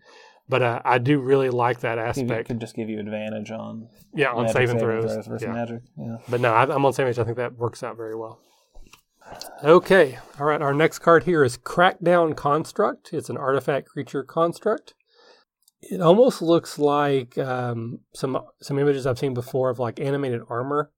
But 0.50 0.62
uh, 0.62 0.82
I 0.84 0.98
do 0.98 1.20
really 1.20 1.50
like 1.50 1.80
that 1.82 1.98
aspect. 1.98 2.48
could 2.48 2.60
just 2.60 2.76
give 2.76 2.90
you 2.90 3.00
advantage 3.00 3.50
on 3.52 3.88
Yeah, 4.14 4.32
on 4.32 4.44
magic 4.44 4.58
saving 4.58 4.80
throws. 4.80 5.16
versus 5.16 5.42
Yeah. 5.42 5.54
magic. 5.54 5.82
Yeah. 5.98 6.18
But 6.28 6.42
no, 6.42 6.52
I, 6.54 6.64
I'm 6.64 6.86
on 6.86 6.92
saving. 6.94 7.18
I 7.18 7.24
think 7.24 7.38
that 7.38 7.54
works 7.58 7.82
out 7.82 7.96
very 7.96 8.16
well. 8.16 8.40
Okay, 9.64 10.20
all 10.40 10.46
right. 10.46 10.62
Our 10.62 10.74
next 10.74 11.00
card 11.00 11.24
here 11.24 11.44
is 11.44 11.58
Crackdown 11.58 12.36
Construct. 12.36 13.14
It's 13.14 13.30
an 13.30 13.38
artifact 13.38 13.88
creature 13.88 14.24
construct. 14.24 14.94
It 15.82 16.02
almost 16.02 16.42
looks 16.42 16.78
like 16.78 17.38
um, 17.38 18.00
some 18.14 18.38
some 18.62 18.78
images 18.80 19.08
I've 19.08 19.20
seen 19.20 19.34
before 19.34 19.70
of 19.70 19.80
like 19.80 20.00
animated 20.00 20.42
armor. 20.50 20.92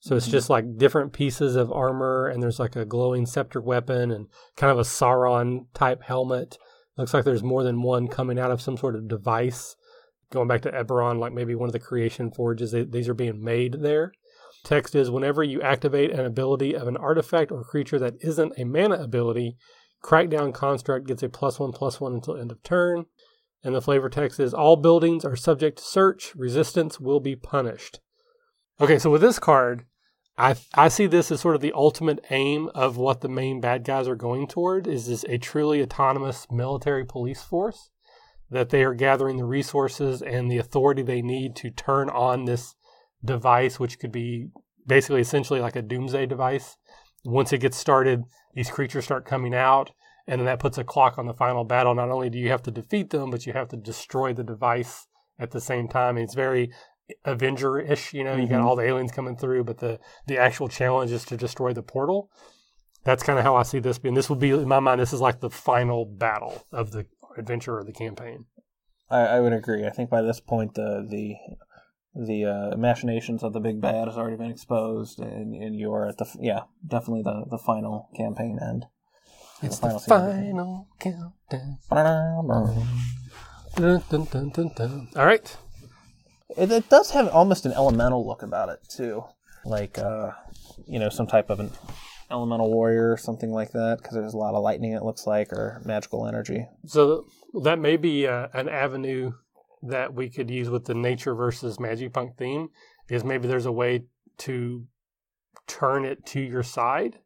So 0.00 0.16
it's 0.16 0.28
Mhm. 0.28 0.32
just 0.32 0.50
like 0.50 0.76
different 0.78 1.12
pieces 1.12 1.56
of 1.56 1.70
armor, 1.72 2.28
and 2.28 2.42
there's 2.42 2.58
like 2.58 2.76
a 2.76 2.84
glowing 2.84 3.26
scepter 3.26 3.60
weapon 3.60 4.10
and 4.10 4.26
kind 4.56 4.70
of 4.70 4.78
a 4.78 4.82
Sauron 4.82 5.66
type 5.74 6.02
helmet. 6.02 6.58
Looks 6.96 7.12
like 7.12 7.24
there's 7.24 7.42
more 7.42 7.62
than 7.62 7.82
one 7.82 8.08
coming 8.08 8.38
out 8.38 8.50
of 8.50 8.62
some 8.62 8.76
sort 8.76 8.96
of 8.96 9.08
device. 9.08 9.76
Going 10.30 10.48
back 10.48 10.62
to 10.62 10.72
Eberron, 10.72 11.18
like 11.18 11.32
maybe 11.32 11.54
one 11.54 11.68
of 11.68 11.72
the 11.72 11.78
creation 11.78 12.30
forges, 12.30 12.72
they, 12.72 12.84
these 12.84 13.08
are 13.08 13.14
being 13.14 13.42
made 13.42 13.80
there. 13.80 14.12
Text 14.64 14.94
is 14.94 15.10
whenever 15.10 15.44
you 15.44 15.62
activate 15.62 16.10
an 16.10 16.24
ability 16.24 16.74
of 16.74 16.88
an 16.88 16.96
artifact 16.96 17.52
or 17.52 17.62
creature 17.62 17.98
that 17.98 18.14
isn't 18.20 18.58
a 18.58 18.64
mana 18.64 18.96
ability, 18.96 19.56
Crackdown 20.02 20.52
Construct 20.52 21.06
gets 21.06 21.22
a 21.22 21.28
plus 21.28 21.60
one 21.60 21.72
plus 21.72 22.00
one 22.00 22.14
until 22.14 22.36
end 22.36 22.50
of 22.50 22.62
turn. 22.62 23.06
And 23.62 23.74
the 23.74 23.82
flavor 23.82 24.08
text 24.08 24.40
is 24.40 24.54
all 24.54 24.76
buildings 24.76 25.24
are 25.24 25.36
subject 25.36 25.78
to 25.78 25.84
search, 25.84 26.34
resistance 26.34 26.98
will 26.98 27.20
be 27.20 27.36
punished. 27.36 28.00
Okay, 28.80 28.98
so 28.98 29.10
with 29.10 29.20
this 29.20 29.38
card, 29.38 29.84
I 30.38 30.56
I 30.74 30.88
see 30.88 31.06
this 31.06 31.30
as 31.30 31.40
sort 31.40 31.54
of 31.54 31.60
the 31.60 31.72
ultimate 31.74 32.24
aim 32.30 32.70
of 32.74 32.96
what 32.96 33.20
the 33.20 33.28
main 33.28 33.60
bad 33.60 33.84
guys 33.84 34.06
are 34.08 34.16
going 34.16 34.46
toward 34.46 34.86
is 34.86 35.06
this 35.06 35.24
a 35.28 35.38
truly 35.38 35.82
autonomous 35.82 36.46
military 36.50 37.04
police 37.04 37.42
force 37.42 37.90
that 38.50 38.70
they 38.70 38.84
are 38.84 38.94
gathering 38.94 39.38
the 39.38 39.44
resources 39.44 40.22
and 40.22 40.50
the 40.50 40.58
authority 40.58 41.02
they 41.02 41.22
need 41.22 41.56
to 41.56 41.70
turn 41.70 42.08
on 42.10 42.44
this 42.44 42.74
device 43.24 43.80
which 43.80 43.98
could 43.98 44.12
be 44.12 44.50
basically 44.86 45.20
essentially 45.20 45.60
like 45.60 45.76
a 45.76 45.82
doomsday 45.82 46.26
device. 46.26 46.76
Once 47.24 47.52
it 47.52 47.58
gets 47.58 47.76
started, 47.76 48.22
these 48.54 48.70
creatures 48.70 49.04
start 49.04 49.26
coming 49.26 49.54
out, 49.54 49.90
and 50.26 50.40
then 50.40 50.46
that 50.46 50.60
puts 50.60 50.78
a 50.78 50.84
clock 50.84 51.18
on 51.18 51.26
the 51.26 51.34
final 51.34 51.64
battle. 51.64 51.94
Not 51.94 52.10
only 52.10 52.30
do 52.30 52.38
you 52.38 52.50
have 52.50 52.62
to 52.62 52.70
defeat 52.70 53.10
them, 53.10 53.30
but 53.30 53.46
you 53.46 53.52
have 53.52 53.68
to 53.68 53.76
destroy 53.76 54.32
the 54.32 54.44
device 54.44 55.06
at 55.38 55.50
the 55.50 55.60
same 55.60 55.88
time. 55.88 56.16
And 56.16 56.24
it's 56.24 56.34
very 56.34 56.72
Avenger-ish, 57.24 58.12
you 58.14 58.24
know. 58.24 58.34
You 58.36 58.46
got 58.48 58.60
Mhm. 58.62 58.64
all 58.64 58.76
the 58.76 58.84
aliens 58.84 59.12
coming 59.12 59.36
through, 59.36 59.64
but 59.64 59.78
the 59.78 59.98
the 60.26 60.38
actual 60.38 60.68
challenge 60.68 61.12
is 61.12 61.24
to 61.26 61.36
destroy 61.36 61.72
the 61.72 61.82
portal. 61.82 62.30
That's 63.04 63.22
kind 63.22 63.38
of 63.38 63.44
how 63.44 63.54
I 63.54 63.62
see 63.62 63.78
this 63.78 63.98
being. 63.98 64.14
This 64.14 64.28
will 64.28 64.36
be 64.36 64.50
in 64.50 64.66
my 64.68 64.80
mind. 64.80 65.00
This 65.00 65.12
is 65.12 65.20
like 65.20 65.40
the 65.40 65.50
final 65.50 66.04
battle 66.04 66.64
of 66.72 66.90
the 66.90 67.06
adventure 67.38 67.78
or 67.78 67.84
the 67.84 67.92
campaign. 67.92 68.46
I, 69.08 69.20
I 69.20 69.40
would 69.40 69.52
agree. 69.52 69.86
I 69.86 69.90
think 69.90 70.10
by 70.10 70.22
this 70.22 70.40
point 70.40 70.74
the 70.74 71.06
the 71.08 71.36
the 72.18 72.44
uh, 72.46 72.76
machinations 72.76 73.42
of 73.42 73.52
the 73.52 73.60
big 73.60 73.80
bad 73.80 74.08
has 74.08 74.16
already 74.16 74.36
been 74.36 74.50
exposed, 74.50 75.20
and, 75.20 75.54
and 75.54 75.76
you're 75.76 76.08
at 76.08 76.16
the 76.18 76.26
yeah 76.40 76.62
definitely 76.86 77.22
the 77.22 77.44
the 77.48 77.58
final 77.58 78.08
campaign 78.16 78.58
end. 78.60 78.86
It's 79.62 79.78
final 79.78 79.98
the 79.98 80.04
final 80.04 80.88
countdown. 80.98 81.78
All 85.16 85.26
right. 85.26 85.56
It, 86.56 86.70
it 86.70 86.88
does 86.88 87.10
have 87.10 87.28
almost 87.28 87.66
an 87.66 87.72
elemental 87.72 88.26
look 88.26 88.42
about 88.42 88.68
it 88.68 88.80
too, 88.88 89.24
like 89.64 89.98
uh, 89.98 90.32
you 90.86 90.98
know 90.98 91.08
some 91.08 91.26
type 91.26 91.50
of 91.50 91.60
an 91.60 91.70
elemental 92.30 92.70
warrior 92.70 93.12
or 93.12 93.16
something 93.16 93.50
like 93.50 93.72
that, 93.72 93.98
because 93.98 94.14
there's 94.14 94.34
a 94.34 94.38
lot 94.38 94.54
of 94.54 94.62
lightning. 94.62 94.92
It 94.92 95.02
looks 95.02 95.26
like 95.26 95.52
or 95.52 95.80
magical 95.84 96.26
energy. 96.26 96.66
So 96.86 97.26
that 97.64 97.78
may 97.78 97.96
be 97.96 98.26
uh, 98.26 98.48
an 98.52 98.68
avenue 98.68 99.32
that 99.82 100.14
we 100.14 100.28
could 100.30 100.50
use 100.50 100.68
with 100.70 100.84
the 100.86 100.94
nature 100.94 101.34
versus 101.34 101.80
magic 101.80 102.12
punk 102.12 102.36
theme. 102.36 102.68
Is 103.08 103.24
maybe 103.24 103.48
there's 103.48 103.66
a 103.66 103.72
way 103.72 104.04
to 104.38 104.86
turn 105.66 106.04
it 106.04 106.24
to 106.26 106.40
your 106.40 106.62
side, 106.62 107.18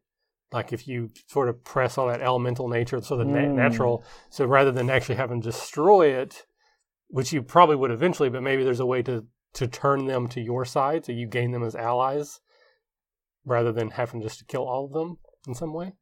like 0.51 0.73
if 0.73 0.87
you 0.87 1.09
sort 1.27 1.47
of 1.49 1.63
press 1.63 1.97
on 1.97 2.07
that 2.07 2.21
elemental 2.21 2.67
nature, 2.67 3.01
so 3.01 3.17
the 3.17 3.25
na- 3.25 3.39
Mm. 3.39 3.53
natural. 3.55 4.03
So 4.29 4.45
rather 4.45 4.71
than 4.71 4.89
actually 4.89 5.15
having 5.15 5.41
to 5.41 5.49
destroy 5.51 6.07
it, 6.07 6.45
which 7.11 7.31
you 7.31 7.43
probably 7.43 7.75
would 7.75 7.91
eventually, 7.91 8.29
but 8.29 8.41
maybe 8.41 8.63
there's 8.63 8.79
a 8.79 8.85
way 8.85 9.01
to 9.03 9.25
to 9.53 9.67
turn 9.67 10.05
them 10.05 10.27
to 10.29 10.39
your 10.39 10.63
side, 10.63 11.05
so 11.05 11.11
you 11.11 11.27
gain 11.27 11.51
them 11.51 11.63
as 11.63 11.75
allies, 11.75 12.39
rather 13.45 13.71
than 13.71 13.91
having 13.91 14.21
just 14.21 14.39
to 14.39 14.45
kill 14.45 14.63
all 14.63 14.85
of 14.85 14.93
them 14.93 15.17
in 15.45 15.53
some 15.53 15.73
way. 15.73 15.93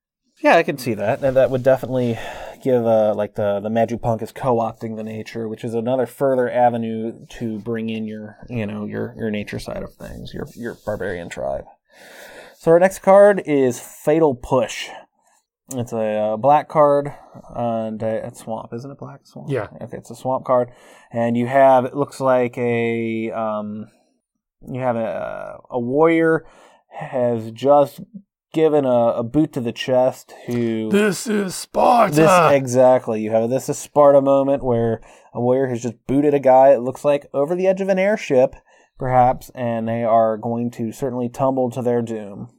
Yeah, 0.41 0.55
I 0.55 0.63
can 0.63 0.77
see 0.77 0.93
that, 0.93 1.21
and 1.21 1.35
that 1.35 1.49
would 1.49 1.63
definitely 1.63 2.17
give 2.63 2.85
uh, 2.85 3.13
like 3.13 3.35
the 3.35 3.59
the 3.59 3.69
Magipunk 3.69 4.21
is 4.21 4.31
co-opting 4.31 4.95
the 4.95 5.03
nature, 5.03 5.49
which 5.49 5.63
is 5.63 5.73
another 5.73 6.05
further 6.05 6.49
avenue 6.49 7.25
to 7.31 7.59
bring 7.59 7.89
in 7.89 8.05
your 8.05 8.37
you 8.47 8.65
know 8.65 8.85
your 8.85 9.15
your 9.17 9.31
nature 9.31 9.59
side 9.59 9.83
of 9.83 9.93
things, 9.95 10.33
your 10.33 10.47
your 10.55 10.77
barbarian 10.85 11.27
tribe. 11.27 11.65
So 12.57 12.71
our 12.71 12.79
next 12.79 12.99
card 12.99 13.41
is 13.45 13.79
Fatal 13.79 14.35
Push. 14.35 14.89
It's 15.75 15.93
a 15.93 15.97
uh, 16.33 16.37
black 16.37 16.67
card 16.67 17.13
and 17.55 18.01
uh, 18.01 18.07
it's 18.23 18.39
swamp, 18.39 18.73
isn't 18.73 18.89
it? 18.89 18.97
Black 18.97 19.21
swamp. 19.23 19.49
Yeah. 19.51 19.67
Okay, 19.81 19.97
it's 19.97 20.09
a 20.09 20.15
swamp 20.15 20.45
card, 20.45 20.71
and 21.11 21.37
you 21.37 21.47
have 21.47 21.85
it 21.85 21.95
looks 21.95 22.19
like 22.19 22.57
a 22.57 23.31
um, 23.31 23.87
you 24.67 24.79
have 24.81 24.95
a 24.95 25.57
a 25.69 25.79
warrior 25.79 26.45
has 26.91 27.51
just 27.51 28.01
given 28.51 28.83
a, 28.83 28.89
a 29.17 29.23
boot 29.23 29.53
to 29.53 29.61
the 29.61 29.71
chest 29.71 30.33
who 30.47 30.89
This 30.89 31.27
is 31.27 31.53
Sparta. 31.53 32.15
this 32.15 32.51
exactly 32.51 33.21
you 33.21 33.29
have 33.31 33.49
this 33.49 33.69
is 33.69 33.77
Sparta 33.77 34.21
moment 34.21 34.63
where 34.63 35.01
a 35.35 35.39
warrior 35.39 35.67
has 35.67 35.83
just 35.83 35.95
booted 36.07 36.33
a 36.33 36.39
guy 36.39 36.69
it 36.69 36.79
looks 36.79 37.05
like 37.05 37.27
over 37.31 37.55
the 37.55 37.67
edge 37.67 37.79
of 37.79 37.89
an 37.89 37.99
airship 37.99 38.55
perhaps 38.97 39.51
and 39.53 39.87
they 39.87 40.03
are 40.03 40.35
going 40.35 40.71
to 40.71 40.91
certainly 40.91 41.29
tumble 41.29 41.69
to 41.69 41.83
their 41.83 42.01
doom 42.01 42.49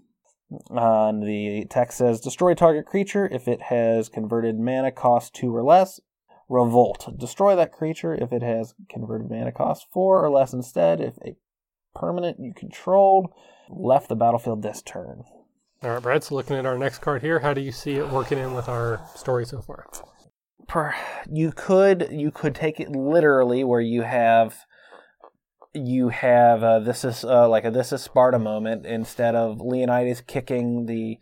uh, 0.71 1.09
and 1.09 1.23
the 1.23 1.67
text 1.71 1.99
says 1.99 2.21
destroy 2.21 2.55
target 2.55 2.87
creature 2.87 3.29
if 3.31 3.49
it 3.49 3.63
has 3.63 4.09
converted 4.09 4.59
mana 4.59 4.91
cost 4.91 5.35
2 5.35 5.55
or 5.55 5.63
less 5.63 6.01
revolt 6.49 7.09
destroy 7.19 7.55
that 7.55 7.73
creature 7.73 8.15
if 8.15 8.33
it 8.33 8.43
has 8.43 8.75
converted 8.89 9.31
mana 9.31 9.53
cost 9.53 9.87
4 9.93 10.25
or 10.25 10.31
less 10.31 10.53
instead 10.53 11.01
if 11.01 11.17
a 11.19 11.37
permanent 11.95 12.39
you 12.41 12.53
controlled 12.55 13.33
left 13.69 14.09
the 14.09 14.17
battlefield 14.17 14.63
this 14.63 14.83
turn 14.83 15.23
All 15.83 15.91
right, 15.91 16.03
Brad. 16.03 16.25
So 16.25 16.35
looking 16.35 16.57
at 16.57 16.67
our 16.67 16.77
next 16.77 16.99
card 16.99 17.23
here, 17.23 17.39
how 17.39 17.55
do 17.55 17.61
you 17.61 17.73
see 17.73 17.95
it 17.95 18.11
working 18.11 18.39
in 18.39 18.53
with 18.53 18.69
our 18.69 19.01
story 19.15 19.47
so 19.47 19.63
far? 19.63 19.87
per 20.71 20.95
you 21.29 21.51
could 21.51 22.07
you 22.13 22.31
could 22.31 22.55
take 22.55 22.79
it 22.79 22.89
literally 22.91 23.65
where 23.65 23.81
you 23.81 24.03
have 24.03 24.65
you 25.75 26.09
have 26.09 26.63
uh, 26.63 26.79
this 26.81 27.05
is 27.05 27.25
uh, 27.25 27.49
like 27.49 27.65
a 27.65 27.71
this 27.71 27.93
is 27.93 28.03
Sparta 28.03 28.39
moment 28.39 28.87
instead 28.87 29.35
of 29.35 29.61
Leonidas 29.61 30.21
kicking 30.21 30.87
the 30.87 31.19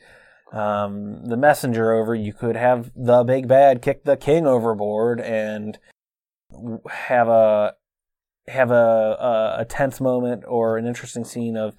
um, 0.53 1.25
the 1.27 1.37
messenger 1.37 1.93
over 1.93 2.15
you 2.15 2.33
could 2.33 2.57
have 2.57 2.91
the 2.97 3.23
big 3.25 3.47
bad 3.49 3.83
kick 3.83 4.05
the 4.05 4.17
king 4.17 4.47
overboard 4.47 5.21
and 5.21 5.79
have 6.91 7.29
a 7.29 7.75
have 8.47 8.71
a, 8.71 8.75
a 8.75 9.57
a 9.61 9.65
tense 9.67 10.01
moment 10.01 10.45
or 10.49 10.79
an 10.79 10.87
interesting 10.87 11.25
scene 11.25 11.57
of 11.57 11.75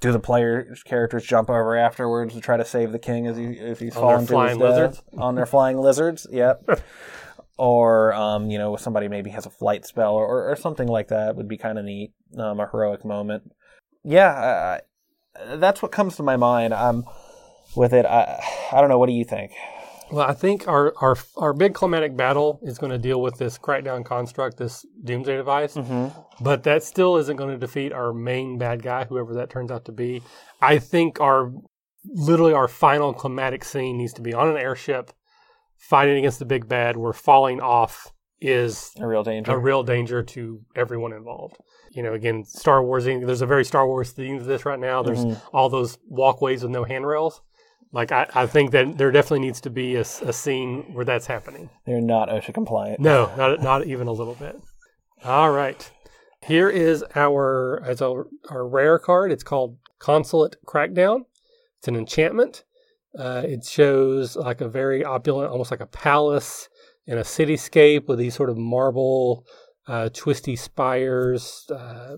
do 0.00 0.10
the 0.10 0.18
player's 0.18 0.82
characters 0.82 1.24
jump 1.24 1.48
over 1.48 1.76
afterwards 1.76 2.34
to 2.34 2.40
try 2.40 2.56
to 2.56 2.64
save 2.64 2.90
the 2.90 2.98
king 2.98 3.28
as 3.28 3.36
he 3.36 3.44
if 3.44 3.78
he's 3.78 3.94
On 3.94 4.02
fallen 4.02 4.26
to 4.26 4.40
his 4.40 4.58
death 4.58 4.68
lizards? 4.68 5.02
on 5.16 5.36
their 5.36 5.46
flying 5.46 5.78
lizards? 5.78 6.26
Yep. 6.28 6.80
or 7.58 8.12
um, 8.14 8.50
you 8.50 8.58
know, 8.58 8.76
somebody 8.76 9.08
maybe 9.08 9.30
has 9.30 9.46
a 9.46 9.50
flight 9.50 9.84
spell 9.84 10.14
or, 10.14 10.50
or, 10.50 10.56
something 10.56 10.88
like 10.88 11.08
that 11.08 11.36
would 11.36 11.48
be 11.48 11.58
kind 11.58 11.78
of 11.78 11.84
neat. 11.84 12.12
Um, 12.38 12.60
a 12.60 12.68
heroic 12.70 13.04
moment. 13.04 13.52
Yeah, 14.04 14.80
that's 15.54 15.82
what 15.82 15.92
comes 15.92 16.16
to 16.16 16.22
my 16.22 16.36
mind. 16.36 16.72
Um, 16.72 17.04
with 17.76 17.92
it, 17.92 18.06
I 18.06 18.42
I 18.72 18.80
don't 18.80 18.88
know. 18.88 18.98
What 18.98 19.06
do 19.06 19.12
you 19.12 19.24
think? 19.24 19.52
Well, 20.10 20.28
I 20.28 20.34
think 20.34 20.68
our 20.68 20.92
our 21.00 21.16
our 21.36 21.52
big 21.52 21.74
climatic 21.74 22.16
battle 22.16 22.60
is 22.62 22.78
going 22.78 22.92
to 22.92 22.98
deal 22.98 23.22
with 23.22 23.38
this 23.38 23.58
crackdown 23.58 24.04
construct, 24.04 24.58
this 24.58 24.84
doomsday 25.04 25.36
device. 25.36 25.74
Mm-hmm. 25.74 26.08
But 26.44 26.64
that 26.64 26.82
still 26.82 27.16
isn't 27.16 27.36
going 27.36 27.50
to 27.50 27.58
defeat 27.58 27.92
our 27.92 28.12
main 28.12 28.58
bad 28.58 28.82
guy, 28.82 29.04
whoever 29.04 29.34
that 29.34 29.50
turns 29.50 29.70
out 29.70 29.86
to 29.86 29.92
be. 29.92 30.22
I 30.60 30.78
think 30.78 31.20
our 31.20 31.52
literally 32.04 32.52
our 32.52 32.68
final 32.68 33.14
climatic 33.14 33.64
scene 33.64 33.96
needs 33.96 34.12
to 34.14 34.22
be 34.22 34.34
on 34.34 34.48
an 34.48 34.56
airship 34.56 35.12
fighting 35.88 36.16
against 36.18 36.38
the 36.38 36.44
big 36.44 36.68
bad 36.68 36.96
where 36.96 37.12
falling 37.12 37.60
off 37.60 38.12
is 38.40 38.92
A 39.00 39.06
real 39.06 39.22
danger. 39.22 39.52
a 39.52 39.58
real 39.58 39.82
danger 39.82 40.22
to 40.22 40.60
everyone 40.74 41.12
involved. 41.12 41.56
You 41.92 42.02
know, 42.02 42.14
again, 42.14 42.44
Star 42.44 42.82
Wars, 42.82 43.04
there's 43.04 43.42
a 43.42 43.46
very 43.46 43.64
Star 43.64 43.86
Wars 43.86 44.10
theme 44.12 44.38
to 44.38 44.44
this 44.44 44.64
right 44.64 44.78
now. 44.80 45.02
There's 45.02 45.24
Mhm. 45.24 45.40
all 45.52 45.68
those 45.68 45.98
walkways 46.08 46.62
with 46.62 46.72
no 46.72 46.84
handrails. 46.84 47.40
Like, 47.92 48.10
I, 48.10 48.26
I 48.34 48.46
think 48.46 48.70
that 48.70 48.96
there 48.96 49.10
definitely 49.12 49.40
needs 49.46 49.60
to 49.60 49.70
be 49.70 49.96
a 49.96 50.04
scene 50.04 50.94
where 50.94 51.04
that's 51.04 51.26
happening. 51.26 51.68
They're 51.84 52.00
not 52.00 52.30
OSHA 52.30 52.54
compliant. 52.54 53.00
No, 53.00 53.30
not, 53.36 53.60
not 53.62 53.86
even 53.86 54.08
a 54.08 54.12
little 54.12 54.34
bit. 54.34 54.56
All 55.24 55.50
right. 55.52 55.88
Here 56.40 56.70
is 56.70 57.04
our, 57.14 57.82
as 57.84 58.00
our, 58.00 58.26
our 58.48 58.66
rare 58.66 58.98
card. 58.98 59.30
It's 59.30 59.44
called 59.44 59.76
Consulate 59.98 60.56
Crackdown. 60.66 61.26
It's 61.78 61.86
an 61.88 61.94
enchantment. 61.96 62.64
Uh, 63.18 63.42
it 63.44 63.64
shows 63.64 64.36
like 64.36 64.60
a 64.60 64.68
very 64.68 65.04
opulent, 65.04 65.50
almost 65.50 65.70
like 65.70 65.80
a 65.80 65.86
palace 65.86 66.68
in 67.06 67.18
a 67.18 67.22
cityscape 67.22 68.08
with 68.08 68.18
these 68.18 68.34
sort 68.34 68.50
of 68.50 68.56
marble, 68.56 69.44
uh, 69.86 70.08
twisty 70.10 70.56
spires. 70.56 71.66
Uh, 71.70 72.16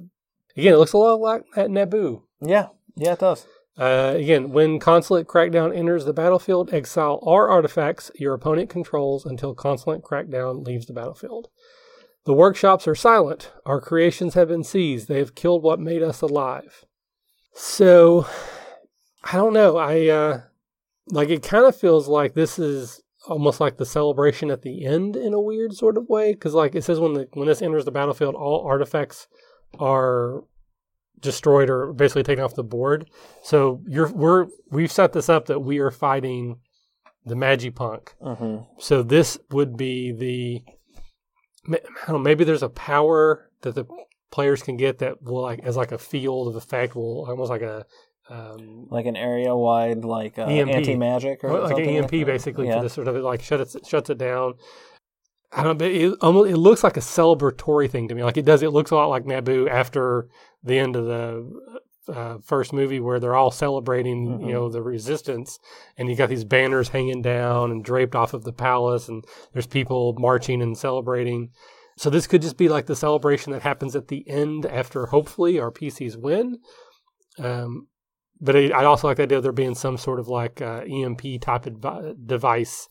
again, 0.56 0.74
it 0.74 0.78
looks 0.78 0.92
a 0.92 0.98
lot 0.98 1.20
like 1.20 1.42
at 1.56 1.70
Naboo. 1.70 2.22
Yeah, 2.40 2.68
yeah, 2.96 3.14
it 3.14 3.18
does. 3.18 3.46
Uh, 3.76 4.14
again, 4.16 4.50
when 4.50 4.78
Consulate 4.78 5.26
Crackdown 5.26 5.76
enters 5.76 6.04
the 6.04 6.12
battlefield, 6.12 6.72
exile 6.72 7.18
all 7.22 7.50
artifacts 7.50 8.10
your 8.14 8.34
opponent 8.34 8.70
controls 8.70 9.24
until 9.24 9.54
Consulate 9.54 10.02
Crackdown 10.02 10.64
leaves 10.64 10.86
the 10.86 10.92
battlefield. 10.92 11.48
The 12.24 12.34
workshops 12.34 12.86
are 12.86 12.94
silent. 12.94 13.52
Our 13.66 13.80
creations 13.80 14.34
have 14.34 14.48
been 14.48 14.64
seized. 14.64 15.08
They 15.08 15.18
have 15.18 15.34
killed 15.34 15.62
what 15.62 15.80
made 15.80 16.02
us 16.02 16.22
alive. 16.22 16.84
So, 17.52 18.26
I 19.24 19.32
don't 19.32 19.52
know. 19.52 19.76
I 19.76 20.06
uh, 20.06 20.40
like 21.08 21.28
it. 21.28 21.42
Kind 21.42 21.66
of 21.66 21.76
feels 21.76 22.08
like 22.08 22.34
this 22.34 22.58
is 22.58 23.02
almost 23.26 23.60
like 23.60 23.78
the 23.78 23.86
celebration 23.86 24.50
at 24.50 24.62
the 24.62 24.84
end 24.84 25.16
in 25.16 25.32
a 25.32 25.40
weird 25.40 25.72
sort 25.72 25.96
of 25.96 26.08
way, 26.08 26.32
because 26.32 26.54
like 26.54 26.74
it 26.74 26.84
says 26.84 27.00
when 27.00 27.14
the 27.14 27.28
when 27.32 27.48
this 27.48 27.62
enters 27.62 27.84
the 27.84 27.90
battlefield, 27.90 28.34
all 28.34 28.66
artifacts 28.66 29.26
are 29.78 30.44
destroyed 31.20 31.70
or 31.70 31.92
basically 31.92 32.22
taken 32.22 32.44
off 32.44 32.54
the 32.54 32.62
board. 32.62 33.08
So 33.42 33.80
you're 33.86 34.12
we're 34.12 34.46
we've 34.70 34.92
set 34.92 35.12
this 35.12 35.28
up 35.28 35.46
that 35.46 35.60
we 35.60 35.78
are 35.78 35.90
fighting 35.90 36.58
the 37.24 37.34
Magipunk. 37.34 38.08
Mm-hmm. 38.22 38.64
So 38.78 39.02
this 39.02 39.38
would 39.50 39.76
be 39.76 40.12
the 40.12 40.62
ma- 41.66 41.78
I 42.02 42.06
don't 42.06 42.16
know, 42.16 42.18
maybe 42.18 42.44
there's 42.44 42.62
a 42.62 42.68
power 42.68 43.50
that 43.62 43.74
the 43.74 43.86
players 44.30 44.62
can 44.62 44.76
get 44.76 44.98
that 44.98 45.22
will 45.22 45.42
like 45.42 45.60
as 45.64 45.76
like 45.76 45.92
a 45.92 45.98
field 45.98 46.48
of 46.48 46.56
effect 46.56 46.94
will 46.94 47.24
almost 47.28 47.50
like 47.50 47.62
a 47.62 47.86
um, 48.30 48.86
Like 48.90 49.06
an 49.06 49.16
area 49.16 49.54
wide, 49.54 50.04
like 50.04 50.38
uh, 50.38 50.42
anti 50.46 50.96
magic 50.96 51.44
or 51.44 51.52
like 51.52 51.62
an 51.62 51.68
something 51.76 51.96
EMP 51.96 52.10
that. 52.10 52.26
basically 52.26 52.66
Yeah. 52.68 52.76
for 52.78 52.82
this 52.82 52.92
sort 52.92 53.08
of 53.08 53.16
like 53.16 53.42
shuts 53.42 53.74
it 53.74 53.86
shuts 53.86 54.10
it 54.10 54.18
down. 54.18 54.54
I 55.52 55.62
don't 55.62 55.78
know, 55.80 55.86
it 55.86 56.14
almost 56.20 56.50
it 56.50 56.56
looks 56.56 56.82
like 56.82 56.96
a 56.96 57.00
celebratory 57.00 57.88
thing 57.88 58.08
to 58.08 58.14
me. 58.14 58.24
Like 58.24 58.36
it 58.36 58.44
does, 58.44 58.62
it 58.62 58.70
looks 58.70 58.90
a 58.90 58.96
lot 58.96 59.06
like 59.10 59.24
Naboo 59.24 59.68
after 59.70 60.28
the 60.62 60.78
end 60.78 60.96
of 60.96 61.04
the 61.06 61.50
uh, 62.12 62.36
first 62.44 62.72
movie 62.72 63.00
where 63.00 63.18
they're 63.20 63.36
all 63.36 63.50
celebrating, 63.50 64.26
Mhm. 64.26 64.46
you 64.46 64.52
know, 64.52 64.68
the 64.68 64.82
resistance, 64.82 65.58
and 65.96 66.08
you 66.10 66.16
got 66.16 66.28
these 66.28 66.44
banners 66.44 66.88
hanging 66.90 67.22
down 67.22 67.70
and 67.70 67.82
draped 67.84 68.14
off 68.14 68.34
of 68.34 68.44
the 68.44 68.52
palace, 68.52 69.08
and 69.08 69.24
there's 69.52 69.66
people 69.66 70.14
marching 70.18 70.60
and 70.60 70.76
celebrating. 70.76 71.50
So 71.96 72.10
this 72.10 72.26
could 72.26 72.42
just 72.42 72.58
be 72.58 72.68
like 72.68 72.86
the 72.86 72.96
celebration 72.96 73.52
that 73.52 73.62
happens 73.62 73.94
at 73.96 74.08
the 74.08 74.28
end 74.28 74.66
after 74.66 75.06
hopefully 75.06 75.58
our 75.58 75.70
PCs 75.70 76.16
win. 76.18 76.58
Um, 77.38 77.86
but 78.44 78.54
I, 78.56 78.68
I 78.68 78.84
also 78.84 79.08
like 79.08 79.16
the 79.16 79.24
idea 79.24 79.38
of 79.38 79.42
there 79.42 79.52
being 79.52 79.74
some 79.74 79.96
sort 79.96 80.20
of 80.20 80.28
like 80.28 80.60
uh, 80.62 80.82
EMP 80.82 81.40
type 81.40 81.64
advi- 81.64 82.14
device 82.26 82.88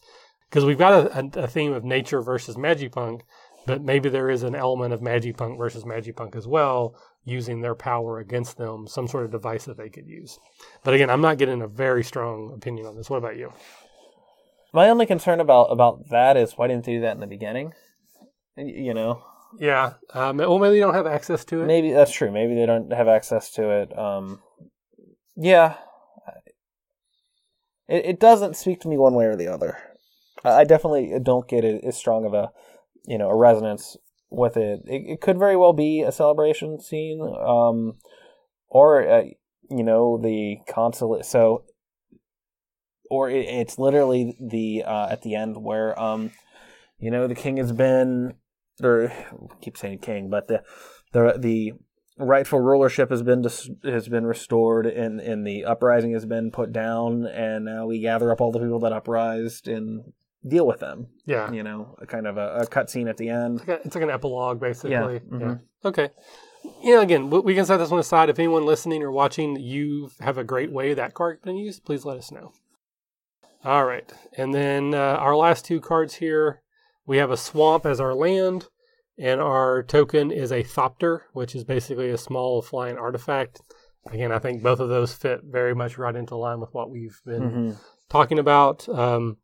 because 0.49 0.65
we've 0.65 0.77
got 0.77 0.93
a, 0.93 1.19
a, 1.19 1.43
a 1.43 1.47
theme 1.47 1.73
of 1.73 1.83
nature 1.83 2.21
versus 2.21 2.55
Magipunk, 2.55 3.21
but 3.65 3.81
maybe 3.81 4.09
there 4.09 4.29
is 4.29 4.43
an 4.43 4.55
element 4.55 4.93
of 4.93 4.99
Magipunk 5.01 5.57
versus 5.57 5.83
Magipunk 5.83 6.35
as 6.35 6.47
well, 6.47 6.95
using 7.23 7.61
their 7.61 7.75
power 7.75 8.19
against 8.19 8.57
them, 8.57 8.85
some 8.87 9.07
sort 9.07 9.25
of 9.25 9.31
device 9.31 9.65
that 9.65 9.77
they 9.77 9.89
could 9.89 10.05
use. 10.07 10.37
But 10.83 10.93
again, 10.93 11.09
I'm 11.09 11.21
not 11.21 11.37
getting 11.37 11.61
a 11.61 11.67
very 11.67 12.03
strong 12.03 12.51
opinion 12.55 12.85
on 12.85 12.95
this. 12.95 13.09
What 13.09 13.17
about 13.17 13.37
you? 13.37 13.51
My 14.73 14.89
only 14.89 15.05
concern 15.05 15.39
about 15.39 15.65
about 15.65 16.09
that 16.09 16.35
is 16.35 16.53
why 16.53 16.67
didn't 16.67 16.85
they 16.85 16.93
do 16.93 17.01
that 17.01 17.13
in 17.13 17.19
the 17.19 17.27
beginning? 17.27 17.73
You 18.57 18.93
know, 18.93 19.23
Yeah, 19.59 19.93
um, 20.13 20.37
well, 20.37 20.59
maybe 20.59 20.75
they 20.75 20.79
don't 20.81 20.93
have 20.95 21.07
access 21.07 21.45
to 21.45 21.61
it. 21.61 21.65
maybe 21.65 21.91
that's 21.91 22.11
true. 22.11 22.31
Maybe 22.31 22.55
they 22.55 22.65
don't 22.65 22.91
have 22.91 23.07
access 23.07 23.51
to 23.51 23.69
it. 23.69 23.97
Um, 23.97 24.41
yeah, 25.35 25.75
it, 27.87 28.05
it 28.05 28.19
doesn't 28.19 28.55
speak 28.55 28.81
to 28.81 28.87
me 28.87 28.97
one 28.97 29.13
way 29.13 29.25
or 29.25 29.35
the 29.35 29.47
other. 29.47 29.77
I 30.43 30.63
definitely 30.63 31.13
don't 31.21 31.47
get 31.47 31.63
it 31.63 31.83
as 31.83 31.95
strong 31.95 32.25
of 32.25 32.33
a, 32.33 32.51
you 33.05 33.17
know, 33.17 33.29
a 33.29 33.35
resonance 33.35 33.95
with 34.29 34.57
it. 34.57 34.81
It, 34.85 35.03
it 35.13 35.21
could 35.21 35.39
very 35.39 35.55
well 35.55 35.73
be 35.73 36.01
a 36.01 36.11
celebration 36.11 36.79
scene, 36.79 37.21
um, 37.21 37.93
or 38.67 39.07
uh, 39.07 39.23
you 39.69 39.83
know, 39.83 40.19
the 40.21 40.57
consulate. 40.67 41.25
So, 41.25 41.63
or 43.09 43.29
it, 43.29 43.45
it's 43.45 43.79
literally 43.79 44.35
the 44.41 44.83
uh, 44.85 45.07
at 45.09 45.21
the 45.21 45.35
end 45.35 45.63
where, 45.63 45.97
um, 45.99 46.31
you 46.99 47.11
know, 47.11 47.27
the 47.27 47.35
king 47.35 47.57
has 47.57 47.71
been, 47.71 48.33
or 48.81 49.11
I 49.11 49.25
keep 49.61 49.77
saying 49.77 49.99
king, 49.99 50.29
but 50.29 50.47
the 50.47 50.63
the 51.13 51.37
the 51.37 51.73
rightful 52.17 52.59
rulership 52.59 53.09
has 53.09 53.23
been 53.23 53.41
dis- 53.41 53.69
has 53.83 54.07
been 54.07 54.25
restored 54.25 54.85
and 54.85 55.19
and 55.19 55.45
the 55.47 55.65
uprising 55.65 56.13
has 56.13 56.25
been 56.25 56.51
put 56.51 56.71
down 56.71 57.25
and 57.25 57.65
now 57.65 57.85
we 57.87 57.99
gather 57.99 58.31
up 58.31 58.39
all 58.41 58.51
the 58.51 58.59
people 58.59 58.79
that 58.79 58.93
uprised 58.93 59.67
and 59.67 60.13
deal 60.47 60.67
with 60.67 60.79
them 60.79 61.07
Yeah, 61.25 61.51
you 61.51 61.63
know 61.63 61.95
a 61.99 62.05
kind 62.05 62.27
of 62.27 62.37
a, 62.37 62.57
a 62.61 62.65
cutscene 62.67 63.09
at 63.09 63.17
the 63.17 63.29
end 63.29 63.59
It's 63.61 63.67
like, 63.67 63.79
a, 63.79 63.85
it's 63.87 63.95
like 63.95 64.03
an 64.03 64.09
epilogue, 64.09 64.59
basically. 64.59 64.91
Yeah, 64.91 65.19
mhm. 65.31 65.61
Okay. 65.85 66.09
You 66.81 66.95
know, 66.95 67.01
again, 67.01 67.29
we- 67.29 67.55
can 67.55 67.65
set 67.65 67.77
this 67.77 67.89
one 67.89 67.99
aside. 67.99 68.29
If 68.29 68.39
anyone 68.39 68.65
listening 68.65 69.03
or 69.03 69.11
watching, 69.11 69.57
you 69.57 70.09
have 70.21 70.37
a 70.37 70.43
great 70.45 70.71
way 70.71 70.93
that 70.93 71.13
card 71.13 71.41
can 71.41 71.55
be 71.55 71.61
used, 71.61 71.83
please 71.83 72.05
let 72.05 72.17
us 72.17 72.31
know. 72.31 72.53
All 73.65 73.85
right. 73.85 74.09
And 74.37 74.53
then 74.53 74.93
uh, 74.93 74.97
our 74.97 75.35
last 75.35 75.65
two 75.65 75.79
cards 75.81 76.15
here 76.15 76.61
we 77.05 77.17
have 77.17 77.31
a 77.31 77.37
swamp 77.37 77.85
as 77.85 77.99
our 77.99 78.13
land, 78.13 78.67
and 79.17 79.41
our 79.41 79.83
token 79.83 80.31
is 80.31 80.51
a 80.51 80.63
Thopter, 80.63 81.21
which 81.33 81.55
is 81.55 81.63
basically 81.63 82.09
a 82.09 82.17
small 82.17 82.61
flying 82.61 82.97
artifact. 82.97 83.61
Again, 84.11 84.31
I 84.31 84.39
think 84.39 84.61
both 84.61 84.79
of 84.79 84.89
those 84.89 85.13
fit 85.13 85.41
very 85.43 85.73
much 85.73 85.97
right 85.97 86.15
into 86.15 86.35
line 86.35 86.59
with 86.59 86.73
what 86.73 86.89
we've 86.89 87.19
been 87.25 87.41
Mhm. 87.41 87.77
talking 88.09 88.39
about. 88.39 88.87
Um, 88.89 89.37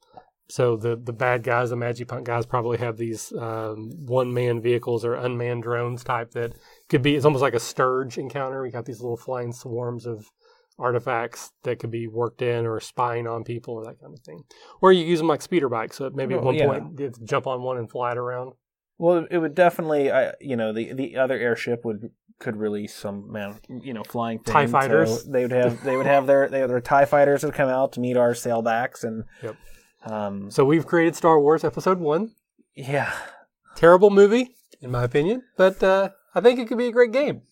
so 0.49 0.76
the 0.76 0.95
the 0.95 1.13
bad 1.13 1.43
guys, 1.43 1.70
the 1.70 1.76
Magipunk 1.76 2.24
guys, 2.24 2.45
probably 2.45 2.78
have 2.80 2.97
these 2.97 3.32
um, 3.34 3.91
one 4.05 4.34
man 4.34 4.59
vehicles 4.61 5.05
or 5.05 5.13
unmanned 5.13 5.63
drones 5.63 6.03
type 6.03 6.32
that 6.32 6.53
could 6.89 7.01
be. 7.03 7.15
It's 7.15 7.26
almost 7.26 7.43
like 7.43 7.53
a 7.53 7.59
Stirge 7.59 8.17
encounter. 8.17 8.61
We 8.61 8.72
got 8.72 8.86
these 8.86 8.99
little 8.99 9.17
flying 9.17 9.53
swarms 9.53 10.05
of 10.05 10.26
artifacts 10.80 11.51
that 11.63 11.78
could 11.80 11.91
be 11.91 12.07
worked 12.07 12.41
in 12.41 12.65
or 12.65 12.80
spying 12.80 13.28
on 13.28 13.43
people 13.43 13.76
or 13.76 13.84
that 13.86 13.99
kind 13.99 14.13
of 14.13 14.20
thing. 14.22 14.43
Or 14.82 14.91
you 14.91 15.05
use 15.05 15.20
them 15.20 15.28
like 15.28 15.41
speeder 15.41 15.70
bikes. 15.70 15.97
So 15.97 16.09
maybe 16.13 16.34
at 16.36 16.41
one 16.41 16.55
yeah. 16.55 16.65
point 16.67 16.99
you 16.99 17.11
jump 17.24 17.47
on 17.47 17.61
one 17.61 17.78
and 17.78 17.89
fly 17.89 18.11
it 18.13 18.17
around. 18.17 18.53
Well 19.00 19.26
it 19.32 19.38
would 19.39 19.56
definitely 19.56 20.12
I 20.12 20.34
you 20.39 20.56
know 20.56 20.72
the 20.72 20.93
the 20.93 21.18
other 21.18 21.38
airship 21.39 21.84
would 21.86 22.12
could 22.38 22.56
release 22.56 22.93
some 22.95 23.32
man 23.32 23.60
you 23.68 23.93
know 23.93 24.04
flying 24.04 24.39
TIE 24.43 24.68
fighters. 24.68 25.24
so 25.26 25.32
they 25.32 25.41
would 25.41 25.52
have 25.52 25.84
they 25.84 25.97
would 25.97 26.06
have 26.06 26.28
their 26.28 26.47
they 26.47 26.66
their 26.68 26.80
tie 26.80 27.06
fighters 27.06 27.43
would 27.43 27.54
come 27.56 27.68
out 27.70 27.93
to 27.93 28.00
meet 28.00 28.16
our 28.16 28.32
sailbacks 28.34 29.04
and 29.04 29.24
Yep. 29.43 29.56
um 30.06 30.52
So 30.52 30.64
we've 30.64 30.86
created 30.86 31.16
Star 31.16 31.39
Wars 31.39 31.64
Episode 31.64 32.00
One. 32.00 32.32
yeah 32.76 33.12
Terrible 33.76 34.10
movie, 34.10 34.56
in 34.82 34.91
my 34.91 35.04
opinion, 35.06 35.43
but 35.58 35.82
uh, 35.82 36.10
I 36.36 36.41
think 36.41 36.60
it 36.60 36.68
could 36.68 36.78
be 36.78 36.88
a 36.88 36.91
great 36.91 37.14
game. 37.14 37.43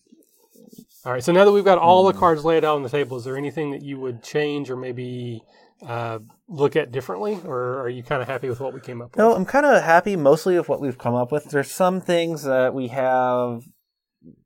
All 1.06 1.12
right, 1.12 1.24
so 1.24 1.32
now 1.32 1.44
that 1.46 1.52
we've 1.52 1.64
got 1.64 1.78
all 1.78 2.04
the 2.04 2.12
cards 2.12 2.44
laid 2.44 2.64
out 2.66 2.76
on 2.76 2.82
the 2.82 2.90
table, 2.90 3.16
is 3.16 3.24
there 3.24 3.36
anything 3.36 3.70
that 3.70 3.80
you 3.82 3.98
would 3.98 4.22
change 4.22 4.68
or 4.68 4.76
maybe 4.76 5.42
uh, 5.86 6.18
look 6.48 6.76
at 6.76 6.90
differently, 6.90 7.38
or 7.44 7.80
are 7.80 7.88
you 7.88 8.02
kind 8.02 8.20
of 8.20 8.28
happy 8.28 8.48
with 8.48 8.60
what 8.60 8.74
we 8.74 8.80
came 8.80 9.00
up 9.00 9.12
with? 9.12 9.18
No, 9.18 9.34
I'm 9.34 9.44
kind 9.44 9.66
of 9.66 9.82
happy 9.82 10.16
mostly 10.16 10.56
with 10.56 10.68
what 10.68 10.80
we've 10.80 10.98
come 10.98 11.14
up 11.14 11.30
with. 11.30 11.44
There's 11.50 11.70
some 11.70 12.00
things 12.00 12.42
that 12.42 12.74
we 12.74 12.88
have, 12.88 13.64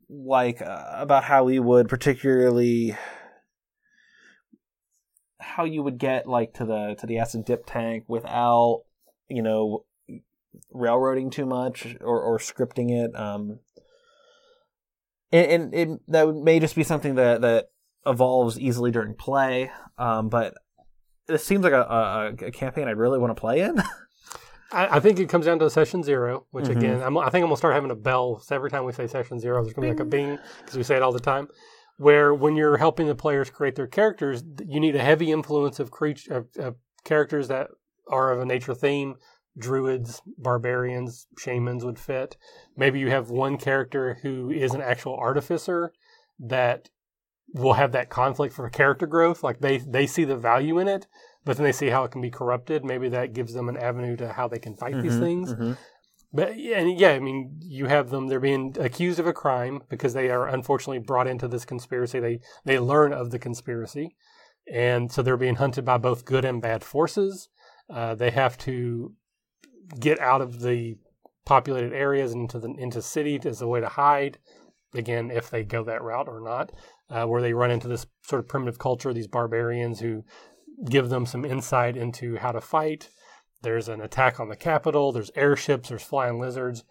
like 0.09 0.61
uh, 0.61 0.87
about 0.93 1.25
how 1.25 1.45
we 1.45 1.59
would 1.59 1.89
particularly, 1.89 2.97
how 5.41 5.65
you 5.65 5.83
would 5.83 5.99
get 5.99 6.27
like 6.27 6.53
to 6.55 6.65
the 6.67 6.97
to 6.99 7.07
the 7.07 7.19
acid 7.19 7.45
dip 7.47 7.65
tank 7.67 8.05
without, 8.09 8.83
you 9.29 9.43
know, 9.43 9.85
railroading 10.71 11.31
too 11.31 11.47
much 11.47 11.97
or 12.03 12.21
or 12.21 12.39
scripting 12.39 12.91
it. 12.91 13.19
Um, 13.19 13.61
and, 15.33 15.51
and 15.51 15.75
it, 15.75 15.89
that 16.09 16.35
may 16.35 16.61
just 16.61 16.77
be 16.77 16.85
something 16.85 17.15
that 17.15 17.41
that 17.41 17.71
evolves 18.05 18.59
easily 18.59 18.91
during 18.91 19.15
play. 19.15 19.71
Um, 19.97 20.29
but 20.29 20.55
it 21.33 21.41
seems 21.41 21.65
like 21.65 21.73
a, 21.73 21.83
a, 22.43 22.47
a 22.47 22.51
campaign 22.51 22.89
I'd 22.89 22.97
really 22.97 23.19
want 23.19 23.35
to 23.35 23.41
play 23.41 23.61
in. 23.61 23.77
I, 24.73 24.97
I 24.97 25.01
think 25.01 25.19
it 25.19 25.29
comes 25.29 25.47
down 25.47 25.59
to 25.59 25.69
session 25.71 26.03
zero, 26.03 26.47
which 26.51 26.67
Mhm. 26.67 26.77
again, 26.77 27.03
I'm, 27.03 27.17
I 27.19 27.25
think 27.31 27.43
I'm 27.43 27.49
gonna 27.49 27.57
start 27.57 27.75
having 27.75 27.91
a 27.91 27.95
bell. 27.97 28.41
So 28.41 28.55
every 28.57 28.71
time 28.71 28.85
we 28.85 28.93
say 28.93 29.07
session 29.07 29.39
zero, 29.39 29.63
there's 29.63 29.75
gonna 29.75 29.87
be 29.87 29.91
like 29.93 30.01
a 30.01 30.05
bing 30.05 30.39
because 30.61 30.77
we 30.77 30.83
say 30.83 30.97
it 30.97 31.03
all 31.03 31.13
the 31.13 31.21
time. 31.21 31.49
Where 31.99 32.33
when 32.33 32.57
you're 32.57 32.79
helping 32.79 33.07
the 33.07 33.15
players 33.15 33.51
create 33.51 33.75
their 33.77 33.87
characters, 33.87 34.43
you 34.67 34.81
need 34.81 34.97
a 34.97 35.03
heavy 35.03 35.31
influence 35.31 35.79
of 35.79 35.91
creature 35.91 36.35
of, 36.35 36.47
of 36.59 36.77
characters 37.05 37.49
that 37.49 37.69
are 38.09 38.33
of 38.33 38.41
a 38.41 38.45
nature 38.47 38.75
theme. 38.75 39.17
Druids, 39.59 40.23
barbarians, 40.39 41.27
shamans 41.39 41.85
would 41.85 41.99
fit. 41.99 42.39
Maybe 42.75 42.99
you 42.99 43.11
have 43.11 43.29
one 43.29 43.59
character 43.59 44.19
who 44.23 44.51
is 44.51 44.73
an 44.73 44.81
actual 44.81 45.15
artificer 45.17 45.93
that 46.41 46.89
will 47.55 47.75
have 47.75 47.93
that 47.93 48.11
conflict 48.11 48.55
for 48.55 48.69
character 48.71 49.07
growth. 49.07 49.43
Like 49.43 49.61
they 49.61 49.79
they 49.79 50.07
see 50.07 50.25
the 50.25 50.37
value 50.37 50.79
in 50.79 50.89
it, 50.89 51.07
but 51.45 51.57
then 51.57 51.65
they 51.65 51.73
see 51.73 51.89
how 51.89 52.05
it 52.05 52.11
can 52.11 52.21
be 52.21 52.31
corrupted. 52.31 52.85
Maybe 52.85 53.09
that 53.11 53.35
gives 53.35 53.55
them 53.55 53.69
an 53.69 53.77
avenue 53.77 54.17
to 54.17 54.33
how 54.33 54.49
they 54.49 54.59
can 54.59 54.77
fight 54.77 55.01
these 55.01 55.17
Mhm, 55.17 55.21
things. 55.21 55.55
mhm. 55.55 55.77
But 56.35 56.59
yeah, 56.59 56.79
and 56.79 56.99
yeah, 56.99 57.11
I 57.11 57.19
mean, 57.19 57.59
you 57.61 57.87
have 57.87 58.09
them. 58.09 58.29
They're 58.29 58.41
being 58.41 58.75
accused 58.81 59.19
of 59.19 59.27
a 59.27 59.35
crime 59.35 59.83
because 59.91 60.15
they 60.15 60.31
are 60.31 60.49
unfortunately 60.49 61.01
brought 61.01 61.27
into 61.27 61.47
this 61.47 61.67
conspiracy. 61.67 62.21
They 62.21 62.41
they 62.65 62.79
learn 62.79 63.13
of 63.13 63.31
the 63.31 63.39
conspiracy, 63.39 64.17
and 64.73 65.13
so 65.13 65.21
they're 65.21 65.37
being 65.37 65.57
hunted 65.57 65.85
by 65.85 65.99
both 65.99 66.25
good 66.25 66.45
and 66.45 66.63
bad 66.63 66.83
forces. 66.85 67.49
Uh, 67.91 68.15
they 68.15 68.31
have 68.31 68.57
to 68.59 69.13
get 70.01 70.19
out 70.21 70.41
of 70.41 70.61
the 70.61 70.97
populated 71.45 71.93
areas 71.93 72.33
into 72.33 72.59
the 72.59 72.73
into 72.79 73.03
city 73.03 73.39
as 73.45 73.61
a 73.61 73.69
way 73.69 73.81
to 73.81 73.89
hide. 73.89 74.39
Again, 74.95 75.31
if 75.31 75.51
they 75.51 75.65
go 75.65 75.85
that 75.85 76.03
route 76.03 76.29
or 76.29 76.41
not, 76.41 76.71
uh, 77.13 77.27
where 77.27 77.43
they 77.43 77.53
run 77.53 77.71
into 77.71 77.89
this 77.89 78.07
sort 78.23 78.41
of 78.41 78.49
primitive 78.49 78.79
culture, 78.79 79.13
these 79.13 79.29
barbarians 79.29 80.01
who 80.01 80.25
give 80.89 81.11
them 81.11 81.27
some 81.27 81.45
insight 81.45 81.97
into 81.97 82.37
how 82.37 82.51
to 82.53 82.61
fight. 82.61 83.09
There's 83.63 83.89
an 83.89 84.01
attack 84.01 84.41
on 84.41 84.49
the 84.49 84.57
capital. 84.57 85.13
There's 85.13 85.31
airships. 85.37 85.91
There's 85.91 86.03
flying 86.03 86.41
lizards. 86.41 86.83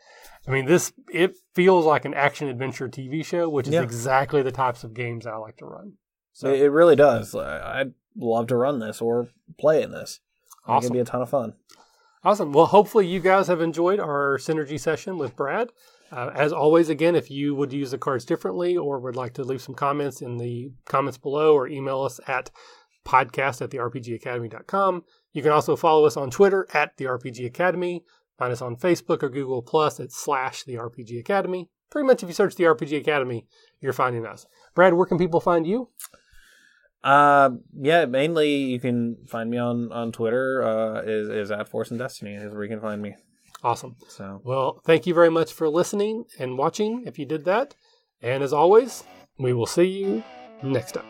I 0.47 0.51
mean, 0.51 0.65
this 0.65 0.93
it 1.11 1.35
feels 1.53 1.85
like 1.85 2.05
an 2.05 2.13
action 2.13 2.47
adventure 2.47 2.87
TV 2.87 3.25
show, 3.25 3.49
which 3.49 3.67
is 3.67 3.73
Yeah. 3.73 3.81
exactly 3.81 4.41
the 4.41 4.51
types 4.51 4.83
of 4.83 4.93
games 4.93 5.25
I 5.25 5.35
like 5.35 5.57
to 5.57 5.65
run. 5.65 5.93
So 6.33 6.53
It, 6.53 6.71
really 6.71 6.95
does. 6.95 7.35
I'd 7.35 7.93
love 8.15 8.47
to 8.47 8.55
run 8.55 8.79
this 8.79 9.01
or 9.01 9.27
play 9.59 9.81
in 9.83 9.91
this. 9.91 10.21
Awesome. 10.65 10.85
It'd 10.87 10.93
be 10.93 10.99
a 10.99 11.05
ton 11.05 11.21
of 11.21 11.29
fun. 11.29 11.55
Awesome. 12.23 12.53
Well, 12.53 12.67
hopefully 12.67 13.07
you 13.07 13.19
guys 13.19 13.47
have 13.47 13.61
enjoyed 13.61 13.99
our 13.99 14.37
synergy 14.37 14.79
session 14.79 15.17
with 15.17 15.35
Brad. 15.35 15.71
Uh, 16.11 16.29
as 16.35 16.51
always, 16.51 16.89
again, 16.89 17.15
if 17.15 17.31
you 17.31 17.55
would 17.55 17.71
use 17.71 17.91
the 17.91 17.97
cards 17.97 18.25
differently 18.25 18.75
or 18.75 18.99
would 18.99 19.15
like 19.15 19.33
to 19.33 19.43
leave 19.43 19.61
some 19.61 19.75
comments 19.75 20.21
in 20.21 20.37
the 20.37 20.71
comments 20.85 21.17
below 21.17 21.53
or 21.55 21.67
email 21.67 22.01
us 22.01 22.19
at 22.27 22.51
podcast 23.05 23.61
at 23.61 23.69
therpgacademy.com. 23.69 25.03
You 25.33 25.41
can 25.41 25.51
also 25.51 25.75
follow 25.75 26.05
us 26.05 26.17
on 26.17 26.29
Twitter 26.29 26.67
at 26.73 26.97
the 26.97 27.05
RPG 27.05 27.45
Academy. 27.45 28.03
Find 28.37 28.51
us 28.51 28.61
on 28.61 28.75
Facebook 28.75 29.23
or 29.23 29.29
Google 29.29 29.61
Plus 29.61 29.99
at 29.99 30.11
slash 30.11 30.63
the 30.63 30.75
RPG 30.75 31.19
Academy. 31.19 31.69
Pretty 31.89 32.07
much 32.07 32.23
if 32.23 32.29
you 32.29 32.33
search 32.33 32.55
the 32.55 32.63
RPG 32.63 32.97
Academy, 32.97 33.45
you're 33.79 33.93
finding 33.93 34.25
us. 34.25 34.45
Brad, 34.75 34.93
where 34.93 35.05
can 35.05 35.17
people 35.17 35.39
find 35.39 35.67
you? 35.67 35.89
Uh, 37.03 37.51
yeah, 37.73 38.05
mainly 38.05 38.55
you 38.55 38.79
can 38.79 39.17
find 39.27 39.49
me 39.49 39.57
on 39.57 39.91
on 39.91 40.11
Twitter. 40.11 40.63
Uh, 40.63 41.01
is 41.01 41.29
is 41.29 41.51
at 41.51 41.67
Force 41.67 41.89
and 41.89 41.99
Destiny 41.99 42.35
is 42.35 42.53
where 42.53 42.63
you 42.63 42.69
can 42.69 42.81
find 42.81 43.01
me. 43.01 43.15
Awesome. 43.63 43.95
So 44.07 44.41
Well, 44.43 44.81
thank 44.85 45.05
you 45.05 45.13
very 45.13 45.29
much 45.29 45.53
for 45.53 45.69
listening 45.69 46.25
and 46.39 46.57
watching 46.57 47.03
if 47.05 47.19
you 47.19 47.25
did 47.25 47.45
that. 47.45 47.75
And 48.21 48.43
as 48.43 48.53
always, 48.53 49.03
we 49.37 49.53
will 49.53 49.65
see 49.65 49.85
you 49.85 50.23
next 50.63 50.93
time. 50.93 51.05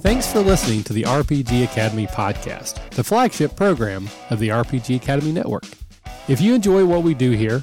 Thanks 0.00 0.32
for 0.32 0.40
listening 0.40 0.82
to 0.84 0.92
the 0.92 1.02
RPG 1.02 1.64
Academy 1.64 2.06
podcast, 2.06 2.88
the 2.90 3.04
flagship 3.04 3.54
program 3.56 4.08
of 4.30 4.38
the 4.38 4.48
RPG 4.48 4.96
Academy 4.96 5.32
Network. 5.32 5.64
If 6.28 6.40
you 6.40 6.54
enjoy 6.54 6.84
what 6.84 7.02
we 7.02 7.14
do 7.14 7.32
here, 7.32 7.62